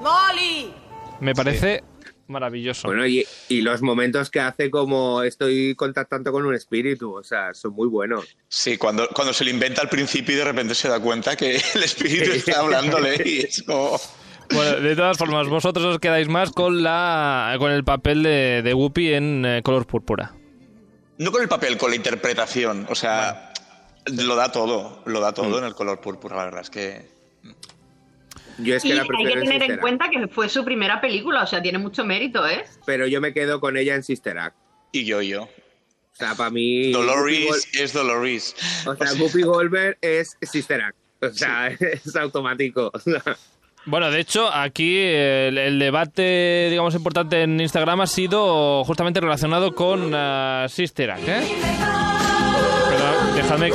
Molly. 0.00 0.72
Me 1.20 1.34
parece 1.34 1.82
maravilloso. 2.26 2.88
Bueno, 2.88 3.06
y, 3.06 3.26
y 3.48 3.60
los 3.60 3.82
momentos 3.82 4.30
que 4.30 4.40
hace 4.40 4.70
como 4.70 5.22
estoy 5.22 5.74
contactando 5.74 6.32
con 6.32 6.44
un 6.46 6.54
espíritu, 6.54 7.14
o 7.14 7.22
sea, 7.22 7.54
son 7.54 7.74
muy 7.74 7.88
buenos. 7.88 8.36
Sí, 8.48 8.76
cuando, 8.76 9.08
cuando 9.08 9.32
se 9.32 9.44
lo 9.44 9.50
inventa 9.50 9.82
al 9.82 9.88
principio 9.88 10.34
y 10.34 10.38
de 10.38 10.44
repente 10.44 10.74
se 10.74 10.88
da 10.88 11.00
cuenta 11.00 11.36
que 11.36 11.56
el 11.74 11.82
espíritu 11.82 12.32
está 12.32 12.60
hablándole 12.60 13.20
y 13.24 13.40
es 13.40 13.62
como. 13.62 13.98
Bueno, 14.52 14.80
de 14.80 14.94
todas 14.94 15.16
formas, 15.16 15.48
vosotros 15.48 15.84
os 15.86 15.98
quedáis 15.98 16.28
más 16.28 16.50
con 16.50 16.82
la 16.82 17.56
con 17.58 17.72
el 17.72 17.82
papel 17.82 18.22
de, 18.22 18.60
de 18.62 18.74
Whoopi 18.74 19.14
en 19.14 19.44
eh, 19.46 19.62
color 19.62 19.86
púrpura. 19.86 20.34
No 21.16 21.32
con 21.32 21.40
el 21.42 21.48
papel, 21.48 21.78
con 21.78 21.90
la 21.90 21.96
interpretación. 21.96 22.86
O 22.90 22.94
sea, 22.94 23.53
lo 24.06 24.36
da 24.36 24.52
todo. 24.52 25.02
Lo 25.06 25.20
da 25.20 25.32
todo 25.32 25.58
en 25.58 25.64
el 25.64 25.74
color 25.74 26.00
púrpura, 26.00 26.36
la 26.36 26.44
verdad 26.44 26.60
es 26.62 26.70
que. 26.70 27.14
Yo 28.58 28.76
es 28.76 28.82
que 28.82 28.90
y 28.90 28.92
la 28.92 29.02
hay 29.02 29.08
que 29.08 29.32
en 29.32 29.40
tener 29.40 29.62
en 29.62 29.78
cuenta 29.78 30.08
que 30.10 30.28
fue 30.28 30.48
su 30.48 30.64
primera 30.64 31.00
película, 31.00 31.42
o 31.42 31.46
sea, 31.46 31.60
tiene 31.60 31.78
mucho 31.78 32.04
mérito, 32.04 32.46
¿eh? 32.46 32.64
pero 32.86 33.06
yo 33.06 33.20
me 33.20 33.34
quedo 33.34 33.58
con 33.58 33.76
ella 33.76 33.96
en 33.96 34.04
Sister 34.04 34.38
Act. 34.38 34.56
Y 34.92 35.04
yo, 35.04 35.22
yo. 35.22 35.42
O 35.42 36.16
sea, 36.16 36.36
para 36.36 36.50
mí... 36.50 36.92
Dolores 36.92 37.68
es 37.74 37.92
Dolores. 37.92 38.54
O 38.86 38.94
sea, 38.94 39.12
Whoopi 39.14 39.42
Goldberg 39.42 39.98
es 40.00 40.36
Sister 40.40 40.82
Act. 40.82 40.96
O 41.20 41.32
sea, 41.32 41.66
es 41.80 42.14
automático. 42.14 42.92
Bueno, 43.86 44.10
de 44.10 44.18
hecho, 44.18 44.50
aquí 44.50 44.96
el, 44.96 45.58
el 45.58 45.78
debate, 45.78 46.68
digamos, 46.70 46.94
importante 46.94 47.42
en 47.42 47.60
Instagram 47.60 48.00
ha 48.00 48.06
sido 48.06 48.82
justamente 48.84 49.20
relacionado 49.20 49.74
con 49.74 50.10
eh, 50.14 50.66
Sister 50.70 51.10
Act, 51.10 51.28
¿eh? 51.28 52.13
Dejadme... 53.44 53.68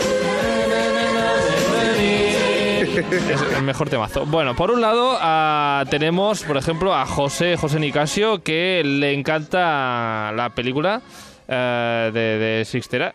Es 2.92 3.42
el 3.56 3.64
mejor 3.64 3.88
temazo. 3.88 4.26
Bueno, 4.26 4.56
por 4.56 4.72
un 4.72 4.82
lado 4.82 5.16
ah, 5.22 5.86
tenemos, 5.92 6.42
por 6.44 6.58
ejemplo, 6.58 6.96
a 6.96 7.06
José, 7.06 7.56
José 7.56 7.80
Nicasio, 7.80 8.42
que 8.42 8.82
le 8.84 9.14
encanta 9.14 10.32
la 10.36 10.52
película 10.56 11.04
eh, 11.48 12.10
de, 12.12 12.20
de 12.20 12.66
Sixter, 12.66 13.14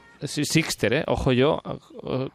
eh. 0.93 1.05
Ojo 1.09 1.33
yo, 1.33 1.61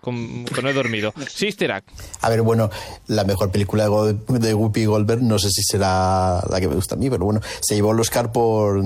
con, 0.02 0.46
con 0.46 0.68
he 0.68 0.74
dormido. 0.74 1.14
Sister 1.28 1.72
Act. 1.72 1.90
A 2.22 2.30
ver, 2.30 2.42
bueno, 2.42 2.70
la 3.08 3.24
mejor 3.24 3.52
película 3.52 3.88
de, 3.88 4.14
de 4.40 4.54
Whoopi 4.54 4.86
Goldberg, 4.86 5.22
no 5.24 5.40
sé 5.40 5.50
si 5.50 5.64
será 5.64 6.44
la 6.50 6.60
que 6.60 6.68
me 6.68 6.76
gusta 6.76 6.96
a 6.96 6.98
mí, 6.98 7.10
pero 7.10 7.24
bueno, 7.24 7.40
se 7.62 7.76
llevó 7.76 7.94
el 7.94 8.00
Oscar 8.02 8.34
por, 8.34 8.84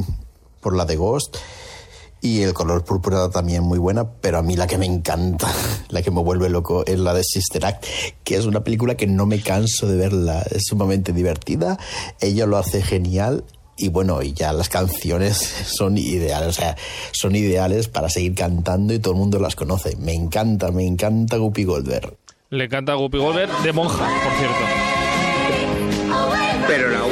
por 0.62 0.76
la 0.76 0.86
de 0.86 0.96
Ghost. 0.96 1.38
Y 2.24 2.42
el 2.42 2.54
color 2.54 2.86
púrpura 2.86 3.30
también 3.30 3.64
muy 3.64 3.80
buena, 3.80 4.10
pero 4.10 4.38
a 4.38 4.42
mí 4.42 4.56
la 4.56 4.66
que 4.66 4.78
me 4.78 4.86
encanta, 4.86 5.52
la 5.90 6.02
que 6.02 6.10
me 6.10 6.22
vuelve 6.22 6.50
loco, 6.50 6.86
es 6.86 6.98
la 6.98 7.14
de 7.14 7.22
Sister 7.22 7.66
Act, 7.66 7.86
que 8.24 8.38
es 8.38 8.46
una 8.46 8.64
película 8.64 8.96
que 8.96 9.08
no 9.08 9.26
me 9.26 9.42
canso 9.42 9.88
de 9.88 9.98
verla. 9.98 10.42
Es 10.50 10.64
sumamente 10.68 11.12
divertida, 11.12 11.78
ella 12.22 12.46
lo 12.46 12.58
hace 12.58 12.82
genial 12.82 13.44
y 13.76 13.90
bueno, 13.90 14.22
y 14.22 14.32
ya 14.32 14.54
las 14.54 14.70
canciones 14.70 15.38
son 15.68 15.98
ideales, 15.98 16.48
o 16.48 16.54
sea, 16.54 16.78
son 17.12 17.36
ideales 17.36 17.90
para 17.90 18.10
seguir 18.10 18.36
cantando 18.36 18.94
y 18.94 19.00
todo 19.00 19.14
el 19.14 19.20
mundo 19.20 19.38
las 19.38 19.58
conoce. 19.58 19.98
Me 19.98 20.14
encanta, 20.14 20.72
me 20.72 20.88
encanta 20.88 21.38
Whoopi 21.38 21.66
Goldberg. 21.66 22.18
Le 22.54 22.66
encanta 22.66 22.94
Guppy 22.94 23.18
Goldberg 23.18 23.52
de 23.64 23.74
monja, 23.74 24.08
por 24.24 24.34
cierto. 24.38 24.58
pero 26.68 26.92
¿eh? 26.92 27.03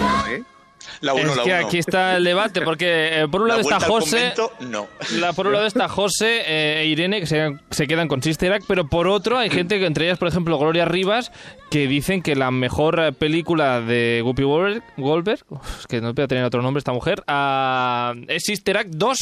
La 1.02 1.14
uno, 1.14 1.32
es 1.32 1.36
la 1.38 1.44
que 1.44 1.54
uno. 1.54 1.68
aquí 1.68 1.78
está 1.78 2.16
el 2.16 2.24
debate, 2.24 2.62
porque 2.62 3.22
eh, 3.22 3.28
por 3.28 3.42
un 3.42 3.48
La 3.48 3.56
lado 3.56 3.62
está 3.62 3.78
vuelta 3.78 3.86
al 3.86 4.02
José, 4.02 4.34
convento, 4.36 4.52
no. 4.62 4.88
la, 5.20 5.34
por 5.34 5.48
un 5.48 5.54
lado 5.54 5.66
está 5.66 5.90
José 5.90 6.44
eh, 6.46 6.82
e 6.82 6.86
Irene, 6.86 7.20
que 7.20 7.26
se, 7.26 7.58
se 7.72 7.88
quedan 7.88 8.08
con 8.08 8.22
Sister 8.22 8.54
Act, 8.54 8.66
pero 8.68 8.88
por 8.88 9.08
otro 9.08 9.38
hay 9.38 9.50
gente, 9.50 9.80
que 9.80 9.86
entre 9.86 10.06
ellas, 10.06 10.18
por 10.18 10.28
ejemplo, 10.28 10.58
Gloria 10.58 10.86
Rivas, 10.86 11.32
que 11.70 11.88
dicen 11.88 12.22
que 12.22 12.36
la 12.36 12.52
mejor 12.52 13.14
película 13.16 13.82
de 13.82 14.22
Guppy 14.24 14.44
Goldberg, 14.44 14.84
Goldberg 14.98 15.40
que 15.88 16.02
no 16.02 16.14
puede 16.14 16.28
tener 16.28 16.44
otro 16.44 16.62
nombre 16.62 16.80
esta 16.80 16.94
mujer, 16.94 17.24
ah, 17.28 18.14
es 18.28 18.44
Sister 18.44 18.78
Act 18.78 18.92
2. 18.92 19.20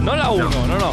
No 0.00 0.14
la 0.14 0.30
1, 0.30 0.48
no, 0.66 0.78
no. 0.78 0.92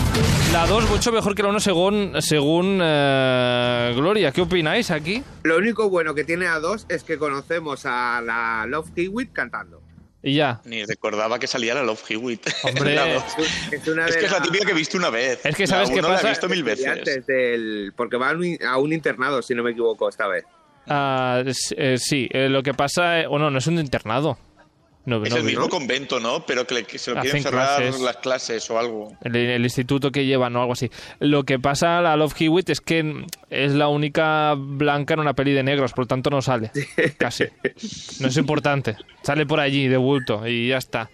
La 0.51 0.65
2 0.65 0.89
mucho 0.89 1.11
mejor 1.11 1.35
que 1.35 1.43
la 1.43 1.49
1 1.49 1.59
según, 1.59 2.13
según 2.21 2.79
eh, 2.81 3.93
Gloria. 3.95 4.31
¿Qué 4.31 4.41
opináis 4.41 4.89
aquí? 4.91 5.23
Lo 5.43 5.57
único 5.57 5.89
bueno 5.89 6.13
que 6.15 6.23
tiene 6.23 6.47
a 6.47 6.59
dos 6.59 6.85
es 6.89 7.03
que 7.03 7.17
conocemos 7.17 7.85
a 7.85 8.21
la 8.21 8.65
Love 8.67 8.89
Hewitt 8.95 9.31
cantando. 9.33 9.81
Y 10.23 10.35
ya. 10.35 10.61
Ni 10.65 10.83
recordaba 10.85 11.37
que 11.37 11.47
salía 11.47 11.73
la 11.75 11.83
Love 11.83 12.01
Hewitt. 12.09 12.47
Hombre. 12.63 12.95
La. 12.95 13.15
Es, 13.15 13.87
una 13.87 14.05
Es 14.07 14.13
de 14.15 14.19
que 14.19 14.25
es 14.25 14.31
la 14.31 14.41
típica 14.41 14.65
que 14.65 14.71
he 14.71 14.75
visto 14.75 14.97
una 14.97 15.09
vez. 15.09 15.45
Es 15.45 15.55
que 15.55 15.67
¿sabes 15.67 15.89
La 15.89 15.93
qué 15.95 15.99
uno 15.99 16.09
la 16.09 16.15
pasa? 16.15 16.27
he 16.27 16.31
visto 16.31 16.49
mil 16.49 16.63
veces. 16.63 16.85
estudiantes 16.85 17.27
del- 17.27 17.93
porque 17.95 18.17
va 18.17 18.29
a 18.29 18.33
un, 18.33 18.57
a 18.67 18.77
un 18.77 18.93
internado, 18.93 19.41
si 19.41 19.53
no 19.53 19.63
me 19.63 19.71
equivoco, 19.71 20.07
esta 20.09 20.27
vez. 20.27 20.45
Ah, 20.87 21.43
eh, 21.45 21.97
sí, 21.97 22.27
eh, 22.31 22.49
lo 22.49 22.63
que 22.63 22.73
pasa... 22.73 23.21
eh, 23.21 23.27
bueno, 23.27 23.49
no 23.51 23.57
es 23.57 23.67
un 23.67 23.79
internado. 23.79 24.37
No, 25.05 25.21
Es 25.23 25.31
no, 25.31 25.37
el 25.37 25.43
mismo 25.43 25.61
¿no? 25.63 25.69
convento, 25.69 26.19
¿no? 26.19 26.45
Pero 26.45 26.65
que, 26.65 26.75
le- 26.75 26.83
que 26.85 26.97
se 26.97 27.11
lo 27.11 27.17
Hacen 27.19 27.31
quieren 27.31 27.43
cerrar 27.43 27.77
clases. 27.81 28.01
las 28.01 28.17
clases 28.17 28.69
o 28.71 28.79
algo. 28.79 29.17
El, 29.21 29.35
el 29.35 29.63
instituto 29.63 30.11
que 30.11 30.25
llevan 30.25 30.55
o 30.55 30.61
algo 30.61 30.73
así. 30.73 30.89
Lo 31.19 31.43
que 31.43 31.59
pasa 31.59 31.99
a 31.99 32.15
Love 32.15 32.33
Hewitt 32.39 32.69
es 32.69 32.79
que 32.79 33.25
es 33.49 33.73
la 33.73 33.89
única 33.89 34.53
blanca 34.57 35.13
en 35.15 35.19
una 35.19 35.33
peli 35.33 35.51
de 35.51 35.61
negros, 35.63 35.91
por 35.91 36.05
lo 36.05 36.07
tanto 36.07 36.29
no 36.29 36.41
sale. 36.41 36.71
Casi. 37.17 37.43
No 38.21 38.27
es 38.29 38.37
importante. 38.37 38.95
Sale 39.23 39.45
por 39.45 39.59
allí 39.59 39.87
de 39.89 39.97
bulto 39.97 40.47
y 40.47 40.69
ya 40.69 40.77
está. 40.77 41.09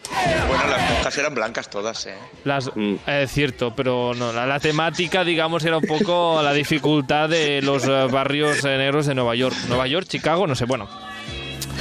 Bueno, 0.48 0.68
las 0.68 0.92
monjas 0.92 1.18
eran 1.18 1.34
blancas 1.36 1.70
todas, 1.70 2.06
¿eh? 2.08 2.14
Las, 2.44 2.70
Es 3.08 3.32
cierto, 3.32 3.74
pero 3.76 4.14
no, 4.14 4.32
la, 4.34 4.46
la 4.46 4.60
temática, 4.60 5.24
digamos, 5.24 5.66
era 5.66 5.78
un 5.78 5.86
poco 5.86 6.42
la 6.44 6.54
dificultad 6.54 7.30
de 7.30 7.62
los 7.64 7.86
eh, 7.86 8.08
barrios 8.12 8.64
eh, 8.66 8.78
negros 8.78 9.06
de 9.08 9.16
Nueva 9.16 9.36
York. 9.36 9.56
Nueva 9.68 9.88
York, 9.88 10.08
Chicago, 10.08 10.46
no 10.48 10.56
sé, 10.56 10.66
bueno. 10.66 10.88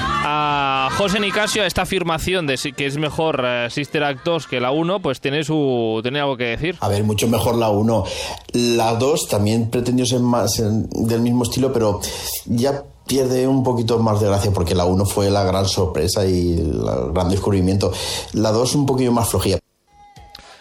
A 0.00 0.88
José 0.96 1.20
Nicasio, 1.20 1.64
esta 1.64 1.82
afirmación 1.82 2.46
de 2.46 2.56
que 2.76 2.86
es 2.86 2.96
mejor 2.96 3.42
eh, 3.44 3.68
Sister 3.70 4.04
Act 4.04 4.24
2 4.24 4.46
que 4.46 4.60
la 4.60 4.70
1, 4.70 5.00
pues 5.00 5.20
tiene, 5.20 5.44
su, 5.44 6.00
tiene 6.02 6.20
algo 6.20 6.36
que 6.36 6.44
decir. 6.44 6.76
A 6.80 6.88
ver, 6.88 7.04
mucho 7.04 7.28
mejor 7.28 7.54
la 7.56 7.70
1. 7.70 8.04
La 8.52 8.94
2 8.94 9.28
también 9.28 9.70
pretendió 9.70 10.04
ser 10.06 10.20
más 10.20 10.58
en- 10.58 10.88
del 10.90 11.20
mismo 11.20 11.44
estilo, 11.44 11.72
pero 11.72 12.00
ya 12.46 12.82
pierde 13.06 13.46
un 13.46 13.62
poquito 13.62 13.98
más 13.98 14.20
de 14.20 14.26
gracia 14.28 14.50
porque 14.52 14.74
la 14.74 14.84
1 14.84 15.06
fue 15.06 15.30
la 15.30 15.42
gran 15.44 15.66
sorpresa 15.66 16.26
y 16.26 16.58
el 16.58 16.82
gran 17.14 17.28
descubrimiento. 17.30 17.92
La 18.32 18.50
2 18.52 18.74
un 18.74 18.86
poquito 18.86 19.12
más 19.12 19.28
flojilla. 19.28 19.58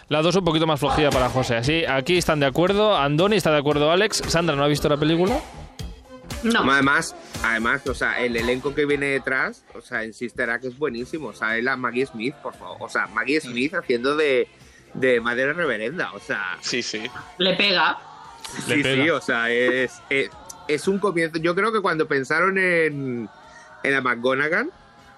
La 0.08 0.22
2 0.22 0.36
un 0.36 0.44
poquito 0.44 0.66
más 0.66 0.80
flojilla 0.80 1.10
para 1.10 1.28
José. 1.28 1.56
Así, 1.56 1.84
aquí 1.84 2.16
están 2.16 2.40
de 2.40 2.46
acuerdo. 2.46 2.96
Andoni 2.96 3.36
está 3.36 3.50
de 3.50 3.58
acuerdo 3.58 3.90
Alex. 3.90 4.22
Sandra, 4.28 4.56
¿no 4.56 4.64
ha 4.64 4.68
visto 4.68 4.88
la 4.88 4.96
película? 4.96 5.38
No. 6.42 6.70
Además, 6.70 7.14
además, 7.42 7.86
o 7.86 7.94
sea, 7.94 8.20
el 8.20 8.36
elenco 8.36 8.74
que 8.74 8.84
viene 8.86 9.06
detrás, 9.06 9.64
o 9.74 9.80
sea, 9.80 10.04
en 10.04 10.12
Sister 10.14 10.48
Act 10.50 10.64
es 10.66 10.78
buenísimo. 10.78 11.28
O 11.28 11.32
sea, 11.32 11.56
es 11.56 11.64
la 11.64 11.76
Maggie 11.76 12.06
Smith, 12.06 12.34
por 12.42 12.54
favor. 12.54 12.76
O 12.80 12.88
sea, 12.88 13.06
Maggie 13.08 13.40
Smith 13.40 13.74
haciendo 13.74 14.16
de, 14.16 14.48
de 14.94 15.20
madre 15.20 15.52
reverenda. 15.52 16.12
O 16.12 16.20
sea, 16.20 16.56
Sí, 16.60 16.82
sí. 16.82 17.02
Le 17.38 17.54
pega. 17.54 17.98
Le 18.68 18.76
sí, 18.76 18.82
pega. 18.82 19.02
sí, 19.04 19.10
o 19.10 19.20
sea, 19.20 19.50
es, 19.50 20.00
es, 20.10 20.30
es 20.68 20.88
un 20.88 20.98
comienzo. 20.98 21.38
Yo 21.38 21.54
creo 21.54 21.72
que 21.72 21.80
cuando 21.80 22.06
pensaron 22.06 22.56
en, 22.58 23.28
en 23.82 23.92
la 23.92 24.00
McGonagall, 24.00 24.70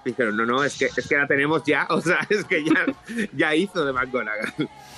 dijeron, 0.05 0.35
no, 0.37 0.45
no, 0.45 0.63
es 0.63 0.77
que, 0.77 0.85
es 0.85 1.07
que 1.07 1.17
la 1.17 1.27
tenemos 1.27 1.63
ya. 1.65 1.85
O 1.89 2.01
sea, 2.01 2.19
es 2.29 2.43
que 2.45 2.63
ya, 2.63 3.27
ya 3.33 3.55
hizo 3.55 3.85
de 3.85 3.93
McGonagall. 3.93 4.53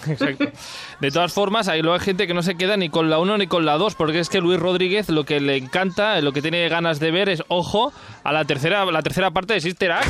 Exacto. 0.08 0.52
De 1.00 1.12
todas 1.12 1.34
formas, 1.34 1.68
hay 1.68 1.82
luego 1.82 1.98
gente 2.00 2.28
que 2.28 2.34
no 2.34 2.44
se 2.44 2.56
queda 2.56 2.76
ni 2.78 2.90
con 2.90 3.10
la 3.10 3.20
1 3.20 3.38
ni 3.38 3.48
con 3.48 3.66
la 3.66 3.78
2, 3.78 3.96
porque 3.96 4.20
es 4.20 4.30
que 4.30 4.42
Luis 4.42 4.60
Rodríguez 4.60 5.10
lo 5.10 5.24
que 5.26 5.40
le 5.40 5.56
encanta, 5.58 6.20
lo 6.22 6.32
que 6.34 6.42
tiene 6.42 6.68
ganas 6.70 7.00
de 7.00 7.12
ver 7.12 7.30
es, 7.30 7.44
ojo, 7.48 7.94
a 8.24 8.32
la 8.34 8.46
tercera, 8.46 8.86
la 8.86 9.02
tercera 9.02 9.32
parte 9.32 9.54
de 9.54 9.62
Sister 9.62 9.92
Act. 9.92 10.08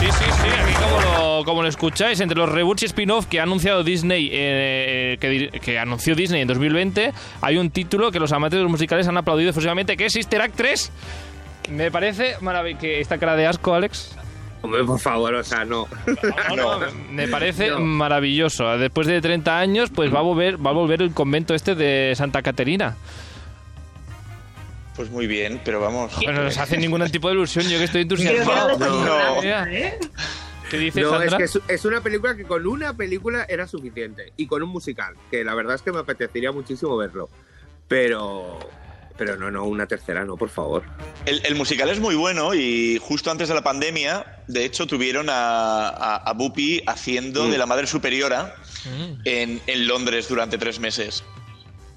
Sí, 0.00 0.06
sí, 0.06 0.24
sí, 0.42 0.48
aquí 0.48 0.72
como 0.82 1.00
lo, 1.00 1.44
como 1.44 1.62
lo 1.62 1.68
escucháis, 1.68 2.20
entre 2.20 2.38
los 2.38 2.48
reboots 2.48 2.84
y 2.84 2.86
spin-off 2.86 3.26
que 3.26 3.38
ha 3.38 3.42
anunciado 3.42 3.84
Disney, 3.84 4.30
eh, 4.32 5.18
di- 5.20 5.58
que 5.60 5.78
anunció 5.78 6.14
Disney 6.14 6.40
en 6.40 6.48
2020, 6.48 7.12
hay 7.42 7.56
un 7.58 7.70
título 7.70 8.10
que 8.10 8.18
los 8.18 8.32
amantes 8.32 8.58
de 8.58 8.62
los 8.62 8.70
musicales 8.70 9.06
han 9.08 9.18
aplaudido 9.18 9.50
efusivamente, 9.50 9.98
que 9.98 10.06
es 10.06 10.12
Sister 10.14 10.40
Act 10.40 10.54
3. 10.56 10.92
Me 11.68 11.90
parece 11.90 12.36
maravilloso. 12.40 12.80
que 12.80 13.00
esta 13.00 13.18
cara 13.18 13.36
de 13.36 13.46
asco, 13.46 13.74
Alex. 13.74 14.16
Hombre, 14.62 14.84
por 14.84 14.98
favor, 15.00 15.34
o 15.34 15.44
sea, 15.44 15.64
no. 15.64 15.88
No, 16.56 16.56
no, 16.80 16.86
me 17.10 17.28
parece 17.28 17.70
No. 17.70 17.80
maravilloso. 17.80 18.66
Después 18.78 19.06
de 19.06 19.20
30 19.20 19.58
años, 19.58 19.90
pues 19.94 20.12
va 20.14 20.18
a 20.18 20.22
volver, 20.22 20.64
va 20.64 20.70
a 20.70 20.74
volver 20.74 21.00
el 21.02 21.12
convento 21.14 21.54
este 21.54 21.74
de 21.74 22.12
Santa 22.16 22.42
Caterina. 22.42 22.96
Pues 24.96 25.08
muy 25.10 25.26
bien, 25.26 25.60
pero 25.64 25.80
vamos. 25.80 26.14
Bueno, 26.22 26.42
no 26.42 26.50
se 26.50 26.60
hace 26.60 26.76
ningún 26.76 27.02
tipo 27.10 27.28
de 27.28 27.34
ilusión, 27.34 27.64
yo 27.68 27.78
que 27.78 27.84
estoy 27.84 28.00
que 28.06 28.14
entusiasmado. 28.14 28.78
No. 28.78 29.42
¿eh? 29.42 29.98
¿Qué 30.70 30.76
dices, 30.78 31.02
No, 31.04 31.14
es 31.14 31.30
Sandra? 31.30 31.38
que 31.38 31.44
es, 31.44 31.58
es 31.66 31.84
una 31.86 32.00
película 32.02 32.36
que 32.36 32.44
con 32.44 32.66
una 32.66 32.92
película 32.94 33.46
era 33.48 33.66
suficiente. 33.66 34.32
Y 34.36 34.46
con 34.46 34.62
un 34.62 34.68
musical, 34.68 35.14
que 35.30 35.42
la 35.42 35.54
verdad 35.54 35.76
es 35.76 35.82
que 35.82 35.90
me 35.90 36.00
apetecería 36.00 36.52
muchísimo 36.52 36.96
verlo. 36.98 37.30
Pero. 37.88 38.58
Pero 39.16 39.36
no, 39.36 39.50
no, 39.50 39.64
una 39.64 39.86
tercera, 39.86 40.24
no, 40.24 40.36
por 40.36 40.48
favor. 40.48 40.82
El, 41.26 41.42
el 41.44 41.54
musical 41.54 41.90
es 41.90 42.00
muy 42.00 42.14
bueno 42.14 42.54
y 42.54 42.98
justo 43.02 43.30
antes 43.30 43.48
de 43.48 43.54
la 43.54 43.62
pandemia, 43.62 44.24
de 44.48 44.64
hecho, 44.64 44.86
tuvieron 44.86 45.28
a, 45.28 45.88
a, 45.88 46.16
a 46.16 46.32
Bupi 46.32 46.82
haciendo 46.86 47.44
Mm. 47.46 47.50
de 47.50 47.58
la 47.58 47.66
madre 47.66 47.86
superiora 47.86 48.54
Mm. 48.86 49.20
en, 49.26 49.60
en 49.66 49.86
Londres 49.86 50.26
durante 50.28 50.56
tres 50.56 50.80
meses. 50.80 51.22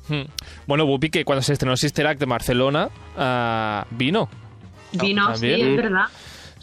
Hmm. 0.10 0.23
Bueno, 0.67 0.86
Bupi, 0.86 1.10
que 1.10 1.23
cuando 1.23 1.41
se 1.41 1.54
estrenó 1.54 1.78
Sister 1.78 2.06
Act 2.08 2.19
de 2.19 2.26
Barcelona, 2.26 2.89
ah, 3.17 3.86
vino. 3.91 4.30
Vino, 4.91 5.28
sí, 5.28 5.32
También. 5.47 5.67
es 5.69 5.78
verdad. 5.78 6.06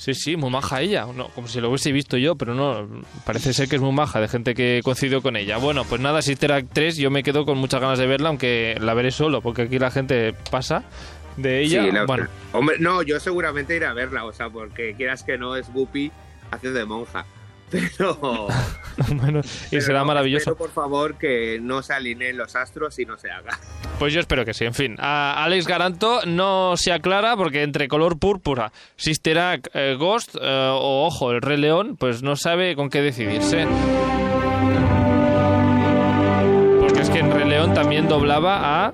Sí, 0.00 0.14
sí, 0.14 0.34
muy 0.34 0.48
maja 0.48 0.80
ella. 0.80 1.04
No, 1.14 1.28
como 1.28 1.46
si 1.46 1.60
lo 1.60 1.68
hubiese 1.68 1.92
visto 1.92 2.16
yo, 2.16 2.34
pero 2.34 2.54
no. 2.54 2.88
Parece 3.26 3.52
ser 3.52 3.68
que 3.68 3.76
es 3.76 3.82
muy 3.82 3.92
maja, 3.92 4.18
de 4.18 4.28
gente 4.28 4.54
que 4.54 4.80
coincidió 4.82 5.20
con 5.20 5.36
ella. 5.36 5.58
Bueno, 5.58 5.84
pues 5.84 6.00
nada, 6.00 6.22
Sister 6.22 6.52
Act 6.52 6.68
3, 6.72 6.96
yo 6.96 7.10
me 7.10 7.22
quedo 7.22 7.44
con 7.44 7.58
muchas 7.58 7.82
ganas 7.82 7.98
de 7.98 8.06
verla, 8.06 8.30
aunque 8.30 8.76
la 8.80 8.94
veré 8.94 9.10
solo, 9.10 9.42
porque 9.42 9.62
aquí 9.62 9.78
la 9.78 9.90
gente 9.90 10.32
pasa 10.50 10.84
de 11.36 11.60
ella. 11.60 11.84
Sí, 11.84 11.90
la- 11.92 12.06
bueno, 12.06 12.28
Hombre, 12.52 12.76
no, 12.80 13.02
yo 13.02 13.20
seguramente 13.20 13.76
iré 13.76 13.84
a 13.84 13.92
verla, 13.92 14.24
o 14.24 14.32
sea, 14.32 14.48
porque 14.48 14.94
quieras 14.96 15.22
que 15.22 15.36
no, 15.36 15.54
es 15.54 15.70
Guppy 15.70 16.10
haciendo 16.50 16.78
de 16.78 16.86
monja. 16.86 17.26
Pero. 17.70 18.16
bueno, 19.14 19.40
y 19.40 19.68
pero 19.70 19.82
será 19.82 19.98
no, 20.00 20.04
maravilloso. 20.06 20.50
espero, 20.50 20.56
por 20.56 20.70
favor, 20.70 21.16
que 21.18 21.58
no 21.62 21.82
se 21.82 21.92
alineen 21.94 22.36
los 22.36 22.56
astros 22.56 22.98
y 22.98 23.04
no 23.06 23.16
se 23.16 23.30
haga. 23.30 23.58
Pues 23.98 24.12
yo 24.12 24.20
espero 24.20 24.44
que 24.44 24.54
sí, 24.54 24.64
en 24.64 24.74
fin. 24.74 24.96
A 24.98 25.44
Alex 25.44 25.66
Garanto 25.66 26.20
no 26.26 26.76
se 26.76 26.92
aclara 26.92 27.36
porque 27.36 27.62
entre 27.62 27.86
color 27.88 28.18
púrpura, 28.18 28.72
Sister 28.96 29.38
Act, 29.38 29.68
eh, 29.74 29.94
Ghost 29.98 30.34
eh, 30.34 30.68
o, 30.72 31.06
ojo, 31.06 31.30
el 31.32 31.42
Rey 31.42 31.58
León, 31.58 31.96
pues 31.96 32.22
no 32.22 32.34
sabe 32.36 32.74
con 32.74 32.90
qué 32.90 33.02
decidirse. 33.02 33.66
Porque 36.80 37.00
es 37.02 37.10
que 37.10 37.18
en 37.20 37.30
Rey 37.32 37.48
León 37.48 37.74
también 37.74 38.08
doblaba 38.08 38.86
a... 38.86 38.92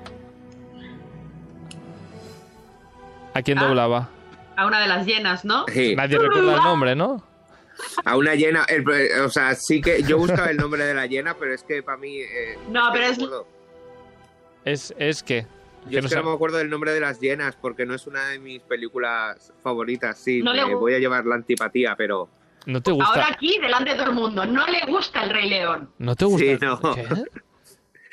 ¿A 3.33 3.41
quién 3.41 3.57
Ah. 3.59 3.65
doblaba? 3.67 4.09
A 4.55 4.65
una 4.65 4.79
de 4.81 4.87
las 4.87 5.05
llenas, 5.05 5.45
¿no? 5.45 5.65
Sí. 5.71 5.95
Nadie 5.95 6.17
recuerda 6.17 6.55
el 6.57 6.63
nombre, 6.63 6.95
¿no? 6.95 7.23
A 8.05 8.17
una 8.17 8.35
llena, 8.35 8.63
el- 8.69 8.87
o 9.21 9.29
sea, 9.29 9.53
sí 9.55 9.81
que 9.81 10.01
yo 10.03 10.17
buscaba 10.17 10.49
el 10.49 10.57
nombre 10.57 10.83
de 10.85 10.93
la 10.93 11.05
llena, 11.07 11.35
pero 11.35 11.53
es 11.53 11.63
que 11.63 11.83
para 11.83 11.97
mí. 11.97 12.17
eh, 12.19 12.57
No, 12.69 12.89
pero 12.91 13.05
es-. 13.05 13.19
Es, 14.65 14.93
es 14.97 15.23
que... 15.23 15.45
Yo 15.85 15.91
que 15.91 15.97
es 15.99 16.03
no 16.03 16.09
que 16.09 16.15
no 16.17 16.23
me 16.31 16.35
acuerdo 16.35 16.57
del 16.57 16.69
nombre 16.69 16.91
de 16.91 16.99
las 16.99 17.21
llenas 17.21 17.55
porque 17.55 17.85
no 17.85 17.93
es 17.95 18.07
una 18.07 18.27
de 18.27 18.39
mis 18.39 18.61
películas 18.61 19.53
favoritas. 19.63 20.19
Sí, 20.21 20.41
No 20.41 20.51
le 20.53 20.65
me 20.65 20.73
gu- 20.75 20.79
voy 20.79 20.93
a 20.95 20.99
llevar 20.99 21.25
la 21.25 21.35
antipatía, 21.35 21.95
pero. 21.95 22.27
No 22.65 22.81
te 22.81 22.91
gusta... 22.91 23.09
Ahora 23.09 23.27
aquí, 23.31 23.57
delante 23.61 23.91
de 23.91 23.95
todo 23.95 24.07
el 24.09 24.15
mundo, 24.15 24.45
no 24.45 24.67
le 24.67 24.81
gusta 24.85 25.23
el 25.23 25.29
Rey 25.29 25.47
León. 25.49 25.89
¿No 25.97 26.13
te 26.15 26.25
gusta? 26.25 26.45
Sí, 26.45 26.57
no. 26.59 26.77
¿Qué? 26.93 27.05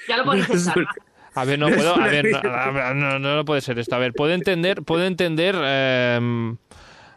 Ya 0.08 0.18
lo 0.18 0.24
podéis 0.24 0.46
pensar. 0.46 0.76
A 1.36 1.44
ver, 1.44 1.58
no 1.58 1.68
puedo. 1.68 1.94
A 1.94 1.96
una 1.96 2.06
ver, 2.06 2.24
no, 2.26 2.38
idea. 2.38 2.64
a 2.64 2.70
ver, 2.70 2.94
no, 2.94 3.18
no, 3.18 3.34
no 3.34 3.44
puede 3.44 3.60
ser 3.60 3.76
esto. 3.80 3.96
A 3.96 3.98
ver, 3.98 4.12
puedo 4.12 4.32
entender, 4.32 4.82
puedo 4.84 5.04
entender, 5.04 5.56
eh, 5.60 6.54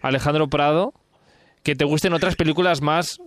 Alejandro 0.02 0.48
Prado, 0.48 0.92
que 1.63 1.76
te 1.76 1.86
gusten 1.86 2.13
otras 2.13 2.36
películas 2.36 2.82
más 2.82 3.20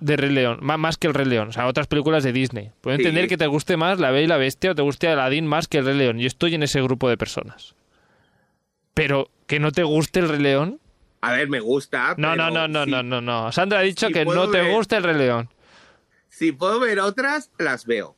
de 0.00 0.16
Rey 0.16 0.30
León, 0.30 0.58
má- 0.60 0.76
más, 0.76 0.96
que 0.98 1.06
el 1.06 1.14
Rey 1.14 1.26
León, 1.26 1.48
o 1.48 1.52
sea, 1.52 1.66
otras 1.66 1.86
películas 1.86 2.24
de 2.24 2.32
Disney. 2.32 2.72
Puedo 2.80 2.96
Sí. 2.96 3.02
entender 3.02 3.28
que 3.28 3.36
te 3.36 3.46
guste 3.46 3.76
más 3.76 4.00
La 4.00 4.10
Bella 4.10 4.24
y 4.24 4.28
la 4.28 4.36
Bestia 4.36 4.72
o 4.72 4.74
te 4.74 4.82
guste 4.82 5.08
Aladdin 5.08 5.46
más 5.46 5.68
que 5.68 5.78
el 5.78 5.86
Rey 5.86 5.96
León. 5.96 6.18
Yo 6.18 6.26
estoy 6.26 6.54
en 6.54 6.62
ese 6.64 6.82
grupo 6.82 7.08
de 7.08 7.16
personas. 7.16 7.74
Pero 8.94 9.30
que 9.46 9.60
no 9.60 9.70
te 9.72 9.82
guste 9.82 10.20
el 10.20 10.28
Rey 10.28 10.40
León. 10.40 10.80
A 11.20 11.32
ver, 11.32 11.48
me 11.48 11.60
gusta. 11.60 12.14
No, 12.18 12.36
no, 12.36 12.48
pero 12.48 12.50
no, 12.50 12.68
no, 12.68 12.84
si- 12.84 12.90
no, 12.90 13.02
no, 13.02 13.20
no. 13.20 13.50
Sandra 13.52 13.78
ha 13.78 13.82
dicho 13.82 14.08
si 14.08 14.12
que 14.12 14.24
no 14.24 14.50
te 14.50 14.70
gusta 14.74 14.96
el 14.98 15.04
Rey 15.04 15.16
León. 15.16 15.48
Si 16.28 16.52
puedo 16.52 16.80
ver 16.80 16.98
otras, 17.00 17.50
las 17.58 17.86
veo. 17.86 18.16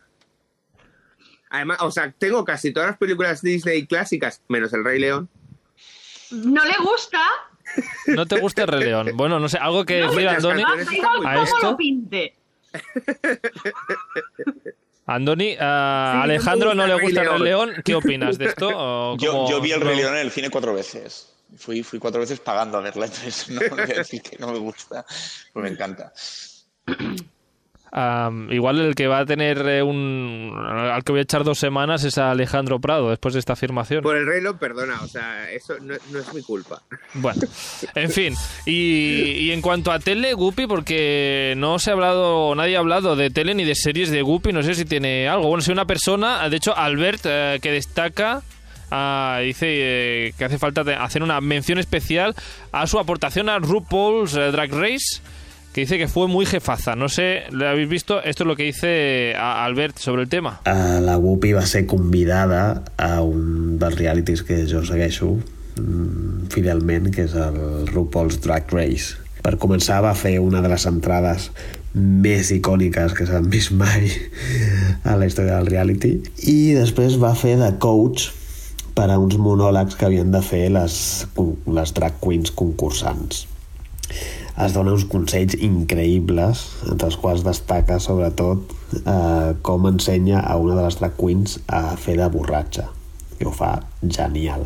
Además, 1.50 1.78
o 1.80 1.90
sea, 1.90 2.10
tengo 2.12 2.44
casi 2.44 2.72
todas 2.72 2.88
las 2.90 2.98
películas 2.98 3.40
Disney 3.42 3.86
clásicas, 3.86 4.42
menos 4.48 4.72
El 4.72 4.84
Rey 4.84 4.98
León. 4.98 5.28
No 6.32 6.64
le 6.64 6.74
gusta. 6.82 7.20
No 8.06 8.26
te 8.26 8.38
gusta 8.40 8.62
el 8.62 8.68
Rey 8.68 8.84
León. 8.84 9.10
Bueno, 9.14 9.38
no 9.40 9.48
sé, 9.48 9.58
algo 9.58 9.84
que 9.84 10.00
No, 10.00 10.10
decir, 10.10 10.24
las 10.24 10.36
Andoni. 10.36 10.62
¿A 11.24 11.42
esto? 11.42 11.70
lo 11.70 11.76
pinte. 11.76 12.34
Andoni, 15.06 15.56
a 15.60 16.14
me 16.16 16.22
Alejandro 16.24 16.74
no 16.74 16.86
le 16.86 16.94
gusta 17.00 17.22
el 17.22 17.28
Rey 17.30 17.40
León. 17.40 17.72
¿Qué 17.84 17.94
opinas 17.94 18.38
de 18.38 18.46
esto? 18.46 18.70
¿O 18.74 19.16
Yo, 19.20 19.32
cómo- 19.32 19.50
yo 19.50 19.60
vi 19.60 19.72
el? 19.72 19.80
Rey 19.80 19.96
León 19.96 20.14
en 20.14 20.20
el 20.20 20.30
cine 20.30 20.50
cuatro 20.50 20.74
veces. 20.74 21.32
Fui, 21.56 21.82
fui 21.84 22.00
cuatro 22.00 22.20
veces 22.20 22.40
pagando 22.40 22.78
a 22.78 22.80
verla, 22.80 23.06
entonces 23.06 23.48
no 23.50 23.60
voy 23.70 23.80
a 23.82 23.86
decir 23.86 24.20
que 24.20 24.36
no 24.38 24.48
me 24.50 24.58
gusta, 24.58 25.06
pues 25.52 25.62
me 25.62 25.68
encanta. 25.68 26.12
Igual 28.50 28.80
el 28.80 28.94
que 28.94 29.06
va 29.06 29.20
a 29.20 29.26
tener 29.26 29.58
eh, 29.66 29.82
un... 29.82 30.52
al 30.54 31.02
que 31.02 31.12
voy 31.12 31.20
a 31.20 31.22
echar 31.22 31.44
dos 31.44 31.58
semanas 31.58 32.04
es 32.04 32.18
a 32.18 32.30
Alejandro 32.30 32.78
Prado 32.78 33.08
después 33.08 33.32
de 33.32 33.40
esta 33.40 33.54
afirmación. 33.54 34.02
Por 34.02 34.16
el 34.16 34.26
rey 34.26 34.42
lo 34.42 34.58
perdona, 34.58 35.00
o 35.02 35.08
sea, 35.08 35.50
eso 35.50 35.74
no, 35.80 35.94
no 36.10 36.18
es 36.18 36.34
mi 36.34 36.42
culpa. 36.42 36.82
Bueno, 37.14 37.40
en 37.94 38.10
fin. 38.10 38.34
Y, 38.66 39.30
y 39.38 39.52
en 39.52 39.62
cuanto 39.62 39.92
a 39.92 39.98
tele, 39.98 40.34
Guppy, 40.34 40.66
porque 40.66 41.54
no 41.56 41.78
se 41.78 41.90
ha 41.90 41.94
hablado, 41.94 42.54
nadie 42.54 42.76
ha 42.76 42.80
hablado 42.80 43.16
de 43.16 43.30
tele 43.30 43.54
ni 43.54 43.64
de 43.64 43.74
series 43.74 44.10
de 44.10 44.20
Guppy, 44.20 44.52
no 44.52 44.62
sé 44.62 44.74
si 44.74 44.84
tiene 44.84 45.28
algo. 45.28 45.48
Bueno, 45.48 45.62
si 45.62 45.72
una 45.72 45.86
persona, 45.86 46.48
de 46.50 46.56
hecho, 46.56 46.76
Albert, 46.76 47.22
eh, 47.24 47.58
que 47.62 47.70
destaca, 47.70 48.42
ah, 48.90 49.40
dice 49.42 49.66
eh, 49.68 50.34
que 50.36 50.44
hace 50.44 50.58
falta 50.58 50.82
hacer 51.02 51.22
una 51.22 51.40
mención 51.40 51.78
especial 51.78 52.34
a 52.72 52.86
su 52.86 52.98
aportación 52.98 53.48
a 53.48 53.58
RuPaul's 53.58 54.32
Drag 54.32 54.70
Race, 54.72 55.22
que 55.76 55.82
dice 55.82 55.98
que 55.98 56.08
fue 56.08 56.26
muy 56.26 56.46
jefaza. 56.46 56.96
No 56.96 57.10
sé, 57.10 57.42
¿lo 57.50 57.68
habéis 57.68 57.86
visto? 57.86 58.22
Esto 58.22 58.44
es 58.44 58.46
lo 58.46 58.56
que 58.56 58.62
dice 58.62 59.34
Albert 59.36 59.98
sobre 59.98 60.22
el 60.22 60.28
tema. 60.30 60.62
Eh, 60.64 61.00
la 61.02 61.18
Whoopi 61.18 61.52
va 61.52 61.66
ser 61.66 61.84
convidada 61.84 62.82
a 62.96 63.20
un 63.20 63.78
dels 63.78 63.98
realities 63.98 64.40
que 64.40 64.64
jo 64.64 64.80
segueixo 64.88 65.34
mm, 65.76 66.46
fidelment, 66.48 67.10
que 67.12 67.26
és 67.28 67.34
el 67.36 67.58
RuPaul's 67.90 68.38
Drag 68.40 68.72
Race. 68.72 69.20
Per 69.44 69.58
començar 69.60 69.98
va 70.00 70.14
fer 70.16 70.38
una 70.40 70.62
de 70.64 70.70
les 70.72 70.86
entrades 70.88 71.50
més 71.92 72.54
icòniques 72.56 73.12
que 73.12 73.26
s'han 73.28 73.50
vist 73.52 73.74
mai 73.76 74.08
a 75.04 75.18
la 75.20 75.28
història 75.28 75.58
del 75.58 75.68
reality 75.74 76.14
i 76.48 76.72
després 76.78 77.18
va 77.20 77.34
fer 77.36 77.58
de 77.60 77.68
coach 77.84 78.30
per 78.96 79.10
a 79.12 79.20
uns 79.20 79.36
monòlegs 79.36 80.00
que 80.00 80.08
havien 80.08 80.32
de 80.32 80.40
fer 80.40 80.70
les, 80.72 80.96
les 81.68 81.94
drag 82.00 82.16
queens 82.24 82.56
concursants 82.64 83.44
es 84.64 84.72
dona 84.72 84.94
uns 84.96 85.04
consells 85.12 85.56
increïbles, 85.60 86.62
entre 86.88 87.10
els 87.10 87.18
quals 87.20 87.44
destaca 87.44 87.98
sobretot 88.00 88.72
eh, 89.02 89.52
com 89.66 89.88
ensenya 89.90 90.40
a 90.40 90.56
una 90.60 90.78
de 90.78 90.86
les 90.86 90.96
drag 91.00 91.16
queens 91.18 91.58
a 91.68 91.82
fer 92.00 92.16
de 92.20 92.28
borratxa, 92.32 92.88
que 93.36 93.48
ho 93.48 93.52
fa 93.52 93.74
genial. 94.02 94.64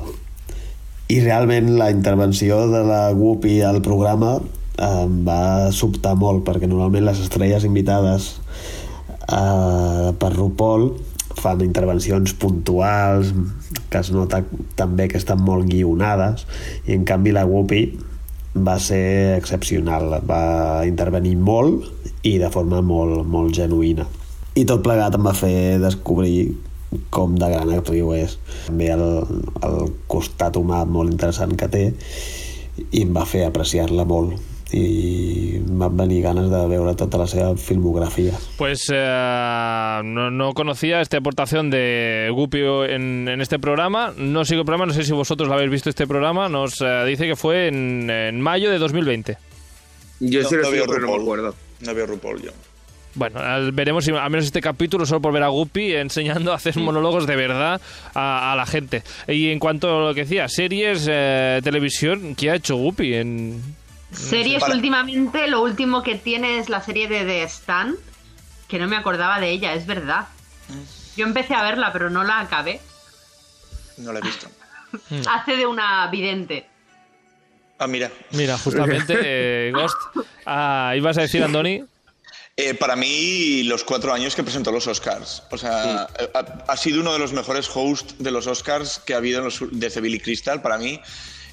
I 1.10 1.18
realment 1.24 1.72
la 1.78 1.90
intervenció 1.90 2.68
de 2.70 2.84
la 2.86 3.02
Whoopi 3.10 3.58
al 3.66 3.80
programa 3.82 4.36
em 4.80 5.16
va 5.26 5.72
sobtar 5.74 6.14
molt, 6.16 6.44
perquè 6.46 6.70
normalment 6.70 7.08
les 7.08 7.18
estrelles 7.24 7.66
invitades 7.66 8.36
eh, 9.26 10.10
per 10.14 10.30
RuPaul 10.36 10.92
fan 11.40 11.64
intervencions 11.64 12.34
puntuals 12.38 13.34
que 13.90 14.00
es 14.00 14.10
nota 14.14 14.42
també 14.78 15.08
que 15.10 15.18
estan 15.18 15.42
molt 15.42 15.66
guionades 15.70 16.46
i 16.86 16.94
en 16.94 17.04
canvi 17.08 17.34
la 17.34 17.46
Whoopi 17.48 17.82
va 18.54 18.78
ser 18.82 19.36
excepcional 19.36 20.16
va 20.26 20.82
intervenir 20.86 21.36
molt 21.38 21.86
i 22.26 22.36
de 22.42 22.50
forma 22.50 22.80
molt, 22.82 23.22
molt 23.26 23.54
genuïna. 23.54 24.06
I 24.58 24.66
tot 24.66 24.82
plegat 24.82 25.14
em 25.14 25.24
va 25.24 25.36
fer 25.36 25.78
descobrir 25.78 26.50
com 27.14 27.36
de 27.38 27.48
gran 27.52 27.70
actriu 27.70 28.10
és. 28.16 28.36
També 28.66 28.90
el, 28.90 29.04
el 29.62 29.92
costat 30.10 30.58
humà 30.58 30.82
molt 30.84 31.12
interessant 31.12 31.54
que 31.56 31.70
té 31.70 31.84
i 32.90 33.04
em 33.04 33.14
va 33.14 33.26
fer 33.28 33.44
apreciar-la 33.46 34.06
molt 34.08 34.49
i 34.72 35.58
van 35.66 35.96
venir 35.96 36.22
ganes 36.22 36.50
de 36.50 36.60
veure 36.70 36.94
tota 36.94 37.18
la 37.18 37.26
seva 37.26 37.56
filmografia 37.56 38.32
Pues 38.56 38.84
eh, 38.92 40.00
no, 40.04 40.30
no 40.30 40.52
conocía 40.54 41.00
esta 41.00 41.16
aportación 41.18 41.70
de 41.70 42.28
Guppy 42.32 42.60
en, 42.60 43.28
en 43.28 43.40
este 43.40 43.58
programa. 43.58 44.12
No 44.16 44.44
sigo 44.44 44.60
el 44.60 44.66
programa, 44.66 44.86
no 44.86 44.92
sé 44.92 45.04
si 45.04 45.12
vosotros 45.12 45.48
lo 45.48 45.54
habéis 45.54 45.70
visto 45.70 45.90
este 45.90 46.06
programa. 46.06 46.48
Nos 46.48 46.80
eh, 46.80 47.04
dice 47.06 47.26
que 47.26 47.36
fue 47.36 47.68
en, 47.68 48.08
en 48.10 48.40
mayo 48.40 48.70
de 48.70 48.78
2020. 48.78 49.36
Yo 50.20 50.42
No- 50.42 50.48
sí 50.48 50.54
lo 50.56 50.62
no 50.62 50.70
sigo, 50.70 50.84
veo 50.84 50.86
pero 50.86 51.06
no 51.06 51.16
me 51.16 51.22
acuerdo. 51.22 51.54
No 51.80 51.94
veo 51.94 52.06
RuPaul 52.06 52.42
yo. 52.42 52.50
Bueno, 53.14 53.40
veremos 53.72 54.04
si 54.04 54.12
al 54.12 54.30
menos 54.30 54.44
este 54.46 54.60
capítulo 54.60 55.04
solo 55.04 55.20
por 55.20 55.32
ver 55.32 55.42
a 55.42 55.48
Guppy 55.48 55.94
enseñando 55.94 56.52
a 56.52 56.54
hacer 56.56 56.76
monólogos 56.76 57.26
de 57.26 57.34
verdad 57.34 57.80
a, 58.14 58.52
a 58.52 58.56
la 58.56 58.66
gente. 58.66 59.02
Y 59.26 59.48
en 59.50 59.58
cuanto 59.58 59.88
a 59.98 60.08
lo 60.08 60.14
que 60.14 60.20
decía, 60.20 60.46
series, 60.48 61.08
eh, 61.10 61.60
televisión, 61.64 62.36
¿qué 62.36 62.50
ha 62.50 62.54
hecho 62.54 62.76
Guppy 62.76 63.14
en, 63.14 63.60
Series 64.12 64.60
Para- 64.60 64.74
últimamente, 64.74 65.46
lo 65.48 65.62
último 65.62 66.02
que 66.02 66.16
tiene 66.16 66.58
es 66.58 66.68
la 66.68 66.82
serie 66.82 67.08
de 67.08 67.24
The 67.24 67.42
Stan, 67.44 67.96
que 68.68 68.78
no 68.78 68.88
me 68.88 68.96
acordaba 68.96 69.38
de 69.40 69.50
ella, 69.50 69.74
es 69.74 69.86
verdad. 69.86 70.28
Yo 71.16 71.26
empecé 71.26 71.54
a 71.54 71.62
verla, 71.62 71.92
pero 71.92 72.10
no 72.10 72.24
la 72.24 72.40
acabé. 72.40 72.80
No 73.98 74.12
la 74.12 74.20
he 74.20 74.22
visto. 74.22 74.48
Hace 75.30 75.56
de 75.56 75.66
una 75.66 76.06
vidente. 76.08 76.66
Ah, 77.78 77.86
mira. 77.86 78.10
Mira, 78.32 78.58
justamente, 78.58 79.14
eh, 79.24 79.72
Ghost. 79.72 79.96
Ah, 80.46 80.92
¿Ibas 80.96 81.16
a 81.18 81.22
decir, 81.22 81.42
Andoni? 81.42 81.84
Eh, 82.56 82.74
para 82.74 82.94
mí, 82.94 83.62
los 83.62 83.84
cuatro 83.84 84.12
años 84.12 84.34
que 84.34 84.42
presentó 84.42 84.70
los 84.70 84.86
Oscars. 84.86 85.42
O 85.50 85.56
sea, 85.56 86.02
ha, 86.34 86.38
ha 86.68 86.76
sido 86.76 87.00
uno 87.00 87.12
de 87.12 87.18
los 87.18 87.32
mejores 87.32 87.70
hosts 87.72 88.16
de 88.18 88.30
los 88.30 88.46
Oscars 88.46 88.98
que 88.98 89.14
ha 89.14 89.16
habido 89.16 89.38
en 89.38 89.44
los, 89.46 89.60
desde 89.70 90.00
Billy 90.00 90.20
Crystal, 90.20 90.60
para 90.60 90.76
mí. 90.76 91.00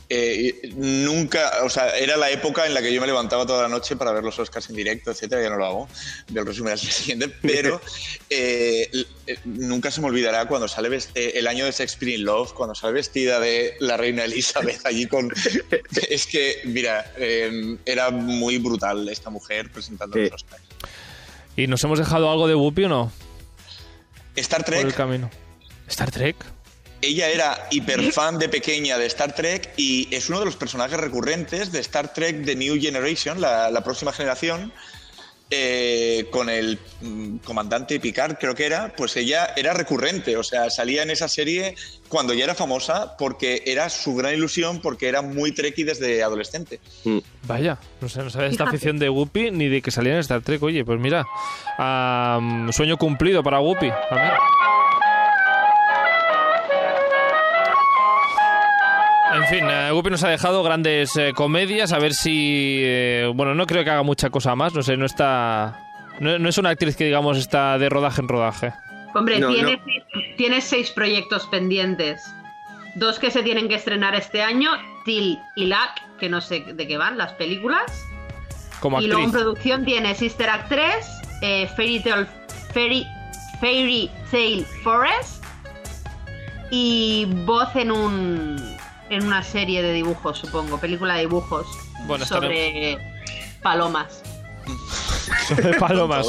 Eh, 0.09 0.71
nunca, 0.75 1.51
o 1.63 1.69
sea, 1.69 1.97
era 1.97 2.15
la 2.15 2.31
época 2.31 2.65
en 2.65 2.73
la 2.73 2.81
que 2.81 2.93
yo 2.93 3.01
me 3.01 3.07
levantaba 3.07 3.45
toda 3.45 3.63
la 3.63 3.67
noche 3.67 3.97
para 3.97 4.13
ver 4.13 4.23
los 4.23 4.39
Oscars 4.39 4.69
en 4.69 4.77
directo, 4.77 5.11
etcétera, 5.11 5.41
ya 5.41 5.49
no 5.49 5.57
lo 5.57 5.65
hago, 5.65 5.89
veo 6.29 6.43
el 6.43 6.47
resumen 6.47 6.73
al 6.73 6.79
día 6.79 6.91
siguiente, 6.91 7.27
pero 7.41 7.81
eh, 8.29 8.89
eh, 9.27 9.37
nunca 9.43 9.91
se 9.91 9.99
me 9.99 10.07
olvidará 10.07 10.47
cuando 10.47 10.69
sale 10.69 10.97
el 11.13 11.47
año 11.47 11.65
de 11.65 11.71
Shakespeare 11.71 12.15
in 12.15 12.23
Love, 12.23 12.53
cuando 12.53 12.73
sale 12.73 12.93
vestida 12.93 13.41
de 13.41 13.75
la 13.79 13.97
reina 13.97 14.23
Elizabeth 14.23 14.85
allí 14.85 15.07
con... 15.07 15.29
es 16.09 16.27
que, 16.27 16.61
mira, 16.63 17.11
eh, 17.17 17.77
era 17.85 18.09
muy 18.09 18.59
brutal 18.59 19.09
esta 19.09 19.29
mujer 19.29 19.69
presentando 19.71 20.17
los 20.17 20.31
Oscars. 20.31 20.63
¿Y 21.57 21.67
nos 21.67 21.83
hemos 21.83 21.99
dejado 21.99 22.31
algo 22.31 22.47
de 22.47 22.53
Guppy 22.53 22.85
o 22.85 22.89
no? 22.89 23.11
Star 24.35 24.63
Por 24.63 24.75
el 24.75 24.81
Trek, 24.83 24.95
camino. 24.95 25.29
¿Star 25.87 26.11
Trek? 26.11 26.35
Ella 27.01 27.29
era 27.29 27.67
hiper 27.71 28.11
fan 28.11 28.39
de 28.39 28.49
pequeña 28.49 28.97
de 28.97 29.05
Star 29.07 29.33
Trek 29.33 29.73
y 29.77 30.07
es 30.11 30.29
uno 30.29 30.39
de 30.39 30.45
los 30.45 30.55
personajes 30.55 30.99
recurrentes 30.99 31.71
de 31.71 31.79
Star 31.79 32.13
Trek 32.13 32.45
The 32.45 32.55
New 32.55 32.79
Generation, 32.79 33.39
la, 33.41 33.69
la 33.69 33.83
próxima 33.83 34.11
generación, 34.11 34.71
eh, 35.49 36.27
con 36.29 36.49
el 36.49 36.77
mm, 36.99 37.37
comandante 37.37 38.01
Picard, 38.01 38.37
creo 38.37 38.53
que 38.53 38.65
era, 38.65 38.93
pues 38.97 39.15
ella 39.15 39.53
era 39.55 39.73
recurrente, 39.73 40.35
o 40.35 40.43
sea, 40.43 40.69
salía 40.69 41.03
en 41.03 41.09
esa 41.09 41.29
serie 41.29 41.73
cuando 42.09 42.33
ya 42.33 42.43
era 42.43 42.53
famosa 42.53 43.15
porque 43.17 43.63
era 43.65 43.89
su 43.89 44.13
gran 44.13 44.33
ilusión, 44.33 44.81
porque 44.81 45.07
era 45.07 45.21
muy 45.21 45.53
trekkie 45.53 45.85
desde 45.85 46.21
adolescente. 46.21 46.81
Vaya, 47.43 47.77
no 48.01 48.09
sé, 48.09 48.23
no 48.23 48.29
sabía 48.29 48.49
esta 48.49 48.65
afición 48.65 48.99
de 48.99 49.07
Guppy 49.07 49.51
ni 49.51 49.69
de 49.69 49.81
que 49.81 49.89
salía 49.89 50.15
en 50.15 50.19
Star 50.19 50.41
Trek. 50.41 50.61
Oye, 50.63 50.83
pues 50.83 50.99
mira, 50.99 51.25
am, 51.77 52.69
sueño 52.73 52.97
cumplido 52.97 53.41
para. 53.41 53.59
A 53.59 53.61
ver. 53.63 54.33
En 59.49 59.59
fin, 59.59 59.69
eh, 59.69 59.91
Guppy 59.91 60.09
nos 60.09 60.23
ha 60.23 60.29
dejado 60.29 60.61
grandes 60.63 61.15
eh, 61.15 61.31
comedias. 61.33 61.93
A 61.93 61.99
ver 61.99 62.13
si. 62.13 62.81
eh, 62.83 63.31
bueno, 63.33 63.55
no 63.55 63.65
creo 63.65 63.83
que 63.83 63.89
haga 63.89 64.03
mucha 64.03 64.29
cosa 64.29 64.55
más. 64.55 64.73
No 64.73 64.81
sé, 64.83 64.97
no 64.97 65.05
está. 65.05 65.79
No, 66.19 66.37
no 66.39 66.49
es 66.49 66.57
una 66.57 66.69
actriz 66.69 66.95
que, 66.97 67.05
digamos, 67.05 67.37
está 67.37 67.77
de 67.77 67.87
rodaje 67.89 68.21
en 68.21 68.27
rodaje. 68.27 68.73
Hombre, 69.13 69.39
No, 69.39 69.49
tiene, 69.49 69.77
no. 69.77 69.83
Seis, 69.85 70.03
tiene 70.35 70.61
seis 70.61 70.91
proyectos 70.91 71.47
pendientes. 71.47 72.21
Dos 72.95 73.19
que 73.19 73.29
se 73.31 73.43
tienen 73.43 73.69
que 73.69 73.75
estrenar 73.75 74.15
este 74.15 74.41
año, 74.41 74.71
Till 75.05 75.39
y 75.55 75.65
Lack, 75.67 76.17
que 76.19 76.27
no 76.29 76.41
sé 76.41 76.61
de 76.73 76.87
qué 76.87 76.97
van 76.97 77.17
las 77.17 77.31
películas. 77.33 77.83
Como 78.79 78.99
Y 78.99 79.07
luego 79.07 79.21
en 79.21 79.27
actriz. 79.27 79.41
producción 79.43 79.85
tiene 79.85 80.13
Sister 80.15 80.49
Act 80.49 80.69
3, 80.69 80.85
eh, 81.43 81.67
Fairy, 81.75 81.99
Tale, 82.01 82.27
Fairy, 82.73 83.07
Fairy 83.61 84.11
Tale 84.31 84.65
Forest 84.83 85.43
y 86.69 87.25
voz 87.45 87.75
en 87.75 87.91
un 87.91 88.76
en 89.09 89.25
una 89.25 89.43
serie 89.43 89.81
de 89.81 89.93
dibujos, 89.93 90.37
supongo, 90.39 90.79
película 90.79 91.15
de 91.15 91.21
dibujos 91.21 91.67
Bueno, 92.05 92.25
sobre 92.25 92.97
palomas. 93.61 94.21
Sobre 95.47 95.73
palomas. 95.79 96.27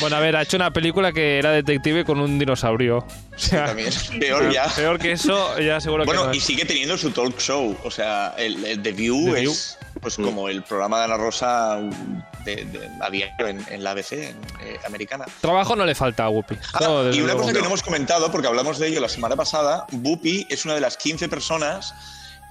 Bueno, 0.00 0.16
a 0.16 0.20
ver, 0.20 0.36
ha 0.36 0.42
hecho 0.42 0.56
una 0.56 0.72
película 0.72 1.12
que 1.12 1.38
era 1.38 1.50
detective 1.50 2.04
con 2.04 2.20
un 2.20 2.38
dinosaurio. 2.38 2.98
O 2.98 3.06
sea, 3.38 3.66
También. 3.66 3.90
Peor 4.20 4.52
ya. 4.52 4.66
Peor 4.68 4.98
que 4.98 5.12
eso, 5.12 5.58
ya 5.58 5.80
seguro 5.80 6.04
que 6.04 6.06
Bueno, 6.06 6.26
no 6.26 6.34
y 6.34 6.38
es. 6.38 6.44
sigue 6.44 6.64
teniendo 6.64 6.96
su 6.96 7.10
talk 7.10 7.38
show. 7.40 7.76
O 7.84 7.90
sea, 7.90 8.34
el, 8.38 8.64
el 8.64 8.82
The 8.82 8.92
View 8.92 9.34
The 9.34 9.40
View. 9.40 9.54
Es 9.96 10.00
pues 10.00 10.16
como 10.16 10.48
el 10.48 10.62
programa 10.62 10.98
de 10.98 11.04
Ana 11.04 11.16
Rosa 11.16 11.78
de, 12.44 12.64
de- 12.64 12.90
a 13.00 13.10
diario 13.10 13.48
en, 13.48 13.64
en 13.70 13.82
la 13.82 13.90
ABC 13.92 14.12
en, 14.12 14.36
eh, 14.62 14.78
americana. 14.86 15.24
Trabajo 15.40 15.74
no 15.74 15.84
le 15.84 15.94
falta 15.94 16.24
a 16.24 16.28
Whoopi. 16.28 16.56
Ah, 16.74 17.10
y 17.12 17.20
una 17.20 17.32
luego. 17.32 17.40
cosa 17.40 17.52
que 17.52 17.60
no 17.60 17.66
hemos 17.66 17.82
comentado, 17.82 18.30
porque 18.30 18.46
hablamos 18.46 18.78
de 18.78 18.88
ello 18.88 19.00
la 19.00 19.08
semana 19.08 19.34
pasada, 19.36 19.86
Bupi 19.90 20.46
es 20.50 20.64
una 20.64 20.74
de 20.74 20.80
las 20.80 20.96
15 20.96 21.28
personas 21.28 21.94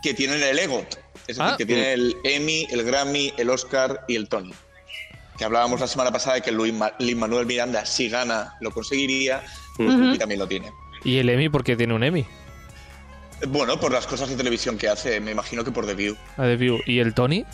que 0.01 0.13
tienen 0.13 0.41
el 0.43 0.57
EGOT. 0.59 0.95
Es 1.27 1.37
decir, 1.37 1.43
Ah. 1.43 1.55
que 1.57 1.65
tiene 1.65 1.93
el 1.93 2.15
Emmy, 2.23 2.67
el 2.71 2.83
Grammy, 2.83 3.33
el 3.37 3.49
Oscar 3.49 4.03
y 4.07 4.15
el 4.15 4.27
Tony. 4.27 4.53
Que 5.37 5.45
hablábamos 5.45 5.79
la 5.79 5.87
semana 5.87 6.11
pasada 6.11 6.35
de 6.35 6.41
que 6.41 6.51
Luis 6.51 6.73
Ma- 6.73 6.93
Manuel 7.15 7.45
Miranda, 7.45 7.85
si 7.85 8.09
gana, 8.09 8.55
lo 8.61 8.71
conseguiría. 8.71 9.43
Bupi 9.77 10.17
también 10.17 10.39
lo 10.39 10.47
tiene. 10.47 10.71
¿Y 11.03 11.17
el 11.17 11.29
Emmy 11.29 11.49
porque 11.49 11.75
tiene 11.75 11.93
un 11.93 12.03
Emmy? 12.03 12.25
Bueno, 13.47 13.79
por 13.79 13.91
las 13.91 14.07
cosas 14.07 14.29
de 14.29 14.35
televisión 14.35 14.77
que 14.77 14.87
hace, 14.87 15.19
me 15.19 15.31
imagino 15.31 15.63
que 15.63 15.71
por 15.71 15.85
The 15.85 15.93
View. 15.93 16.15
A 16.37 16.43
The 16.43 16.55
View. 16.55 16.79
¿Y 16.85 16.99
el 16.99 17.13
Tony? 17.13 17.45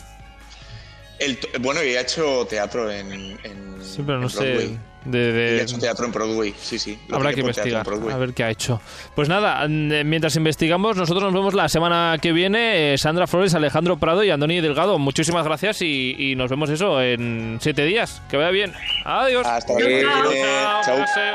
El 1.18 1.38
bueno, 1.60 1.82
y 1.82 1.94
ha 1.96 2.00
hecho 2.00 2.46
teatro 2.48 2.90
en, 2.90 3.12
en, 3.12 3.76
Sí, 3.82 4.02
pero 4.04 4.18
no 4.18 4.24
en 4.24 4.30
sé. 4.30 4.38
Broadway. 4.44 4.78
De, 5.04 5.18
Y 5.18 5.32
de- 5.32 5.60
ha 5.60 5.62
hecho 5.64 5.78
teatro 5.78 6.06
en 6.06 6.12
Broadway, 6.12 6.54
sí, 6.60 6.78
sí. 6.78 6.96
Lo 7.08 7.16
Habrá 7.16 7.32
que 7.34 7.40
investigar, 7.40 7.84
a 7.88 8.16
ver 8.18 8.32
qué 8.34 8.44
ha 8.44 8.50
hecho. 8.50 8.80
Pues 9.16 9.28
nada, 9.28 9.66
mientras 9.68 10.36
investigamos, 10.36 10.96
nosotros 10.96 11.24
nos 11.24 11.32
vemos 11.34 11.54
la 11.54 11.68
semana 11.68 12.16
que 12.22 12.32
viene. 12.32 12.94
Eh, 12.94 12.98
Sandra 12.98 13.26
Flores, 13.26 13.54
Alejandro 13.54 13.98
Prado 13.98 14.22
y 14.22 14.30
Andoni 14.30 14.60
Delgado. 14.60 14.98
Muchísimas 15.00 15.44
gracias 15.44 15.82
y, 15.82 16.14
y 16.16 16.36
nos 16.36 16.50
vemos 16.50 16.70
eso 16.70 17.02
en 17.02 17.58
siete 17.60 17.84
días. 17.84 18.22
Que 18.30 18.36
vaya 18.36 18.50
bien. 18.50 18.72
Adiós. 19.04 19.44
Hasta. 19.46 19.74
Chao. 19.76 21.04
Chao. 21.14 21.34